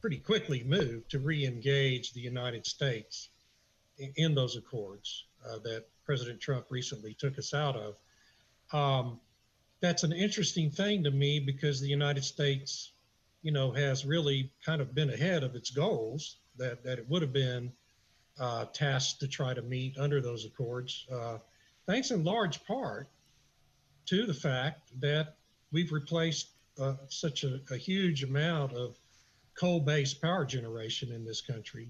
pretty 0.03 0.17
quickly 0.17 0.65
move 0.65 1.07
to 1.07 1.17
re-engage 1.17 2.11
the 2.11 2.19
United 2.19 2.67
States 2.67 3.29
in, 3.97 4.11
in 4.17 4.35
those 4.35 4.57
accords 4.57 5.23
uh, 5.47 5.59
that 5.59 5.85
President 6.03 6.41
Trump 6.41 6.65
recently 6.69 7.13
took 7.13 7.39
us 7.39 7.53
out 7.53 7.77
of. 7.77 7.95
Um, 8.73 9.21
that's 9.79 10.03
an 10.03 10.11
interesting 10.11 10.69
thing 10.69 11.05
to 11.05 11.11
me 11.11 11.39
because 11.39 11.79
the 11.79 11.87
United 11.87 12.25
States, 12.25 12.91
you 13.43 13.53
know, 13.53 13.71
has 13.71 14.05
really 14.05 14.51
kind 14.65 14.81
of 14.81 14.93
been 14.93 15.09
ahead 15.09 15.41
of 15.41 15.55
its 15.55 15.71
goals 15.71 16.35
that, 16.57 16.83
that 16.83 16.99
it 16.99 17.09
would 17.09 17.21
have 17.21 17.31
been 17.31 17.71
uh, 18.37 18.65
tasked 18.73 19.21
to 19.21 19.27
try 19.29 19.53
to 19.53 19.61
meet 19.61 19.97
under 19.97 20.19
those 20.19 20.43
accords. 20.43 21.07
Uh, 21.09 21.37
thanks 21.85 22.11
in 22.11 22.25
large 22.25 22.61
part 22.65 23.07
to 24.07 24.25
the 24.25 24.33
fact 24.33 24.81
that 24.99 25.37
we've 25.71 25.93
replaced 25.93 26.49
uh, 26.77 26.95
such 27.07 27.45
a, 27.45 27.61
a, 27.71 27.77
huge 27.77 28.23
amount 28.23 28.73
of 28.73 28.97
coal 29.55 29.79
based 29.79 30.21
power 30.21 30.45
generation 30.45 31.11
in 31.11 31.25
this 31.25 31.41
country 31.41 31.89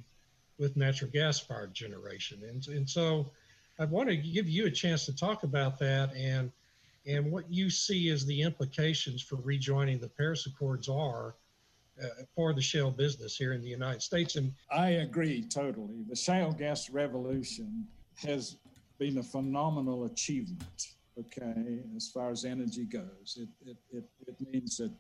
with 0.58 0.78
natural 0.78 1.10
gas 1.12 1.40
fired 1.40 1.74
generation. 1.74 2.42
And, 2.48 2.66
and 2.68 2.90
so 2.90 3.32
I 3.80 3.86
want 3.86 4.10
to 4.10 4.18
give 4.18 4.48
you 4.48 4.68
a 4.68 4.72
chance 4.72 5.06
to 5.06 5.16
talk 5.16 5.44
about 5.44 5.80
that 5.80 6.16
and 6.16 6.52
and 7.06 7.32
what 7.32 7.52
you 7.52 7.70
see 7.70 8.10
as 8.10 8.26
the 8.26 8.42
implications 8.42 9.22
for 9.22 9.36
rejoining 9.44 10.00
the 10.00 10.08
Paris 10.08 10.46
Accords 10.46 10.88
are 10.88 11.36
uh, 12.02 12.08
for 12.34 12.54
the 12.54 12.62
shale 12.62 12.92
business 12.92 13.36
here 13.36 13.52
in 13.52 13.62
the 13.62 13.68
United 13.68 14.02
States. 14.02 14.38
And 14.38 14.54
I 14.72 14.90
agree 14.92 15.44
totally. 15.44 16.06
The 16.08 16.16
shale 16.16 16.54
gas 16.54 16.90
revolution 16.90 17.86
has 18.16 18.56
been 19.00 19.18
a 19.18 19.24
phenomenal 19.24 20.06
achievement, 20.06 20.94
okay, 21.20 21.80
as 21.96 22.08
far 22.08 22.32
as 22.32 22.46
energy 22.46 22.86
goes. 22.86 23.38
It, 23.38 23.50
it, 23.70 23.78
it, 23.92 24.06
it 24.26 24.36
means 24.52 24.78
that 24.78 24.92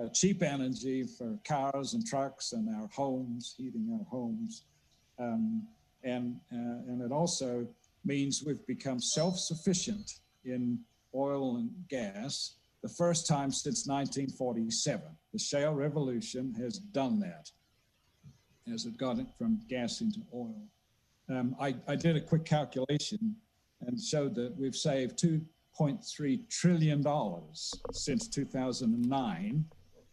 uh, 0.00 0.08
cheap 0.14 0.42
energy 0.42 1.04
for 1.04 1.38
cars 1.46 1.94
and 1.94 2.06
trucks 2.06 2.52
and 2.52 2.68
our 2.76 2.88
homes, 2.92 3.54
heating 3.56 3.88
our 3.98 4.06
homes. 4.08 4.64
Um, 5.18 5.66
and, 6.04 6.36
uh, 6.52 6.86
and 6.86 7.02
it 7.02 7.12
also 7.12 7.66
means 8.04 8.44
we've 8.46 8.64
become 8.66 9.00
self 9.00 9.38
sufficient 9.38 10.20
in 10.44 10.78
oil 11.14 11.56
and 11.56 11.70
gas 11.88 12.54
the 12.82 12.88
first 12.88 13.26
time 13.26 13.50
since 13.50 13.86
1947. 13.86 15.02
The 15.32 15.38
shale 15.38 15.74
revolution 15.74 16.54
has 16.54 16.78
done 16.78 17.18
that 17.20 17.50
as 18.72 18.84
it 18.84 18.96
got 18.96 19.18
it 19.18 19.26
from 19.36 19.60
gas 19.68 20.00
into 20.00 20.20
oil. 20.32 20.62
Um, 21.28 21.56
I, 21.60 21.74
I 21.86 21.96
did 21.96 22.16
a 22.16 22.20
quick 22.20 22.44
calculation 22.44 23.34
and 23.80 24.00
showed 24.00 24.34
that 24.36 24.56
we've 24.56 24.74
saved 24.76 25.18
$2.3 25.18 26.48
trillion 26.48 27.04
since 27.92 28.28
2009 28.28 29.64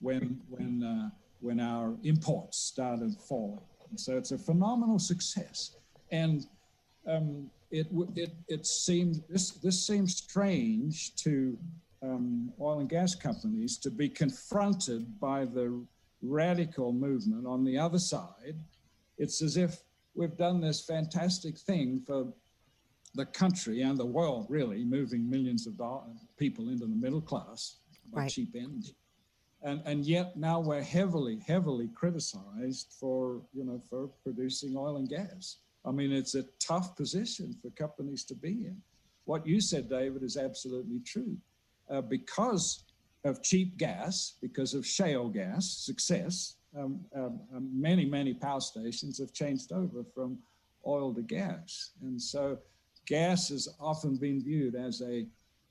when, 0.06 0.40
when, 0.50 0.84
uh, 0.84 1.10
when 1.40 1.60
our 1.60 1.96
imports 2.04 2.60
started 2.60 3.16
falling. 3.28 3.66
And 3.90 4.00
so 4.00 4.18
it's 4.18 4.32
a 4.32 4.38
phenomenal 4.38 5.00
success. 5.00 5.78
And 6.12 6.46
um, 7.08 7.50
it, 7.72 7.88
it, 8.16 8.34
it 8.48 8.68
seemed, 8.68 9.24
this, 9.28 9.52
this 9.66 9.86
seems 9.86 10.16
strange 10.18 11.16
to 11.16 11.58
um, 12.04 12.54
oil 12.62 12.82
and 12.82 12.90
gas 12.90 13.16
companies 13.16 13.78
to 13.80 13.90
be 13.90 14.08
confronted 14.08 15.20
by 15.20 15.46
the 15.46 15.84
radical 16.22 16.94
movement 16.94 17.48
on 17.48 17.64
the 17.64 17.78
other 17.80 18.00
side. 18.00 18.58
It's 19.18 19.42
as 19.42 19.58
if 19.58 19.82
we've 20.14 20.38
done 20.38 20.62
this 20.62 20.86
fantastic 20.86 21.58
thing 21.58 22.04
for 22.06 22.32
the 23.16 23.26
country 23.26 23.82
and 23.82 23.98
the 23.98 24.06
world, 24.06 24.46
really, 24.50 24.84
moving 24.86 25.28
millions 25.28 25.66
of 25.66 25.80
people 26.38 26.70
into 26.70 26.86
the 26.86 26.96
middle 26.96 27.22
class 27.22 27.78
by 28.14 28.22
right. 28.22 28.30
cheap 28.30 28.56
energy. 28.56 28.96
And, 29.66 29.82
and 29.86 30.06
yet 30.06 30.38
now 30.38 30.60
we're 30.60 30.84
heavily, 30.84 31.40
heavily 31.46 31.90
criticized 31.96 32.94
for, 33.00 33.42
you 33.52 33.66
know, 33.66 33.82
for 33.90 34.10
producing 34.24 34.78
oil 34.78 34.98
and 34.98 35.10
gas. 35.10 35.58
I 35.84 35.92
mean, 35.92 36.12
it's 36.12 36.36
a 36.36 36.44
tough 36.60 36.96
position 36.96 37.56
for 37.62 37.72
companies 37.72 38.24
to 38.26 38.36
be 38.36 38.68
in. 38.68 38.78
What 39.26 39.46
you 39.46 39.60
said, 39.60 39.90
David, 39.90 40.22
is 40.22 40.38
absolutely 40.38 41.00
true. 41.00 41.36
Uh, 41.90 42.02
because 42.02 42.84
of 43.24 43.42
cheap 43.42 43.76
gas, 43.78 44.36
because 44.40 44.76
of 44.76 44.86
shale 44.86 45.30
gas 45.30 45.68
success, 45.68 46.58
um, 46.78 47.00
um, 47.16 47.40
um, 47.56 47.70
many, 47.74 48.06
many 48.06 48.36
power 48.36 48.62
stations 48.62 49.18
have 49.18 49.34
changed 49.34 49.72
over 49.72 50.04
from 50.14 50.38
oil 50.86 51.12
to 51.16 51.24
gas. 51.24 51.92
And 52.04 52.22
so 52.22 52.60
gas 53.08 53.50
has 53.50 53.68
often 53.80 54.16
been 54.16 54.44
viewed 54.44 54.76
as 54.76 55.02
a, 55.02 55.26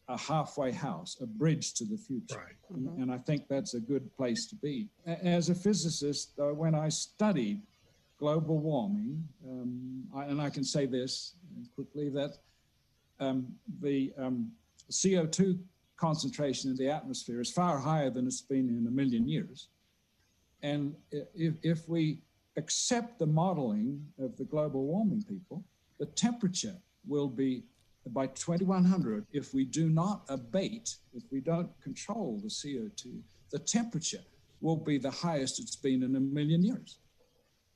a 0.09 0.19
halfway 0.19 0.71
house, 0.71 1.17
a 1.21 1.27
bridge 1.27 1.75
to 1.75 1.85
the 1.85 1.97
future. 1.97 2.37
Right. 2.37 2.55
And, 2.71 2.89
mm-hmm. 2.89 3.03
and, 3.03 3.13
I 3.13 3.19
think 3.19 3.49
that's 3.49 3.75
a 3.75 3.81
good 3.81 4.15
place 4.17 4.47
to 4.47 4.57
be. 4.57 4.89
As 5.07 5.49
a 5.49 5.55
physicist, 5.55 6.33
uh, 6.39 6.53
when 6.55 6.75
I 6.75 6.91
studied 6.91 7.63
global 8.19 8.59
warming, 8.59 9.27
um, 9.49 10.05
I, 10.15 10.25
and 10.25 10.41
I 10.41 10.51
can 10.51 10.65
say 10.65 10.87
this 10.87 11.35
quickly 11.75 12.11
that 12.11 12.37
um, 13.19 13.47
the 13.81 14.13
um, 14.19 14.51
CO2 14.91 15.59
concentration 15.97 16.71
in 16.71 16.77
the 16.77 16.91
atmosphere 16.91 17.41
is 17.41 17.51
far 17.51 17.79
higher 17.79 18.11
than 18.11 18.27
it's 18.27 18.43
been 18.43 18.69
in 18.69 18.87
a 18.87 18.91
million 18.91 19.27
years. 19.27 19.69
And 20.63 20.95
if, 21.11 21.55
if 21.63 21.89
we 21.89 22.19
accept 22.57 23.19
the 23.19 23.27
modeling 23.27 24.05
of 24.19 24.37
the 24.37 24.45
global 24.45 24.85
warming 24.85 25.23
people, 25.23 25.65
the 25.99 26.07
temperature 26.07 26.77
will 27.07 27.29
be 27.29 27.65
by 28.13 28.27
2100 28.29 29.27
if 29.33 29.55
we 29.55 29.65
do 29.65 29.89
not 29.89 30.23
abate, 30.29 30.97
if 31.15 31.23
we 31.31 31.41
don't 31.41 31.71
control 31.83 32.41
the 32.43 32.49
CO2, 32.49 33.21
the 33.51 33.59
temperature 33.59 34.23
will 34.61 34.77
be 34.77 34.99
the 34.99 35.11
highest 35.11 35.61
it's 35.61 35.77
been 35.77 36.03
in 36.03 36.17
a 36.17 36.21
million 36.21 36.63
years. 36.63 36.99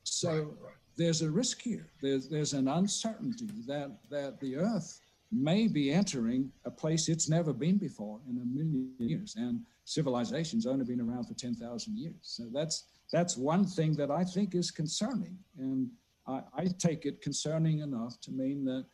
So 0.05 0.31
right, 0.31 0.39
right. 0.41 0.75
there's 0.97 1.23
a 1.23 1.31
risk 1.31 1.61
here. 1.61 1.91
There's, 2.01 2.29
there's 2.29 2.53
an 2.53 2.69
uncertainty 2.69 3.49
that, 3.67 3.99
that 4.11 4.41
the 4.41 4.57
Earth 4.57 5.01
may 5.31 5.69
be 5.69 5.93
entering 5.93 6.51
a 6.65 6.71
place 6.71 7.09
it's 7.09 7.29
never 7.29 7.53
been 7.53 7.77
before 7.77 8.21
in 8.29 8.39
a 8.39 8.45
million 8.45 8.93
years. 8.99 9.35
And 9.37 9.61
civilization's 9.85 10.67
only 10.67 10.85
been 10.85 11.01
around 11.01 11.25
for 11.25 11.35
10,000 11.35 11.99
years. 11.99 12.15
So 12.23 12.45
that's, 12.53 12.85
that's 13.13 13.37
one 13.37 13.67
thing 13.67 13.95
that 13.97 14.11
I 14.11 14.25
think 14.25 14.55
is 14.55 14.71
concerning. 14.71 15.37
And 15.59 15.89
I, 16.27 16.43
I 16.55 16.67
take 16.79 17.05
it 17.05 17.21
concerning 17.21 17.81
enough 17.81 18.21
to 18.23 18.31
mean 18.31 18.65
that 18.65 18.87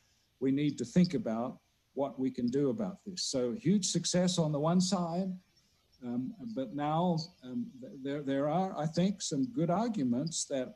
we 0.45 0.53
need 0.53 0.77
to 0.77 0.85
think 0.85 1.15
about 1.15 1.59
what 1.95 2.13
we 2.23 2.31
can 2.31 2.49
do 2.49 2.69
about 2.69 2.99
this. 3.07 3.23
So 3.35 3.53
huge 3.53 3.87
success 3.87 4.39
on 4.39 4.53
the 4.53 4.61
one 4.61 4.81
side, 4.81 5.31
um, 6.05 6.35
but 6.55 6.75
now 6.75 7.17
um, 7.43 7.67
there, 8.03 8.23
there 8.23 8.47
are, 8.49 8.71
I 8.79 8.87
think, 8.87 9.23
some 9.23 9.47
good 9.59 9.71
arguments 9.71 10.45
that 10.47 10.69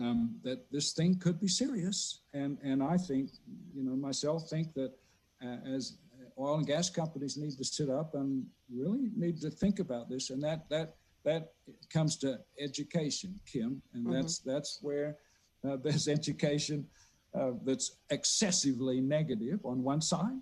um, 0.00 0.34
that 0.42 0.58
this 0.72 0.92
thing 0.92 1.20
could 1.24 1.38
be 1.38 1.46
serious. 1.46 2.22
And, 2.32 2.58
and 2.64 2.82
I 2.82 2.96
think, 2.96 3.30
you 3.76 3.84
know, 3.84 3.94
myself 3.94 4.50
think 4.50 4.74
that 4.74 4.92
uh, 5.40 5.58
as 5.76 5.98
oil 6.36 6.56
and 6.56 6.66
gas 6.66 6.90
companies 6.90 7.36
need 7.36 7.56
to 7.58 7.64
sit 7.64 7.88
up 7.88 8.14
and 8.14 8.44
really 8.68 9.10
need 9.14 9.40
to 9.42 9.50
think 9.50 9.78
about 9.78 10.08
this. 10.08 10.30
And 10.30 10.42
that, 10.42 10.68
that, 10.68 10.96
that 11.24 11.52
comes 11.92 12.16
to 12.24 12.40
education, 12.58 13.38
Kim. 13.46 13.80
And 13.92 14.04
mm-hmm. 14.04 14.14
that's, 14.14 14.38
that's 14.40 14.80
where 14.82 15.16
uh, 15.64 15.76
there's 15.84 16.08
education 16.08 16.88
uh, 17.34 17.52
that's 17.64 17.96
excessively 18.10 19.00
negative 19.00 19.60
on 19.64 19.82
one 19.82 20.00
side. 20.00 20.38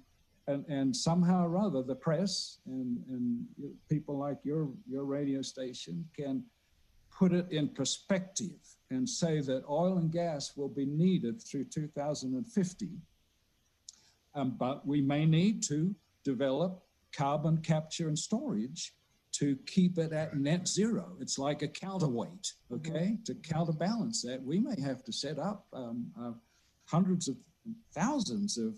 And, 0.48 0.66
and 0.66 0.94
somehow 0.94 1.46
or 1.46 1.56
other, 1.56 1.82
the 1.82 1.94
press 1.94 2.58
and, 2.66 2.98
and 3.08 3.46
people 3.88 4.18
like 4.18 4.38
your, 4.42 4.68
your 4.90 5.04
radio 5.04 5.40
station 5.40 6.04
can 6.16 6.42
put 7.16 7.32
it 7.32 7.46
in 7.52 7.68
perspective 7.68 8.58
and 8.90 9.08
say 9.08 9.40
that 9.40 9.62
oil 9.68 9.98
and 9.98 10.10
gas 10.10 10.56
will 10.56 10.68
be 10.68 10.84
needed 10.84 11.40
through 11.40 11.64
2050. 11.64 12.88
Um, 14.34 14.56
but 14.58 14.86
we 14.86 15.00
may 15.00 15.26
need 15.26 15.62
to 15.64 15.94
develop 16.24 16.82
carbon 17.12 17.58
capture 17.58 18.08
and 18.08 18.18
storage 18.18 18.94
to 19.32 19.56
keep 19.66 19.98
it 19.98 20.12
at 20.12 20.36
net 20.36 20.68
zero. 20.68 21.16
It's 21.20 21.38
like 21.38 21.62
a 21.62 21.68
counterweight, 21.68 22.52
okay? 22.72 22.90
Mm-hmm. 22.90 23.22
To 23.24 23.34
counterbalance 23.34 24.22
that, 24.22 24.42
we 24.42 24.58
may 24.58 24.80
have 24.80 25.02
to 25.04 25.12
set 25.12 25.38
up 25.38 25.66
um, 25.72 26.06
uh, 26.20 26.32
hundreds 26.86 27.28
of 27.28 27.36
thousands 27.92 28.58
of 28.58 28.74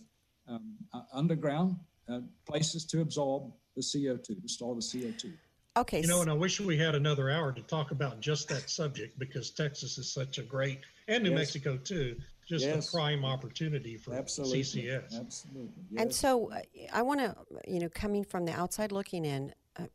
um, 0.48 0.74
uh, 0.92 1.02
underground 1.12 1.76
uh, 2.08 2.20
places 2.46 2.84
to 2.84 3.00
absorb 3.00 3.52
the 3.76 3.82
CO2, 3.82 4.42
to 4.42 4.48
store 4.48 4.74
the 4.74 4.80
CO2. 4.80 5.32
Okay. 5.76 6.00
You 6.00 6.06
know, 6.06 6.20
and 6.20 6.30
I 6.30 6.34
wish 6.34 6.60
we 6.60 6.78
had 6.78 6.94
another 6.94 7.30
hour 7.30 7.52
to 7.52 7.62
talk 7.62 7.90
about 7.90 8.20
just 8.20 8.48
that 8.48 8.70
subject 8.70 9.18
because 9.18 9.50
Texas 9.50 9.98
is 9.98 10.12
such 10.12 10.38
a 10.38 10.42
great, 10.42 10.80
and 11.08 11.24
New 11.24 11.30
yes. 11.30 11.38
Mexico 11.38 11.76
too, 11.76 12.16
just 12.46 12.64
yes. 12.64 12.88
a 12.88 12.96
prime 12.96 13.24
opportunity 13.24 13.96
for 13.96 14.14
Absolutely. 14.14 14.62
CCS. 14.62 15.18
Absolutely. 15.18 15.72
Yes. 15.90 16.02
And 16.02 16.14
so 16.14 16.52
uh, 16.52 16.60
I 16.92 17.02
want 17.02 17.20
to, 17.20 17.34
you 17.66 17.80
know, 17.80 17.88
coming 17.88 18.22
from 18.22 18.44
the 18.44 18.52
outside 18.52 18.92
looking 18.92 19.24
in, 19.24 19.52
uh, 19.76 19.86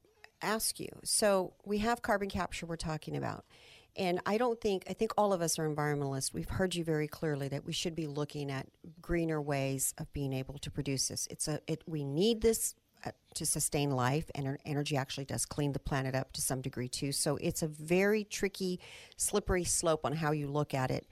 ask 0.42 0.82
you. 0.82 0.90
So 1.06 1.54
we 1.66 1.78
have 1.78 2.02
carbon 2.02 2.30
capture 2.30 2.66
we're 2.66 2.76
talking 2.76 3.16
about. 3.16 3.46
And 3.96 4.22
I 4.26 4.38
don't 4.38 4.60
think, 4.62 4.84
I 4.90 4.94
think 4.94 5.12
all 5.18 5.34
of 5.34 5.42
us 5.42 5.60
are 5.60 5.68
environmentalists. 5.68 6.34
We've 6.34 6.50
heard 6.50 6.76
you 6.76 6.84
very 6.84 7.08
clearly 7.08 7.48
that 7.50 7.66
we 7.66 7.74
should 7.74 7.96
be 7.96 8.08
looking 8.08 8.50
at 8.50 8.68
greener 9.02 9.42
ways 9.42 9.94
of 9.98 10.12
being 10.14 10.32
able 10.32 10.58
to 10.60 10.72
produce 10.72 11.10
this. 11.10 11.28
It's 11.30 11.48
a, 11.48 11.60
it, 11.68 11.84
we 11.86 12.04
need 12.04 12.42
this 12.42 12.76
uh, 13.06 13.12
to 13.34 13.46
sustain 13.46 13.92
life, 13.92 14.30
and 14.36 14.58
energy 14.66 14.98
actually 14.98 15.26
does 15.26 15.46
clean 15.46 15.72
the 15.72 15.80
planet 15.80 16.16
up 16.16 16.32
to 16.34 16.42
some 16.42 16.62
degree 16.62 16.90
too. 16.90 17.12
So 17.12 17.38
it's 17.38 17.62
a 17.62 17.68
very 17.68 18.24
tricky, 18.24 18.80
slippery 19.18 19.64
slope 19.64 20.06
on 20.06 20.14
how 20.14 20.32
you 20.32 20.48
look 20.48 20.74
at 20.74 20.92
it. 20.92 21.08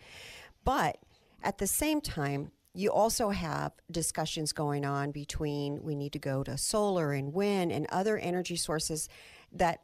But 0.64 0.98
at 1.44 1.58
the 1.58 1.68
same 1.68 2.02
time, 2.02 2.52
you 2.74 2.92
also 2.92 3.30
have 3.30 3.72
discussions 3.90 4.52
going 4.52 4.86
on 4.86 5.12
between 5.12 5.82
we 5.82 5.96
need 5.96 6.14
to 6.14 6.20
go 6.20 6.44
to 6.44 6.58
solar 6.58 7.12
and 7.12 7.34
wind 7.34 7.72
and 7.72 7.88
other 7.90 8.18
energy 8.18 8.56
sources 8.56 9.10
that 9.52 9.82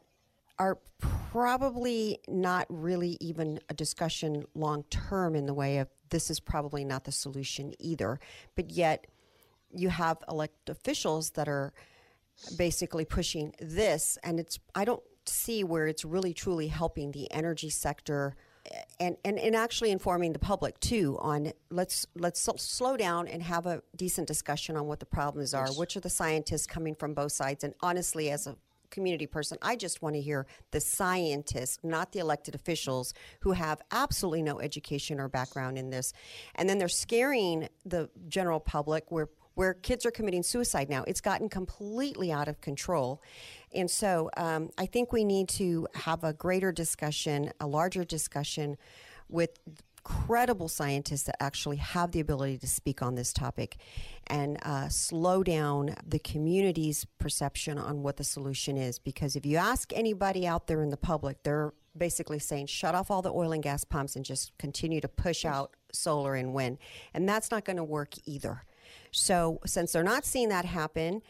are 0.58 0.78
probably 0.98 2.18
not 2.28 2.66
really 2.68 3.16
even 3.20 3.58
a 3.68 3.74
discussion 3.74 4.44
long 4.54 4.84
term 4.84 5.34
in 5.34 5.46
the 5.46 5.54
way 5.54 5.78
of 5.78 5.88
this 6.10 6.30
is 6.30 6.38
probably 6.38 6.84
not 6.84 7.04
the 7.04 7.12
solution 7.12 7.74
either. 7.80 8.20
But 8.54 8.70
yet, 8.70 9.06
you 9.72 9.88
have 9.88 10.18
elected 10.28 10.76
officials 10.76 11.30
that 11.30 11.48
are 11.48 11.72
basically 12.56 13.04
pushing 13.04 13.54
this, 13.60 14.18
and 14.22 14.38
it's 14.38 14.58
I 14.74 14.84
don't 14.84 15.02
see 15.26 15.64
where 15.64 15.86
it's 15.86 16.04
really 16.04 16.34
truly 16.34 16.68
helping 16.68 17.12
the 17.12 17.30
energy 17.32 17.70
sector. 17.70 18.36
And, 18.98 19.18
and, 19.26 19.38
and 19.38 19.54
actually 19.54 19.90
informing 19.90 20.32
the 20.32 20.38
public 20.38 20.80
too 20.80 21.18
on 21.20 21.52
let's 21.68 22.06
let's 22.14 22.40
slow 22.56 22.96
down 22.96 23.28
and 23.28 23.42
have 23.42 23.66
a 23.66 23.82
decent 23.94 24.26
discussion 24.26 24.74
on 24.74 24.86
what 24.86 25.00
the 25.00 25.06
problems 25.06 25.52
are 25.52 25.66
yes. 25.66 25.76
which 25.76 25.98
are 25.98 26.00
the 26.00 26.08
scientists 26.08 26.66
coming 26.66 26.94
from 26.94 27.12
both 27.12 27.32
sides 27.32 27.62
and 27.62 27.74
honestly 27.82 28.30
as 28.30 28.46
a 28.46 28.56
community 28.94 29.26
person. 29.26 29.58
I 29.60 29.76
just 29.76 30.00
want 30.00 30.14
to 30.14 30.22
hear 30.22 30.46
the 30.70 30.80
scientists, 30.80 31.78
not 31.82 32.12
the 32.12 32.20
elected 32.20 32.54
officials 32.54 33.12
who 33.40 33.52
have 33.52 33.82
absolutely 33.90 34.42
no 34.42 34.60
education 34.60 35.20
or 35.20 35.28
background 35.28 35.76
in 35.76 35.90
this. 35.90 36.12
And 36.54 36.68
then 36.68 36.78
they're 36.78 36.88
scaring 36.88 37.68
the 37.84 38.08
general 38.28 38.60
public 38.60 39.04
where 39.10 39.28
where 39.54 39.72
kids 39.72 40.04
are 40.04 40.10
committing 40.10 40.42
suicide 40.42 40.90
now. 40.90 41.04
It's 41.06 41.20
gotten 41.20 41.48
completely 41.48 42.32
out 42.32 42.48
of 42.48 42.60
control. 42.60 43.22
And 43.72 43.88
so 43.88 44.28
um, 44.36 44.70
I 44.76 44.86
think 44.86 45.12
we 45.12 45.24
need 45.24 45.48
to 45.50 45.86
have 45.94 46.24
a 46.24 46.32
greater 46.32 46.72
discussion, 46.72 47.52
a 47.60 47.66
larger 47.68 48.04
discussion 48.04 48.76
with 49.28 49.50
credible 50.04 50.68
scientists 50.68 51.24
that 51.24 51.42
actually 51.42 51.76
have 51.78 52.12
the 52.12 52.20
ability 52.20 52.58
to 52.58 52.66
speak 52.66 53.02
on 53.02 53.14
this 53.14 53.32
topic 53.32 53.76
and 54.26 54.58
uh, 54.62 54.88
slow 54.88 55.42
down 55.42 55.96
the 56.06 56.18
community's 56.18 57.06
perception 57.18 57.78
on 57.78 58.02
what 58.02 58.16
the 58.16 58.24
solution 58.24 58.76
is. 58.76 58.98
Because 58.98 59.34
if 59.34 59.44
you 59.44 59.56
ask 59.56 59.92
anybody 59.94 60.46
out 60.46 60.66
there 60.66 60.82
in 60.82 60.90
the 60.90 60.96
public, 60.96 61.42
they're 61.42 61.72
basically 61.96 62.38
saying 62.38 62.66
shut 62.66 62.94
off 62.94 63.10
all 63.10 63.22
the 63.22 63.32
oil 63.32 63.52
and 63.52 63.62
gas 63.62 63.84
pumps 63.84 64.14
and 64.16 64.24
just 64.24 64.56
continue 64.58 65.00
to 65.00 65.08
push 65.08 65.44
out 65.44 65.74
solar 65.92 66.34
and 66.34 66.54
wind. 66.54 66.78
And 67.14 67.28
that's 67.28 67.50
not 67.50 67.64
going 67.64 67.76
to 67.78 67.84
work 67.84 68.14
either. 68.26 68.64
So 69.10 69.60
since 69.64 69.92
they're 69.92 70.02
not 70.02 70.24
seeing 70.24 70.48
that 70.48 70.64
happen, 70.64 71.22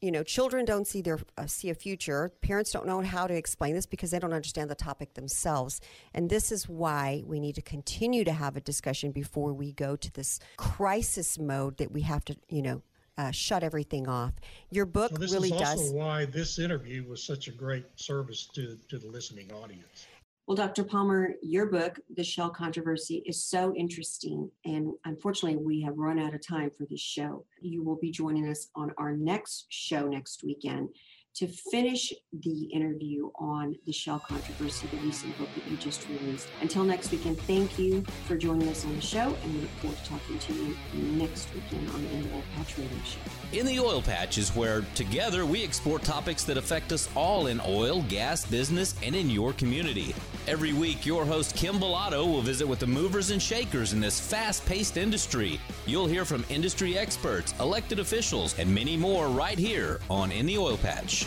you 0.00 0.10
know, 0.10 0.22
children 0.22 0.64
don't 0.64 0.86
see 0.86 1.02
their 1.02 1.18
uh, 1.36 1.46
see 1.46 1.70
a 1.70 1.74
future. 1.74 2.32
Parents 2.40 2.70
don't 2.70 2.86
know 2.86 3.00
how 3.02 3.26
to 3.26 3.34
explain 3.34 3.74
this 3.74 3.86
because 3.86 4.10
they 4.10 4.18
don't 4.18 4.32
understand 4.32 4.70
the 4.70 4.74
topic 4.74 5.14
themselves. 5.14 5.80
And 6.14 6.30
this 6.30 6.50
is 6.50 6.68
why 6.68 7.22
we 7.26 7.38
need 7.38 7.54
to 7.56 7.62
continue 7.62 8.24
to 8.24 8.32
have 8.32 8.56
a 8.56 8.60
discussion 8.60 9.12
before 9.12 9.52
we 9.52 9.72
go 9.72 9.96
to 9.96 10.12
this 10.12 10.40
crisis 10.56 11.38
mode 11.38 11.76
that 11.76 11.92
we 11.92 12.02
have 12.02 12.24
to, 12.26 12.36
you 12.48 12.62
know, 12.62 12.82
uh, 13.18 13.30
shut 13.30 13.62
everything 13.62 14.08
off. 14.08 14.32
Your 14.70 14.86
book 14.86 15.12
really 15.18 15.50
does. 15.50 15.60
This 15.60 15.80
is 15.80 15.90
also 15.90 15.92
why 15.92 16.24
this 16.24 16.58
interview 16.58 17.04
was 17.04 17.22
such 17.22 17.48
a 17.48 17.52
great 17.52 17.84
service 17.96 18.46
to 18.54 18.78
to 18.88 18.98
the 18.98 19.08
listening 19.08 19.52
audience. 19.52 20.06
Well, 20.50 20.56
Dr. 20.56 20.82
Palmer, 20.82 21.34
your 21.42 21.66
book, 21.66 22.00
The 22.16 22.24
Shale 22.24 22.50
Controversy, 22.50 23.22
is 23.24 23.44
so 23.44 23.72
interesting. 23.76 24.50
And 24.64 24.94
unfortunately, 25.04 25.56
we 25.64 25.80
have 25.82 25.96
run 25.96 26.18
out 26.18 26.34
of 26.34 26.44
time 26.44 26.72
for 26.76 26.86
this 26.90 27.00
show. 27.00 27.44
You 27.60 27.84
will 27.84 27.94
be 27.94 28.10
joining 28.10 28.48
us 28.48 28.66
on 28.74 28.92
our 28.98 29.12
next 29.12 29.66
show 29.68 30.08
next 30.08 30.42
weekend 30.42 30.88
to 31.36 31.46
finish 31.46 32.12
the 32.32 32.64
interview 32.64 33.30
on 33.36 33.76
the 33.86 33.92
Shale 33.92 34.18
controversy, 34.18 34.86
the 34.88 34.96
recent 34.98 35.36
book 35.38 35.48
that 35.54 35.66
you 35.70 35.76
just 35.76 36.06
released. 36.08 36.48
Until 36.60 36.84
next 36.84 37.10
weekend, 37.12 37.40
thank 37.42 37.78
you 37.78 38.02
for 38.26 38.36
joining 38.36 38.68
us 38.68 38.84
on 38.84 38.94
the 38.94 39.00
show, 39.00 39.36
and 39.42 39.54
we 39.54 39.60
look 39.60 39.70
forward 39.70 39.98
to 39.98 40.10
talking 40.10 40.38
to 40.38 40.52
you 40.52 40.76
next 40.94 41.48
weekend 41.54 41.88
on 41.90 42.02
the 42.02 42.10
In 42.10 42.22
the 42.22 42.34
Oil 42.34 42.42
Patch 42.56 42.76
Radio 42.76 42.98
Show. 43.04 43.58
In 43.58 43.66
the 43.66 43.80
Oil 43.80 44.02
Patch 44.02 44.38
is 44.38 44.54
where 44.54 44.82
together 44.94 45.46
we 45.46 45.62
explore 45.62 45.98
topics 45.98 46.44
that 46.44 46.56
affect 46.56 46.92
us 46.92 47.08
all 47.14 47.46
in 47.46 47.60
oil, 47.66 48.02
gas, 48.02 48.44
business, 48.44 48.94
and 49.02 49.14
in 49.14 49.30
your 49.30 49.52
community. 49.54 50.14
Every 50.46 50.72
week, 50.72 51.06
your 51.06 51.24
host 51.24 51.56
Kim 51.56 51.76
Bolado 51.76 52.26
will 52.26 52.42
visit 52.42 52.66
with 52.66 52.80
the 52.80 52.86
movers 52.86 53.30
and 53.30 53.40
shakers 53.40 53.92
in 53.92 54.00
this 54.00 54.20
fast 54.20 54.66
paced 54.66 54.96
industry. 54.96 55.60
You'll 55.86 56.06
hear 56.06 56.24
from 56.24 56.44
industry 56.48 56.98
experts, 56.98 57.54
elected 57.60 57.98
officials, 57.98 58.58
and 58.58 58.72
many 58.72 58.96
more 58.96 59.28
right 59.28 59.58
here 59.58 60.00
on 60.10 60.32
In 60.32 60.46
the 60.46 60.58
Oil 60.58 60.76
Patch. 60.76 61.26